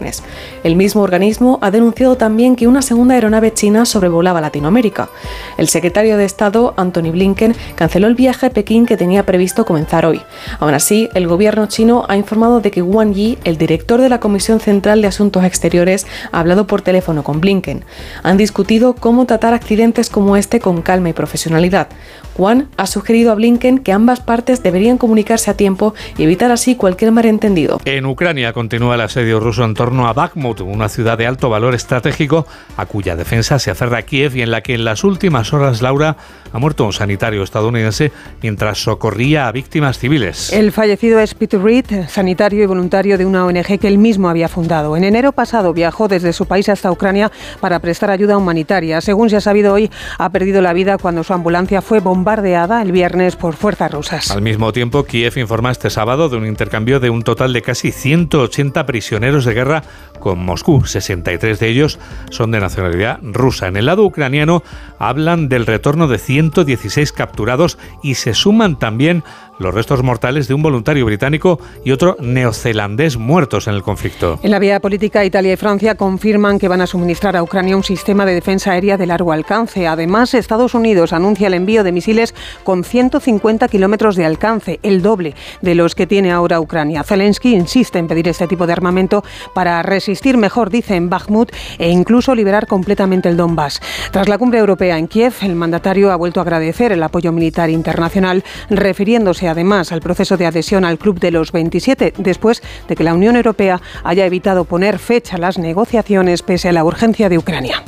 El 0.65 0.77
mismo 0.77 1.03
organismo 1.03 1.59
ha 1.63 1.71
denunciado 1.71 2.17
también 2.17 2.57
que 2.57 2.67
una 2.67 2.83
segunda 2.83 3.15
aeronave 3.15 3.53
china 3.53 3.85
sobrevolaba 3.85 4.41
Latinoamérica. 4.41 5.09
El 5.57 5.69
secretario 5.69 6.17
de 6.17 6.25
Estado, 6.25 6.75
Anthony 6.77 7.11
Blinken, 7.13 7.55
canceló 7.75 8.07
el 8.07 8.15
viaje 8.15 8.47
a 8.47 8.51
Pekín 8.51 8.87
que 8.87 8.97
tenía 8.97 9.25
previsto 9.25 9.65
comenzar 9.65 10.07
hoy. 10.07 10.23
Aún 10.61 10.75
así, 10.75 11.09
el 11.15 11.27
gobierno 11.27 11.67
chino 11.67 12.05
ha 12.09 12.17
informado 12.17 12.61
de 12.61 12.71
que 12.71 12.83
Wang 12.83 13.15
Yi, 13.15 13.39
el 13.45 13.59
director 13.59 14.01
de 14.01 14.09
la 14.09 14.21
Comisión 14.21 14.61
Central 14.61 15.03
de 15.03 15.09
Asuntos 15.09 15.45
Exteriores, 15.45 16.07
ha 16.33 16.41
hablado 16.41 16.67
por 16.67 16.83
teléfono 16.83 17.23
con 17.23 17.41
Blinken. 17.41 17.85
Han 18.23 18.37
discutido 18.37 18.95
cómo 18.95 19.27
tratar 19.27 19.55
accidentes 19.55 20.11
como 20.11 20.37
este 20.37 20.61
con 20.61 20.83
calma 20.83 21.09
y 21.09 21.13
profesionalidad. 21.13 21.89
Juan 22.37 22.69
ha 22.77 22.87
sugerido 22.87 23.33
a 23.33 23.35
Blinken 23.35 23.79
que 23.79 23.93
ambas 23.93 24.21
partes 24.21 24.63
deberían 24.63 24.99
comunicarse 24.99 25.51
a 25.51 25.57
tiempo 25.57 25.95
y 26.19 26.25
evitar 26.25 26.51
así 26.51 26.77
cualquier 26.77 27.11
malentendido. 27.11 27.81
En 27.87 28.05
Ucrania 28.05 28.53
continúa 28.53 28.97
el 28.97 29.01
asedio 29.01 29.41
ruso 29.41 29.65
en 29.65 29.73
torno 29.73 30.07
a 30.07 30.13
Bakhmut, 30.13 30.61
una 30.61 30.91
ciudad 30.91 31.17
de 31.17 31.27
alto 31.27 31.49
valor 31.49 31.75
estratégico 31.75 32.47
a 32.77 32.85
cuya 32.85 33.17
defensa 33.17 33.59
se 33.59 33.71
aferra 33.71 34.03
Kiev 34.03 34.37
y 34.37 34.43
en 34.43 34.51
la 34.51 34.61
que 34.61 34.75
en 34.75 34.85
las 34.85 35.03
últimas 35.03 35.55
horas, 35.55 35.81
Laura, 35.81 36.19
ha 36.53 36.59
muerto 36.59 36.85
un 36.85 36.93
sanitario 36.93 37.43
estadounidense 37.43 38.13
mientras 38.43 38.83
socorría 38.83 39.49
a 39.49 39.53
víctimas 39.53 39.99
civiles. 39.99 40.53
El 40.53 40.73
fallecido 40.73 41.19
es 41.21 41.33
Peter 41.33 41.61
Reed, 41.61 41.87
sanitario 42.09 42.63
y 42.63 42.67
voluntario 42.67 43.17
de 43.17 43.25
una 43.25 43.47
ONG 43.47 43.79
que 43.79 43.89
él 43.89 43.97
mismo 43.97 44.29
había 44.29 44.49
fundado. 44.49 44.95
En 44.95 45.05
enero 45.05 45.33
pasado 45.33 45.73
viajó 45.73 46.07
desde 46.07 46.35
su 46.35 46.45
país 46.45 46.69
hasta 46.69 46.93
Ucrania 46.93 47.33
para 47.61 47.79
prestar 47.79 48.11
ayuda 48.11 48.37
humanitaria. 48.37 49.01
Según 49.01 49.31
se 49.31 49.37
ha 49.37 49.41
sabido 49.41 49.73
hoy, 49.73 49.91
ha 50.19 50.29
perdido 50.29 50.61
la 50.61 50.75
vida 50.75 50.99
cuando 50.99 51.25
su 51.25 51.33
ambulancia 51.33 51.81
fue 51.81 52.01
bombardeada 52.01 52.26
el 52.27 52.91
viernes 52.91 53.37
por 53.37 53.55
fuerzas 53.55 53.93
rusas. 53.93 54.33
Al 54.33 54.43
mismo 54.43 54.73
tiempo, 54.73 55.05
Kiev 55.05 55.39
informa 55.39 55.71
este 55.71 55.91
sábado 55.91 56.29
de 56.29 56.37
un 56.37 56.45
intercambio 56.45 56.99
de 56.99 57.09
un 57.09 57.23
total 57.23 57.53
de 57.53 57.63
casi 57.63 57.93
180 57.93 58.85
prisioneros 58.85 59.45
de 59.45 59.55
guerra 59.55 59.85
con 60.19 60.41
Moscú. 60.41 60.85
63 60.85 61.61
de 61.61 61.69
ellos 61.69 62.01
son 62.31 62.51
de 62.51 62.59
nacionalidad 62.59 63.21
rusa. 63.23 63.69
En 63.69 63.77
el 63.77 63.87
lado 63.87 64.05
ucraniano 64.05 64.65
hablan 64.99 65.49
del 65.49 65.67
retorno 65.67 66.09
de 66.09 66.19
116 66.19 67.13
capturados 67.13 67.79
y 68.03 68.15
se 68.15 68.35
suman 68.35 68.77
también 68.77 69.23
los 69.59 69.75
restos 69.75 70.03
mortales 70.03 70.49
de 70.49 70.55
un 70.55 70.63
voluntario 70.63 71.05
británico 71.05 71.59
y 71.85 71.93
otro 71.93 72.17
neozelandés 72.21 73.17
muertos 73.17 73.69
en 73.69 73.75
el 73.75 73.83
conflicto. 73.83 74.39
En 74.43 74.51
la 74.51 74.59
vía 74.59 74.81
política, 74.81 75.25
Italia 75.25 75.53
y 75.53 75.57
Francia 75.57 75.95
confirman 75.95 76.59
que 76.59 76.69
van 76.69 76.81
a 76.81 76.87
suministrar 76.87 77.37
a 77.37 77.43
Ucrania 77.43 77.77
un 77.77 77.85
sistema 77.85 78.27
de 78.27 78.35
defensa 78.35 78.73
aérea 78.73 78.97
de 78.97 79.07
largo 79.07 79.33
alcance. 79.33 79.87
Además, 79.87 80.35
Estados 80.35 80.75
Unidos 80.75 81.13
anuncia 81.13 81.47
el 81.47 81.55
envío 81.55 81.85
de 81.85 81.93
misiles 81.93 82.35
con 82.65 82.85
150 82.85 83.69
kilómetros 83.69 84.17
de 84.17 84.27
alcance, 84.27 84.81
el 84.83 85.03
doble 85.03 85.35
de 85.63 85.75
los 85.75 85.95
que 85.95 86.07
tiene 86.07 86.33
ahora 86.33 86.61
Ucrania. 86.61 87.03
Zelensky 87.03 87.55
insiste 87.55 87.99
en 87.99 88.09
pedir 88.09 88.29
este 88.29 88.47
tipo 88.47 88.67
de 88.67 88.73
armamento 88.73 89.25
para 89.55 89.83
resistir 89.83 90.37
mejor, 90.37 90.71
dice, 90.71 90.97
en 90.97 91.09
Bakhmut 91.09 91.53
e 91.79 91.91
incluso 91.91 92.35
liberar 92.35 92.67
completamente 92.67 93.29
el 93.29 93.37
Donbass. 93.37 93.81
Tras 94.11 94.29
la 94.29 94.39
cumbre 94.39 94.59
europea 94.59 94.99
en 94.99 95.09
Kiev, 95.09 95.35
el 95.43 95.55
mandatario 95.55 96.13
ha 96.13 96.17
vuelto 96.17 96.41
a 96.41 96.43
agradecer 96.43 96.93
el 96.93 97.03
apoyo 97.03 97.33
militar 97.33 97.71
internacional, 97.71 98.45
refiriéndose 98.71 99.46
además 99.49 99.93
al 99.93 100.01
proceso 100.01 100.37
de 100.37 100.47
adhesión 100.47 100.85
al 100.85 100.99
Club 100.99 101.21
de 101.21 101.31
los 101.31 101.53
27, 101.53 102.15
después 102.19 102.63
de 102.89 102.97
que 102.97 103.05
la 103.05 103.15
Unión 103.15 103.37
Europea 103.37 103.81
haya 104.05 104.27
evitado 104.27 104.65
poner 104.65 104.99
fecha 104.99 105.37
a 105.37 105.39
las 105.39 105.59
negociaciones 105.59 106.43
pese 106.43 106.69
a 106.69 106.73
la 106.73 106.85
urgencia 106.85 107.29
de 107.29 107.39
Ucrania. 107.39 107.83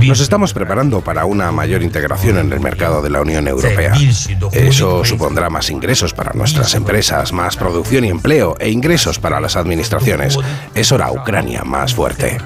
Nos 0.00 0.20
estamos 0.20 0.52
preparando 0.52 1.00
para 1.00 1.24
una 1.24 1.52
mayor 1.52 1.82
integración 1.82 2.38
en 2.38 2.52
el 2.52 2.60
mercado 2.60 3.02
de 3.02 3.10
la 3.10 3.20
Unión 3.20 3.46
Europea. 3.46 3.94
Eso 4.52 5.04
supondrá 5.04 5.48
más 5.48 5.70
ingresos 5.70 6.12
para 6.12 6.32
nuestras 6.32 6.74
empresas, 6.74 7.32
más 7.32 7.56
producción 7.56 8.04
y 8.04 8.08
empleo 8.08 8.56
e 8.58 8.70
ingresos 8.70 9.18
para 9.18 9.40
las 9.40 9.56
administraciones. 9.56 10.38
Es 10.74 10.90
hora 10.92 11.12
Ucrania 11.12 11.62
más 11.64 11.94
fuerte. 11.94 12.38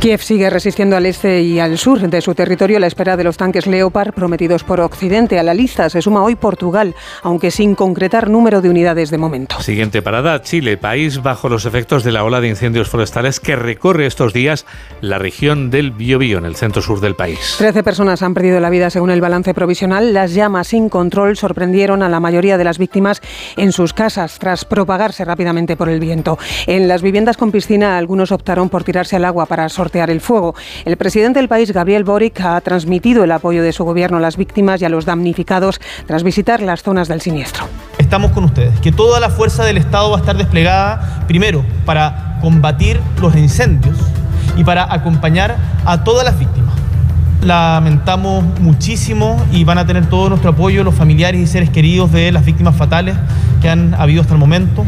Kiev 0.00 0.20
sigue 0.20 0.50
resistiendo 0.50 0.94
al 0.96 1.06
este 1.06 1.42
y 1.42 1.58
al 1.58 1.78
sur 1.78 1.98
de 1.98 2.20
su 2.20 2.34
territorio 2.34 2.76
a 2.76 2.80
la 2.80 2.86
espera 2.86 3.16
de 3.16 3.24
los 3.24 3.36
tanques 3.36 3.66
Leopard 3.66 4.12
prometidos 4.12 4.62
por 4.62 4.80
Occidente. 4.80 5.38
A 5.38 5.42
la 5.42 5.54
lista 5.54 5.88
se 5.90 6.02
suma 6.02 6.22
hoy 6.22 6.36
Portugal, 6.36 6.94
aunque 7.22 7.50
sin 7.50 7.74
concretar 7.74 8.28
número 8.28 8.60
de 8.60 8.68
unidades 8.68 9.10
de 9.10 9.18
momento. 9.18 9.60
Siguiente 9.62 10.02
parada, 10.02 10.42
Chile, 10.42 10.76
país 10.76 11.22
bajo 11.22 11.48
los 11.48 11.64
efectos 11.64 12.04
de 12.04 12.12
la 12.12 12.24
ola 12.24 12.40
de 12.40 12.48
incendios 12.48 12.88
forestales 12.88 13.40
que 13.40 13.56
recorre 13.56 14.06
estos 14.06 14.32
días 14.32 14.66
la 15.00 15.18
región 15.18 15.70
del 15.70 15.90
Biobío, 15.92 16.38
en 16.38 16.44
el 16.44 16.56
centro 16.56 16.82
sur 16.82 17.00
del 17.00 17.14
país. 17.14 17.56
Trece 17.58 17.82
personas 17.82 18.22
han 18.22 18.34
perdido 18.34 18.60
la 18.60 18.70
vida 18.70 18.90
según 18.90 19.10
el 19.10 19.20
balance 19.20 19.54
provisional. 19.54 20.12
Las 20.12 20.34
llamas 20.34 20.68
sin 20.68 20.88
control 20.88 21.36
sorprendieron 21.36 22.02
a 22.02 22.08
la 22.08 22.20
mayoría 22.20 22.58
de 22.58 22.64
las 22.64 22.78
víctimas 22.78 23.22
en 23.56 23.72
sus 23.72 23.92
casas 23.92 24.38
tras 24.38 24.66
propagarse 24.66 25.24
rápidamente 25.24 25.76
por 25.76 25.88
el 25.88 26.00
viento. 26.00 26.38
En 26.66 26.86
las 26.86 27.02
viviendas 27.02 27.36
con 27.36 27.50
piscina, 27.50 27.96
algunos 27.96 28.30
optaron 28.30 28.68
por 28.68 28.84
tirarse 28.84 29.16
al 29.16 29.24
agua 29.24 29.46
para 29.46 29.68
sortear 29.86 30.10
el 30.10 30.20
fuego. 30.20 30.56
El 30.84 30.96
presidente 30.96 31.38
del 31.38 31.48
país, 31.48 31.72
Gabriel 31.72 32.02
Boric, 32.02 32.40
ha 32.40 32.60
transmitido 32.60 33.22
el 33.22 33.30
apoyo 33.30 33.62
de 33.62 33.72
su 33.72 33.84
gobierno 33.84 34.16
a 34.16 34.20
las 34.20 34.36
víctimas 34.36 34.82
y 34.82 34.84
a 34.84 34.88
los 34.88 35.04
damnificados 35.04 35.80
tras 36.06 36.24
visitar 36.24 36.60
las 36.60 36.82
zonas 36.82 37.06
del 37.06 37.20
siniestro. 37.20 37.68
Estamos 37.98 38.32
con 38.32 38.42
ustedes, 38.42 38.78
que 38.80 38.90
toda 38.90 39.20
la 39.20 39.30
fuerza 39.30 39.64
del 39.64 39.76
Estado 39.76 40.10
va 40.10 40.16
a 40.16 40.20
estar 40.20 40.36
desplegada, 40.36 41.24
primero, 41.28 41.64
para 41.84 42.38
combatir 42.42 43.00
los 43.20 43.36
incendios 43.36 43.96
y 44.56 44.64
para 44.64 44.92
acompañar 44.92 45.56
a 45.84 46.02
todas 46.02 46.24
las 46.24 46.36
víctimas. 46.36 46.74
Lamentamos 47.42 48.44
muchísimo 48.58 49.40
y 49.52 49.62
van 49.62 49.78
a 49.78 49.86
tener 49.86 50.06
todo 50.06 50.30
nuestro 50.30 50.50
apoyo 50.50 50.82
los 50.82 50.96
familiares 50.96 51.40
y 51.40 51.46
seres 51.46 51.70
queridos 51.70 52.10
de 52.10 52.32
las 52.32 52.44
víctimas 52.44 52.74
fatales 52.74 53.14
que 53.62 53.68
han 53.68 53.94
habido 53.94 54.22
hasta 54.22 54.34
el 54.34 54.40
momento. 54.40 54.84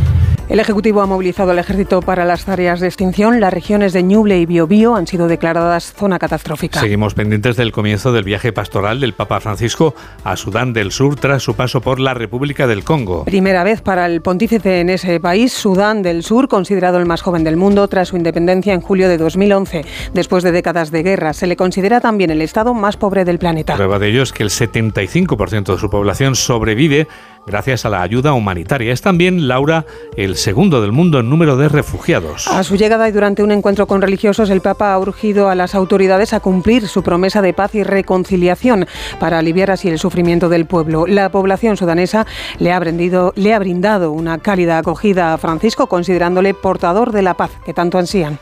El 0.49 0.61
Ejecutivo 0.61 1.03
ha 1.03 1.07
movilizado 1.07 1.51
al 1.51 1.59
Ejército 1.59 2.01
para 2.01 2.25
las 2.25 2.47
tareas 2.47 2.81
de 2.81 2.87
extinción. 2.87 3.39
Las 3.39 3.53
regiones 3.53 3.93
de 3.93 4.03
Ñuble 4.03 4.39
y 4.39 4.47
Biobío 4.47 4.97
han 4.97 5.07
sido 5.07 5.29
declaradas 5.29 5.93
zona 5.93 6.19
catastrófica. 6.19 6.81
Seguimos 6.81 7.13
pendientes 7.13 7.59
del 7.59 7.71
comienzo 7.71 8.13
del 8.13 8.25
viaje 8.25 8.51
pastoral 8.51 8.99
del 8.99 9.13
Papa 9.13 9.41
Francisco 9.41 9.95
a 10.25 10.37
Sudán 10.37 10.73
del 10.73 10.91
Sur 10.91 11.17
tras 11.17 11.43
su 11.43 11.55
paso 11.55 11.83
por 11.83 12.01
la 12.01 12.15
República 12.15 12.67
del 12.67 12.83
Congo. 12.83 13.27
Primera 13.27 13.63
vez 13.63 13.83
para 13.83 14.07
el 14.07 14.23
pontífice 14.23 14.81
en 14.81 14.89
ese 14.89 15.21
país, 15.21 15.53
Sudán 15.53 16.01
del 16.01 16.23
Sur, 16.23 16.49
considerado 16.49 16.97
el 16.97 17.05
más 17.05 17.21
joven 17.21 17.45
del 17.45 17.59
mundo 17.59 17.87
tras 17.87 18.09
su 18.09 18.17
independencia 18.17 18.73
en 18.73 18.81
julio 18.81 19.11
de 19.11 19.19
2011. 19.19 19.85
Después 20.15 20.45
de 20.45 20.53
décadas 20.53 20.91
de 20.91 21.03
guerra, 21.03 21.35
se 21.35 21.47
le 21.47 21.57
considera 21.57 22.01
también 22.01 22.31
el 22.31 22.41
estado 22.41 22.73
más 22.73 22.97
pobre 22.97 23.27
del 23.27 23.39
planeta. 23.39 23.75
Prueba 23.75 23.99
de 23.99 24.09
ello 24.09 24.23
es 24.23 24.33
que 24.33 24.45
el 24.45 24.51
75% 24.51 25.75
de 25.75 25.79
su 25.79 25.91
población 25.91 26.35
sobrevive 26.37 27.07
gracias 27.49 27.85
a 27.85 27.89
la 27.89 28.03
ayuda 28.03 28.33
humanitaria. 28.33 28.93
Es 28.93 29.03
también, 29.03 29.49
Laura, 29.49 29.87
el 30.17 30.37
segundo 30.37 30.81
del 30.81 30.93
mundo 30.93 31.21
en 31.21 31.29
número 31.29 31.57
de 31.57 31.69
refugiados. 31.69 32.47
A 32.49 32.63
su 32.63 32.77
llegada 32.77 33.09
y 33.09 33.13
durante 33.13 33.43
un 33.43 33.51
encuentro 33.51 33.87
con 33.87 34.03
religiosos, 34.03 34.51
el 34.51 34.61
Papa 34.61 34.93
ha 34.93 34.99
urgido 34.99 35.49
a 35.49 35.55
las 35.55 35.75
autoridades 35.75 36.33
a 36.33 36.41
cumplir 36.41 36.89
su 36.89 37.03
promesa 37.03 37.43
de 37.43 37.53
paz 37.53 37.75
y 37.75 37.83
reconciliación 37.83 38.87
para 39.19 39.39
aliviar 39.39 39.71
así 39.71 39.89
el 39.89 39.99
sufrimiento 39.99 40.49
del 40.49 40.67
pueblo. 40.67 41.07
La 41.07 41.31
población 41.31 41.77
sudanesa 41.77 42.27
le 42.59 42.73
ha, 42.73 42.81
le 42.81 43.55
ha 43.55 43.59
brindado 43.59 44.13
una 44.13 44.39
cálida 44.39 44.79
acogida 44.79 45.35
a 45.35 45.39
Francisco, 45.39 45.87
considerándole 45.87 46.55
portador 46.55 47.13
de 47.13 47.23
la 47.23 47.35
paz 47.35 47.51
que 47.65 47.75
tanto 47.75 47.99
ansían. 47.99 48.39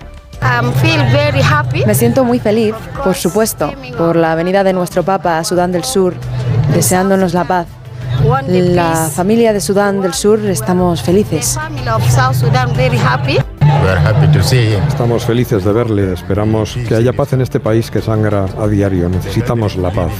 Me 1.86 1.94
siento 1.94 2.24
muy 2.24 2.38
feliz, 2.38 2.74
por 3.02 3.14
supuesto, 3.14 3.72
por 3.96 4.16
la 4.16 4.34
venida 4.34 4.64
de 4.64 4.72
nuestro 4.72 5.02
Papa 5.02 5.38
a 5.38 5.44
Sudán 5.44 5.72
del 5.72 5.84
Sur, 5.84 6.14
deseándonos 6.72 7.32
la 7.32 7.44
paz 7.44 7.66
la 8.48 9.10
familia 9.14 9.52
de 9.52 9.60
Sudán 9.60 10.00
del 10.00 10.14
Sur 10.14 10.44
estamos 10.46 11.02
felices. 11.02 11.58
Estamos 14.88 15.24
felices 15.24 15.64
de 15.64 15.72
verle, 15.72 16.12
esperamos 16.12 16.78
que 16.88 16.94
haya 16.94 17.12
paz 17.12 17.32
en 17.32 17.40
este 17.40 17.58
país 17.58 17.90
que 17.90 18.00
sangra 18.00 18.46
a 18.58 18.68
diario, 18.68 19.08
necesitamos 19.08 19.76
la 19.76 19.90
paz. 19.90 20.12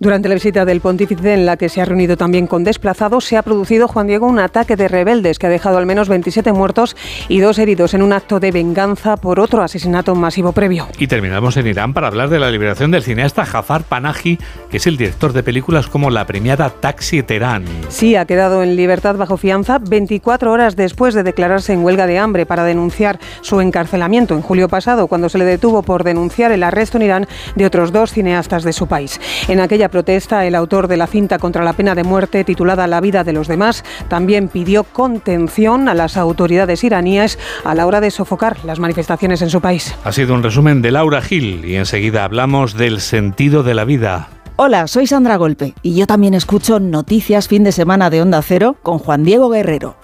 Durante 0.00 0.28
la 0.28 0.34
visita 0.34 0.64
del 0.64 0.80
pontífice 0.80 1.34
en 1.34 1.46
la 1.46 1.56
que 1.56 1.68
se 1.68 1.80
ha 1.80 1.84
reunido 1.84 2.16
también 2.16 2.46
con 2.46 2.64
desplazados, 2.64 3.24
se 3.24 3.36
ha 3.36 3.42
producido, 3.42 3.86
Juan 3.86 4.06
Diego, 4.06 4.26
un 4.26 4.38
ataque 4.38 4.76
de 4.76 4.88
rebeldes 4.88 5.38
que 5.38 5.46
ha 5.46 5.50
dejado 5.50 5.78
al 5.78 5.86
menos 5.86 6.08
27 6.08 6.52
muertos 6.52 6.96
y 7.28 7.40
dos 7.40 7.58
heridos 7.58 7.94
en 7.94 8.02
un 8.02 8.12
acto 8.12 8.40
de 8.40 8.50
venganza 8.50 9.16
por 9.16 9.40
otro 9.40 9.62
asesinato 9.62 10.14
masivo 10.14 10.52
previo. 10.52 10.88
Y 10.98 11.06
terminamos 11.06 11.56
en 11.56 11.66
Irán 11.66 11.94
para 11.94 12.08
hablar 12.08 12.28
de 12.28 12.38
la 12.38 12.50
liberación 12.50 12.90
del 12.90 13.02
cineasta 13.02 13.46
Jafar 13.46 13.84
Panahi, 13.84 14.38
que 14.70 14.78
es 14.78 14.86
el 14.86 14.96
director 14.96 15.32
de 15.32 15.42
películas 15.42 15.86
como 15.86 16.10
la 16.10 16.26
premiada 16.26 16.70
Taxi 16.70 17.22
Terán. 17.22 17.64
Sí, 17.88 18.16
ha 18.16 18.24
quedado 18.24 18.62
en 18.62 18.76
libertad 18.76 19.16
bajo 19.16 19.36
fianza 19.36 19.78
24 19.78 20.50
horas 20.50 20.76
después 20.76 21.03
de 21.12 21.22
declararse 21.22 21.74
en 21.74 21.84
huelga 21.84 22.06
de 22.06 22.18
hambre 22.18 22.46
para 22.46 22.64
denunciar 22.64 23.18
su 23.42 23.60
encarcelamiento 23.60 24.34
en 24.34 24.40
julio 24.40 24.70
pasado, 24.70 25.08
cuando 25.08 25.28
se 25.28 25.36
le 25.36 25.44
detuvo 25.44 25.82
por 25.82 26.04
denunciar 26.04 26.52
el 26.52 26.62
arresto 26.62 26.96
en 26.96 27.02
Irán 27.02 27.26
de 27.54 27.66
otros 27.66 27.92
dos 27.92 28.12
cineastas 28.12 28.62
de 28.62 28.72
su 28.72 28.86
país. 28.86 29.20
En 29.48 29.60
aquella 29.60 29.90
protesta, 29.90 30.46
el 30.46 30.54
autor 30.54 30.88
de 30.88 30.96
la 30.96 31.06
cinta 31.06 31.38
contra 31.38 31.64
la 31.64 31.74
pena 31.74 31.94
de 31.94 32.04
muerte 32.04 32.44
titulada 32.44 32.86
La 32.86 33.02
vida 33.02 33.24
de 33.24 33.34
los 33.34 33.48
demás 33.48 33.84
también 34.08 34.48
pidió 34.48 34.84
contención 34.84 35.88
a 35.88 35.94
las 35.94 36.16
autoridades 36.16 36.84
iraníes 36.84 37.38
a 37.64 37.74
la 37.74 37.86
hora 37.86 38.00
de 38.00 38.10
sofocar 38.10 38.64
las 38.64 38.78
manifestaciones 38.78 39.42
en 39.42 39.50
su 39.50 39.60
país. 39.60 39.94
Ha 40.04 40.12
sido 40.12 40.34
un 40.34 40.42
resumen 40.42 40.80
de 40.80 40.92
Laura 40.92 41.20
Gil 41.20 41.64
y 41.64 41.74
enseguida 41.74 42.24
hablamos 42.24 42.74
del 42.74 43.00
sentido 43.00 43.62
de 43.62 43.74
la 43.74 43.84
vida. 43.84 44.28
Hola, 44.56 44.86
soy 44.86 45.08
Sandra 45.08 45.36
Golpe 45.36 45.74
y 45.82 45.96
yo 45.96 46.06
también 46.06 46.32
escucho 46.32 46.78
Noticias 46.78 47.48
Fin 47.48 47.64
de 47.64 47.72
Semana 47.72 48.08
de 48.08 48.22
Onda 48.22 48.40
Cero 48.40 48.76
con 48.82 49.00
Juan 49.00 49.24
Diego 49.24 49.48
Guerrero. 49.48 49.96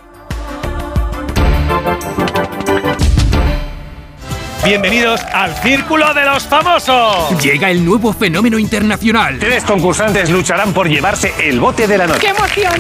Bienvenidos 4.64 5.22
al 5.32 5.56
Círculo 5.62 6.12
de 6.12 6.22
los 6.22 6.46
Famosos. 6.46 7.42
Llega 7.42 7.70
el 7.70 7.82
nuevo 7.82 8.12
fenómeno 8.12 8.58
internacional. 8.58 9.38
Tres 9.38 9.64
concursantes 9.64 10.28
lucharán 10.28 10.74
por 10.74 10.86
llevarse 10.86 11.32
el 11.42 11.58
bote 11.58 11.86
de 11.86 11.96
la 11.96 12.06
noche. 12.06 12.20
¡Qué 12.20 12.28
emoción! 12.28 12.74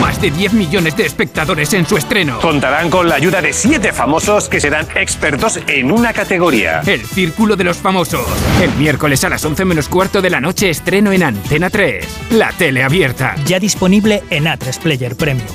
Más 0.00 0.20
de 0.20 0.30
10 0.30 0.52
millones 0.52 0.96
de 0.96 1.04
espectadores 1.04 1.74
en 1.74 1.84
su 1.84 1.96
estreno. 1.96 2.38
Contarán 2.38 2.90
con 2.90 3.08
la 3.08 3.16
ayuda 3.16 3.42
de 3.42 3.52
siete 3.52 3.92
famosos 3.92 4.48
que 4.48 4.60
serán 4.60 4.86
expertos 4.94 5.58
en 5.66 5.90
una 5.90 6.12
categoría. 6.12 6.82
El 6.86 7.04
Círculo 7.04 7.56
de 7.56 7.64
los 7.64 7.78
Famosos. 7.78 8.26
El 8.62 8.70
miércoles 8.76 9.24
a 9.24 9.28
las 9.28 9.44
11 9.44 9.64
menos 9.64 9.88
cuarto 9.88 10.22
de 10.22 10.30
la 10.30 10.40
noche 10.40 10.70
estreno 10.70 11.10
en 11.10 11.24
Antena 11.24 11.70
3. 11.70 12.06
La 12.30 12.52
tele 12.52 12.84
abierta. 12.84 13.34
Ya 13.46 13.58
disponible 13.58 14.22
en 14.30 14.44
A3 14.44 14.78
Player 14.78 15.16
Premium. 15.16 15.48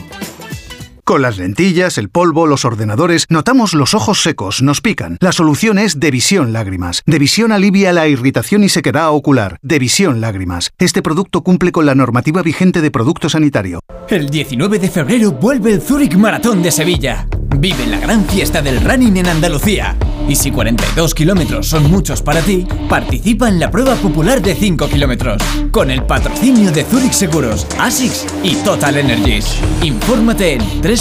Con 1.03 1.23
las 1.23 1.37
lentillas, 1.37 1.97
el 1.97 2.09
polvo, 2.09 2.45
los 2.45 2.63
ordenadores, 2.63 3.25
notamos 3.29 3.73
los 3.73 3.93
ojos 3.93 4.21
secos, 4.21 4.61
nos 4.61 4.81
pican. 4.81 5.17
La 5.19 5.31
solución 5.31 5.79
es 5.79 5.99
Devisión 5.99 6.53
Lágrimas. 6.53 7.01
Devisión 7.05 7.51
alivia 7.51 7.91
la 7.91 8.07
irritación 8.07 8.63
y 8.63 8.69
sequedad 8.69 9.11
ocular. 9.11 9.57
Devisión 9.61 10.21
Lágrimas. 10.21 10.71
Este 10.77 11.01
producto 11.01 11.41
cumple 11.41 11.71
con 11.71 11.85
la 11.85 11.95
normativa 11.95 12.43
vigente 12.43 12.81
de 12.81 12.91
producto 12.91 13.29
sanitario. 13.29 13.79
El 14.09 14.29
19 14.29 14.77
de 14.77 14.89
febrero 14.89 15.31
vuelve 15.31 15.73
el 15.73 15.81
Zurich 15.81 16.15
Maratón 16.15 16.61
de 16.61 16.71
Sevilla. 16.71 17.27
Vive 17.57 17.85
la 17.87 17.99
gran 17.99 18.25
fiesta 18.25 18.61
del 18.61 18.81
running 18.81 19.17
en 19.17 19.27
Andalucía. 19.27 19.95
Y 20.27 20.35
si 20.35 20.51
42 20.51 21.13
kilómetros 21.13 21.67
son 21.67 21.89
muchos 21.91 22.21
para 22.21 22.41
ti, 22.41 22.65
participa 22.87 23.49
en 23.49 23.59
la 23.59 23.69
prueba 23.69 23.95
popular 23.95 24.41
de 24.41 24.55
5 24.55 24.87
kilómetros. 24.87 25.41
Con 25.71 25.91
el 25.91 26.03
patrocinio 26.03 26.71
de 26.71 26.83
Zurich 26.83 27.11
Seguros, 27.11 27.67
ASICS 27.77 28.25
y 28.43 28.55
Total 28.63 28.97
Energies. 28.97 29.57
Infórmate 29.81 30.53
en 30.53 30.81
3 30.81 31.00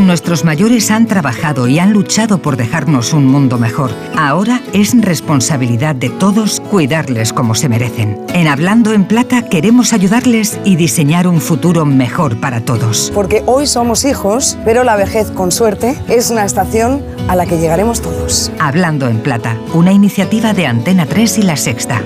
Nuestros 0.00 0.44
mayores 0.44 0.90
han 0.90 1.06
trabajado 1.06 1.68
y 1.68 1.78
han 1.78 1.92
luchado 1.92 2.40
por 2.40 2.56
dejarnos 2.56 3.12
un 3.12 3.26
mundo 3.26 3.58
mejor. 3.58 3.92
Ahora 4.16 4.62
es 4.72 4.98
responsabilidad 4.98 5.94
de 5.94 6.08
todos 6.08 6.58
cuidarles 6.58 7.34
como 7.34 7.54
se 7.54 7.68
merecen. 7.68 8.18
En 8.32 8.48
Hablando 8.48 8.92
en 8.94 9.04
Plata 9.04 9.42
queremos 9.42 9.92
ayudarles 9.92 10.58
y 10.64 10.76
diseñar 10.76 11.28
un 11.28 11.40
futuro 11.40 11.84
mejor 11.84 12.40
para 12.40 12.62
todos. 12.62 13.12
Porque 13.14 13.42
hoy 13.44 13.66
somos 13.66 14.04
hijos, 14.06 14.56
pero 14.64 14.84
la 14.84 14.96
vejez, 14.96 15.30
con 15.30 15.52
suerte, 15.52 15.96
es 16.08 16.30
una 16.30 16.46
estación 16.46 17.04
a 17.28 17.36
la 17.36 17.44
que 17.44 17.58
llegaremos 17.58 18.00
todos. 18.00 18.50
Hablando 18.58 19.06
en 19.06 19.18
Plata, 19.18 19.56
una 19.74 19.92
iniciativa 19.92 20.54
de 20.54 20.66
Antena 20.66 21.04
3 21.04 21.38
y 21.38 21.42
La 21.42 21.56
Sexta. 21.56 22.02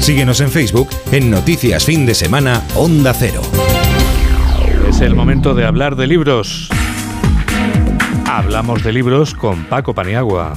Síguenos 0.00 0.40
en 0.40 0.50
Facebook 0.50 0.88
en 1.12 1.30
Noticias 1.30 1.84
Fin 1.84 2.04
de 2.04 2.14
Semana 2.14 2.62
Onda 2.74 3.14
Cero. 3.14 3.40
Es 4.94 5.00
el 5.00 5.16
momento 5.16 5.54
de 5.54 5.66
hablar 5.66 5.96
de 5.96 6.06
libros. 6.06 6.68
Hablamos 8.30 8.84
de 8.84 8.92
libros 8.92 9.34
con 9.34 9.64
Paco 9.64 9.92
Paniagua. 9.92 10.56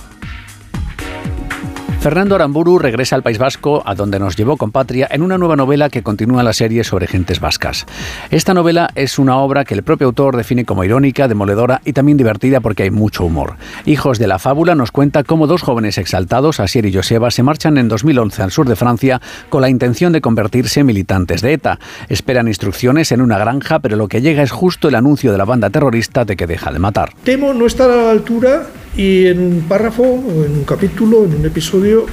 Fernando 2.00 2.36
Aramburu 2.36 2.78
regresa 2.78 3.16
al 3.16 3.24
País 3.24 3.40
Vasco, 3.40 3.82
a 3.84 3.96
donde 3.96 4.20
nos 4.20 4.36
llevó 4.36 4.56
con 4.56 4.72
Patria, 4.72 5.08
en 5.10 5.24
una 5.24 5.38
nueva 5.40 5.56
novela 5.56 5.90
que 5.90 6.04
continúa 6.04 6.44
la 6.44 6.54
serie 6.54 6.84
sobre 6.84 7.08
gentes 7.08 7.40
vascas. 7.40 7.86
Esta 8.30 8.54
novela 8.54 8.92
es 8.94 9.18
una 9.18 9.38
obra 9.38 9.66
que 9.66 9.74
el 9.74 9.82
propio 9.82 10.08
autor 10.08 10.38
define 10.38 10.64
como 10.64 10.84
irónica, 10.84 11.28
demoledora 11.28 11.82
y 11.86 11.94
también 11.94 12.18
divertida 12.18 12.60
porque 12.60 12.84
hay 12.84 12.92
mucho 12.92 13.26
humor. 13.26 13.56
Hijos 13.86 14.20
de 14.20 14.28
la 14.28 14.38
fábula 14.38 14.76
nos 14.76 14.92
cuenta 14.92 15.24
cómo 15.24 15.48
dos 15.48 15.64
jóvenes 15.64 15.98
exaltados, 15.98 16.60
Asier 16.60 16.86
y 16.86 16.94
Joseba, 16.94 17.32
se 17.32 17.42
marchan 17.42 17.80
en 17.80 17.88
2011 17.88 18.44
al 18.44 18.52
sur 18.52 18.70
de 18.70 18.76
Francia 18.76 19.20
con 19.50 19.62
la 19.62 19.70
intención 19.70 20.14
de 20.14 20.22
convertirse 20.22 20.82
en 20.82 20.86
militantes 20.86 21.42
de 21.42 21.54
ETA. 21.54 21.80
Esperan 22.10 22.48
instrucciones 22.48 23.12
en 23.12 23.22
una 23.22 23.40
granja, 23.40 23.80
pero 23.80 23.98
lo 23.98 24.08
que 24.08 24.22
llega 24.22 24.44
es 24.44 24.52
justo 24.52 24.88
el 24.88 24.96
anuncio 24.96 25.32
de 25.32 25.40
la 25.40 25.46
banda 25.46 25.72
terrorista 25.72 26.26
de 26.26 26.38
que 26.38 26.46
deja 26.46 26.72
de 26.72 26.80
matar. 26.80 27.14
Temo 27.24 27.56
no 27.56 27.66
estar 27.66 27.90
a 27.90 27.96
la 27.96 28.12
altura 28.12 28.68
y 28.98 29.28
en 29.28 29.40
un 29.40 29.62
párrafo 29.62 30.04
en 30.04 30.52
un 30.52 30.64
capítulo, 30.66 31.24
en 31.24 31.36
un 31.36 31.46
episodio, 31.46 32.06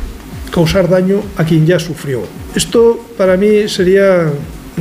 causar 0.52 0.88
daño 0.88 1.22
a 1.36 1.44
quien 1.44 1.66
ya 1.66 1.80
sufrió. 1.80 2.22
Esto 2.54 3.00
para 3.16 3.36
mí 3.36 3.68
sería 3.68 4.30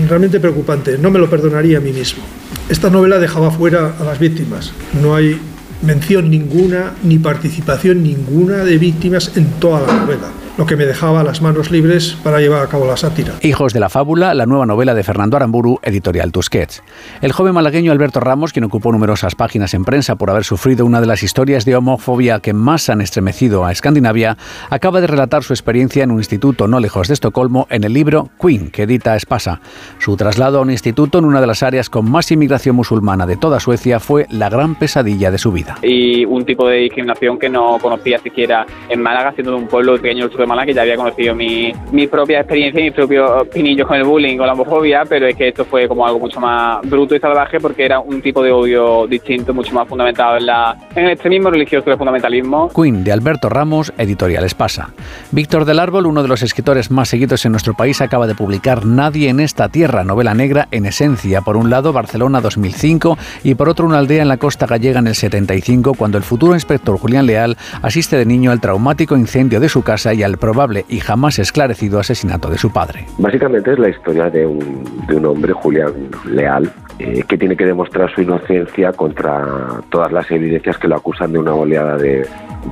realmente 0.08 0.40
preocupante, 0.40 0.98
no 0.98 1.10
me 1.10 1.18
lo 1.18 1.30
perdonaría 1.30 1.78
a 1.78 1.82
mí 1.82 1.92
mismo. 1.92 2.24
Esta 2.70 2.90
novela 2.90 3.20
dejaba 3.20 3.50
fuera 3.50 3.96
a 4.00 4.04
las 4.04 4.20
víctimas, 4.20 4.74
no 5.02 5.16
hay 5.16 5.40
mención 5.84 6.30
ninguna 6.30 6.94
ni 7.04 7.20
participación 7.20 8.04
ninguna 8.04 8.64
de 8.64 8.78
víctimas 8.78 9.36
en 9.36 9.46
toda 9.60 9.82
la 9.82 9.94
novela 9.94 10.30
lo 10.58 10.66
que 10.66 10.76
me 10.76 10.86
dejaba 10.86 11.24
las 11.24 11.42
manos 11.42 11.72
libres 11.72 12.16
para 12.24 12.40
llevar 12.40 12.64
a 12.64 12.68
cabo 12.68 12.86
la 12.86 12.96
sátira. 12.96 13.34
Hijos 13.42 13.74
de 13.74 13.80
la 13.80 13.90
fábula, 13.90 14.34
la 14.34 14.46
nueva 14.46 14.66
novela 14.66 14.94
de 14.94 15.04
Fernando 15.04 15.36
Aramburu, 15.36 15.80
editorial 15.82 16.32
Tusquets. 16.32 16.84
El 17.22 17.32
joven 17.32 17.56
malagueño 17.56 17.92
Alberto 17.92 18.20
Ramos, 18.20 18.54
quien 18.54 18.66
ocupó 18.66 18.92
numerosas 18.92 19.36
páginas 19.36 19.74
en 19.74 19.84
prensa 19.84 20.16
por 20.16 20.30
haber 20.30 20.44
sufrido 20.44 20.86
una 20.86 21.02
de 21.02 21.08
las 21.08 21.24
historias 21.24 21.66
de 21.66 21.76
homofobia 21.76 22.40
que 22.40 22.54
más 22.54 22.90
han 22.90 23.02
estremecido 23.02 23.66
a 23.66 23.72
Escandinavia, 23.72 24.38
acaba 24.70 25.02
de 25.02 25.08
relatar 25.08 25.44
su 25.44 25.54
experiencia 25.54 26.04
en 26.04 26.12
un 26.12 26.20
instituto 26.20 26.68
no 26.68 26.80
lejos 26.80 27.08
de 27.08 27.16
Estocolmo 27.16 27.68
en 27.72 27.84
el 27.84 27.94
libro 27.94 28.30
Queen, 28.40 28.70
que 28.70 28.84
edita 28.84 29.16
Espasa. 29.16 29.60
Su 30.00 30.16
traslado 30.18 30.60
a 30.60 30.62
un 30.62 30.72
instituto 30.72 31.18
en 31.18 31.26
una 31.26 31.42
de 31.42 31.48
las 31.48 31.64
áreas 31.64 31.90
con 31.90 32.10
más 32.10 32.32
inmigración 32.32 32.76
musulmana 32.76 33.26
de 33.26 33.38
toda 33.38 33.60
Suecia 33.60 34.00
fue 34.00 34.28
la 34.30 34.50
gran 34.50 34.76
pesadilla 34.76 35.32
de 35.32 35.40
su 35.40 35.52
vida. 35.52 35.73
Y 35.82 36.26
un 36.26 36.46
tipo 36.46 36.68
de 36.68 36.78
discriminación 36.78 37.38
que 37.38 37.50
no 37.50 37.78
conocía 37.82 38.18
siquiera 38.20 38.66
en 38.90 39.02
Málaga, 39.02 39.34
siendo 39.34 39.52
de 39.52 39.58
un 39.58 39.68
pueblo 39.68 39.96
pequeño 39.96 40.24
del 40.24 40.32
sur 40.32 40.42
de 40.42 40.48
Málaga, 40.48 40.68
que 40.68 40.74
ya 40.74 40.82
había 40.82 40.96
conocido 40.96 41.36
mi, 41.36 41.74
mi 41.92 42.08
propia 42.08 42.40
experiencia 42.40 42.82
y 42.82 42.86
mis 42.86 42.94
propios 42.94 43.48
pinillos 43.48 43.88
con 43.88 43.98
el 43.98 44.04
bullying, 44.04 44.38
con 44.38 44.48
la 44.48 44.54
homofobia, 44.54 45.04
pero 45.08 45.28
es 45.28 45.36
que 45.36 45.50
esto 45.50 45.66
fue 45.66 45.88
como 45.88 46.06
algo 46.06 46.20
mucho 46.20 46.40
más 46.40 46.82
bruto 46.90 47.16
y 47.16 47.20
salvaje 47.20 47.60
porque 47.60 47.86
era 47.86 48.00
un 48.00 48.22
tipo 48.22 48.44
de 48.44 48.52
odio 48.52 49.08
distinto, 49.08 49.54
mucho 49.54 49.74
más 49.74 49.88
fundamentado 49.88 50.38
en, 50.38 50.46
la, 50.46 50.76
en 50.96 51.06
el 51.06 51.12
extremismo 51.12 51.50
religioso 51.50 51.90
y 51.90 51.92
el 51.92 51.98
fundamentalismo. 51.98 52.70
Queen 52.70 53.04
de 53.04 53.12
Alberto 53.12 53.50
Ramos, 53.50 53.94
editorial 53.98 54.44
Espasa. 54.44 54.90
Víctor 55.32 55.66
del 55.66 55.80
Árbol, 55.80 56.06
uno 56.06 56.22
de 56.22 56.28
los 56.28 56.42
escritores 56.42 56.92
más 56.92 57.10
seguidos 57.10 57.46
en 57.46 57.52
nuestro 57.52 57.74
país, 57.74 58.02
acaba 58.02 58.28
de 58.28 58.36
publicar 58.36 58.86
Nadie 58.86 59.30
en 59.30 59.40
esta 59.40 59.70
tierra, 59.70 60.04
novela 60.04 60.34
negra 60.34 60.68
en 60.72 60.86
esencia. 60.86 61.42
Por 61.42 61.58
un 61.58 61.70
lado, 61.70 61.94
Barcelona 61.94 62.42
2005 62.42 63.18
y 63.44 63.56
por 63.56 63.70
otro, 63.70 63.86
una 63.86 64.00
aldea 64.00 64.22
en 64.22 64.28
la 64.28 64.38
costa 64.38 64.66
gallega 64.66 65.00
en 65.00 65.08
el 65.08 65.16
75, 65.16 65.63
cuando 65.98 66.18
el 66.18 66.24
futuro 66.24 66.54
inspector 66.54 66.98
Julián 66.98 67.26
Leal 67.26 67.58
asiste 67.82 68.18
de 68.18 68.26
niño 68.26 68.52
al 68.52 68.60
traumático 68.60 69.16
incendio 69.16 69.62
de 69.62 69.70
su 69.70 69.82
casa 69.82 70.14
y 70.14 70.22
al 70.22 70.38
probable 70.38 70.86
y 70.90 71.00
jamás 71.00 71.40
esclarecido 71.40 72.00
asesinato 72.00 72.50
de 72.50 72.58
su 72.58 72.72
padre. 72.72 73.06
Básicamente 73.18 73.72
es 73.72 73.80
la 73.80 73.90
historia 73.90 74.30
de 74.30 74.46
un, 74.46 74.84
de 75.08 75.16
un 75.16 75.26
hombre, 75.26 75.54
Julián 75.54 75.94
Leal, 76.26 76.70
eh, 77.00 77.24
que 77.28 77.38
tiene 77.38 77.56
que 77.56 77.66
demostrar 77.66 78.14
su 78.14 78.22
inocencia 78.22 78.92
contra 78.92 79.82
todas 79.90 80.12
las 80.12 80.30
evidencias 80.32 80.78
que 80.78 80.88
lo 80.88 80.98
acusan 80.98 81.32
de 81.32 81.40
una 81.40 81.54
oleada 81.54 81.98
de, 81.98 82.28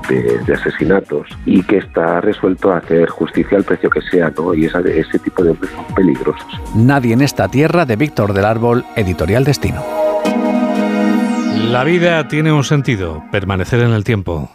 de, 0.09 0.39
de 0.45 0.53
asesinatos 0.53 1.27
y 1.45 1.63
que 1.63 1.77
está 1.77 2.19
resuelto 2.19 2.73
a 2.73 2.77
hacer 2.77 3.07
justicia 3.07 3.57
al 3.57 3.63
precio 3.63 3.89
que 3.89 4.01
sea, 4.01 4.31
¿no? 4.37 4.53
Y 4.53 4.65
esa, 4.65 4.79
ese 4.79 5.17
tipo 5.19 5.43
de 5.43 5.51
hombres 5.51 5.71
son 5.71 5.95
peligrosos. 5.95 6.45
Nadie 6.75 7.13
en 7.13 7.21
esta 7.21 7.47
tierra 7.47 7.85
de 7.85 7.95
Víctor 7.95 8.33
del 8.33 8.45
Árbol, 8.45 8.83
editorial 8.97 9.45
Destino. 9.45 10.10
La 11.69 11.83
vida 11.83 12.27
tiene 12.27 12.51
un 12.51 12.63
sentido, 12.63 13.23
permanecer 13.31 13.81
en 13.81 13.91
el 13.91 14.03
tiempo. 14.03 14.51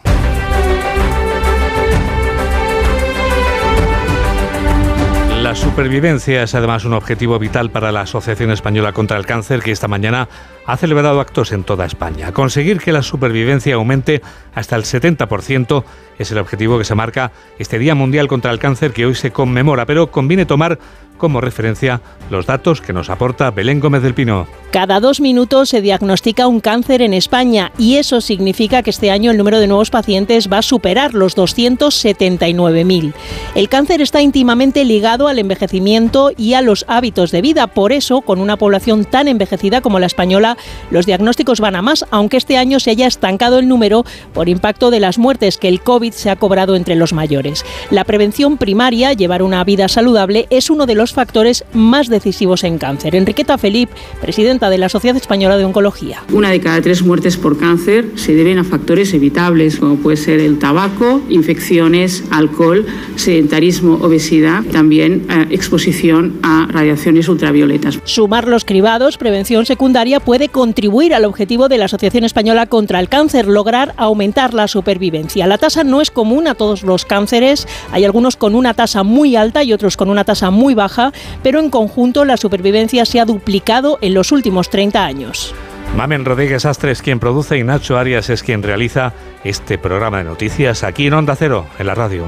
La 5.41 5.55
supervivencia 5.55 6.43
es 6.43 6.55
además 6.55 6.83
un 6.83 6.93
objetivo 6.93 7.39
vital 7.39 7.71
para 7.71 7.93
la 7.93 8.01
Asociación 8.01 8.51
Española 8.51 8.91
contra 8.91 9.17
el 9.17 9.25
Cáncer, 9.25 9.61
que 9.61 9.71
esta 9.71 9.87
mañana 9.87 10.27
ha 10.65 10.75
celebrado 10.75 11.21
actos 11.21 11.53
en 11.53 11.63
toda 11.63 11.85
España. 11.85 12.33
Conseguir 12.33 12.79
que 12.79 12.91
la 12.91 13.01
supervivencia 13.01 13.75
aumente 13.75 14.21
hasta 14.53 14.75
el 14.75 14.83
70% 14.83 15.85
es 16.19 16.31
el 16.31 16.39
objetivo 16.39 16.77
que 16.77 16.83
se 16.83 16.95
marca 16.95 17.31
este 17.59 17.79
Día 17.79 17.95
Mundial 17.95 18.27
contra 18.27 18.51
el 18.51 18.59
Cáncer 18.59 18.91
que 18.91 19.05
hoy 19.05 19.15
se 19.15 19.31
conmemora, 19.31 19.85
pero 19.85 20.11
conviene 20.11 20.45
tomar 20.45 20.79
como 21.17 21.41
referencia 21.41 22.01
los 22.29 22.45
datos 22.45 22.81
que 22.81 22.93
nos 22.93 23.09
aporta 23.09 23.51
Belén 23.51 23.79
Gómez 23.79 24.03
del 24.03 24.13
Pino. 24.13 24.47
Cada 24.71 24.99
dos 24.99 25.21
minutos 25.21 25.69
se 25.69 25.81
diagnostica 25.81 26.45
un 26.47 26.59
cáncer 26.59 27.01
en 27.01 27.13
España 27.13 27.71
y 27.77 27.95
eso 27.95 28.21
significa 28.21 28.83
que 28.83 28.89
este 28.89 29.11
año 29.11 29.31
el 29.31 29.37
número 29.37 29.59
de 29.59 29.67
nuevos 29.67 29.89
pacientes 29.89 30.51
va 30.51 30.59
a 30.59 30.61
superar 30.61 31.13
los 31.13 31.37
279.000. 31.37 33.13
El 33.55 33.69
cáncer 33.69 34.01
está 34.01 34.21
íntimamente 34.21 34.83
ligado 34.85 35.27
al 35.27 35.39
envejecimiento 35.39 36.31
y 36.37 36.53
a 36.53 36.61
los 36.61 36.85
hábitos 36.87 37.31
de 37.31 37.41
vida. 37.41 37.67
Por 37.67 37.91
eso, 37.91 38.21
con 38.21 38.39
una 38.39 38.57
población 38.57 39.05
tan 39.05 39.27
envejecida 39.27 39.81
como 39.81 39.99
la 39.99 40.05
española, 40.05 40.57
los 40.91 41.05
diagnósticos 41.05 41.59
van 41.59 41.75
a 41.75 41.81
más, 41.81 42.05
aunque 42.11 42.37
este 42.37 42.57
año 42.57 42.79
se 42.79 42.91
haya 42.91 43.07
estancado 43.07 43.59
el 43.59 43.67
número 43.67 44.05
por 44.33 44.49
impacto 44.49 44.91
de 44.91 44.99
las 44.99 45.17
muertes 45.17 45.57
que 45.57 45.69
el 45.69 45.81
COVID 45.81 46.11
se 46.11 46.29
ha 46.29 46.35
cobrado 46.35 46.75
entre 46.75 46.95
los 46.95 47.13
mayores. 47.13 47.65
La 47.89 48.03
prevención 48.03 48.57
primaria, 48.57 49.13
llevar 49.13 49.41
una 49.41 49.63
vida 49.63 49.87
saludable, 49.87 50.47
es 50.49 50.69
uno 50.69 50.85
de 50.85 50.95
los 50.95 51.06
factores 51.13 51.65
más 51.73 52.07
decisivos 52.07 52.63
en 52.63 52.77
cáncer. 52.77 53.15
Enriqueta 53.15 53.57
Felip, 53.57 53.89
presidenta 54.21 54.69
de 54.69 54.77
la 54.77 54.89
Sociedad 54.89 55.17
Española 55.17 55.57
de 55.57 55.65
Oncología. 55.65 56.23
Una 56.31 56.49
de 56.49 56.59
cada 56.59 56.81
tres 56.81 57.03
muertes 57.03 57.37
por 57.37 57.57
cáncer 57.57 58.11
se 58.15 58.33
deben 58.33 58.57
a 58.59 58.63
factores 58.63 59.13
evitables, 59.13 59.77
como 59.77 59.97
puede 59.97 60.17
ser 60.17 60.39
el 60.39 60.59
tabaco, 60.59 61.21
infecciones, 61.29 62.23
alcohol, 62.31 62.85
sedentarismo, 63.15 63.95
obesidad, 63.95 64.63
también 64.71 65.25
eh, 65.29 65.47
exposición 65.51 66.39
a 66.43 66.67
radiaciones 66.69 67.27
ultravioletas. 67.29 67.99
Sumar 68.03 68.47
los 68.47 68.65
cribados, 68.65 69.17
prevención 69.17 69.65
secundaria, 69.65 70.19
puede 70.19 70.49
contribuir 70.49 71.13
al 71.13 71.25
objetivo 71.25 71.69
de 71.69 71.77
la 71.77 71.85
Asociación 71.85 72.23
Española 72.23 72.65
contra 72.65 72.99
el 72.99 73.09
Cáncer, 73.09 73.47
lograr 73.47 73.93
aumentar 73.97 74.53
la 74.53 74.67
supervivencia. 74.67 75.47
La 75.47 75.57
tasa 75.57 75.83
no 75.83 76.01
es 76.01 76.11
común 76.11 76.47
a 76.47 76.55
todos 76.55 76.83
los 76.83 77.05
cánceres, 77.05 77.67
hay 77.91 78.05
algunos 78.05 78.35
con 78.35 78.55
una 78.55 78.73
tasa 78.73 79.03
muy 79.03 79.35
alta 79.35 79.63
y 79.63 79.73
otros 79.73 79.97
con 79.97 80.09
una 80.09 80.23
tasa 80.23 80.51
muy 80.51 80.73
baja 80.73 80.96
pero 81.43 81.59
en 81.59 81.69
conjunto 81.69 82.25
la 82.25 82.37
supervivencia 82.37 83.05
se 83.05 83.19
ha 83.19 83.25
duplicado 83.25 83.97
en 84.01 84.13
los 84.13 84.31
últimos 84.31 84.69
30 84.69 85.05
años. 85.05 85.53
Mamen 85.95 86.25
Rodríguez 86.25 86.65
Astre 86.65 86.91
es 86.91 87.01
quien 87.01 87.19
produce 87.19 87.57
y 87.57 87.63
Nacho 87.63 87.97
Arias 87.97 88.29
es 88.29 88.43
quien 88.43 88.61
realiza 88.61 89.13
este 89.43 89.77
programa 89.77 90.19
de 90.19 90.25
noticias 90.25 90.83
aquí 90.83 91.07
en 91.07 91.13
Onda 91.13 91.35
Cero, 91.35 91.65
en 91.79 91.87
la 91.87 91.95
radio. 91.95 92.25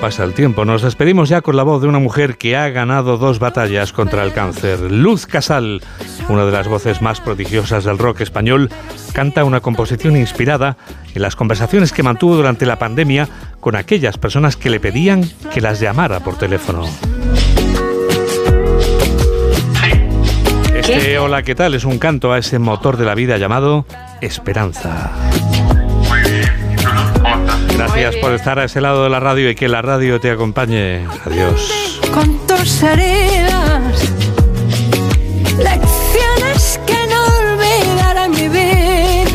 Pasa 0.00 0.24
el 0.24 0.34
tiempo. 0.34 0.64
Nos 0.64 0.82
despedimos 0.82 1.28
ya 1.28 1.40
con 1.40 1.56
la 1.56 1.62
voz 1.62 1.82
de 1.82 1.88
una 1.88 1.98
mujer 1.98 2.36
que 2.36 2.56
ha 2.56 2.68
ganado 2.68 3.16
dos 3.16 3.38
batallas 3.38 3.92
contra 3.92 4.22
el 4.22 4.32
cáncer. 4.32 4.78
Luz 4.92 5.26
Casal, 5.26 5.82
una 6.28 6.44
de 6.44 6.52
las 6.52 6.68
voces 6.68 7.02
más 7.02 7.20
prodigiosas 7.20 7.84
del 7.84 7.98
rock 7.98 8.20
español, 8.20 8.70
canta 9.12 9.42
una 9.44 9.60
composición 9.60 10.16
inspirada 10.16 10.76
en 11.14 11.22
las 11.22 11.34
conversaciones 11.34 11.92
que 11.92 12.02
mantuvo 12.02 12.36
durante 12.36 12.66
la 12.66 12.78
pandemia 12.78 13.28
con 13.58 13.74
aquellas 13.74 14.18
personas 14.18 14.56
que 14.56 14.70
le 14.70 14.80
pedían 14.80 15.28
que 15.52 15.60
las 15.60 15.80
llamara 15.80 16.20
por 16.20 16.36
teléfono. 16.36 16.84
Este 20.74 21.18
Hola, 21.18 21.42
¿qué 21.42 21.54
tal? 21.54 21.74
Es 21.74 21.84
un 21.84 21.98
canto 21.98 22.32
a 22.32 22.38
ese 22.38 22.58
motor 22.58 22.96
de 22.96 23.06
la 23.06 23.14
vida 23.14 23.38
llamado 23.38 23.86
Esperanza. 24.20 25.10
Gracias 27.76 28.16
por 28.16 28.32
estar 28.32 28.58
a 28.58 28.64
ese 28.64 28.80
lado 28.80 29.04
de 29.04 29.10
la 29.10 29.20
radio 29.20 29.50
y 29.50 29.54
que 29.54 29.68
la 29.68 29.82
radio 29.82 30.18
te 30.18 30.30
acompañe. 30.30 31.06
Adiós. 31.24 31.70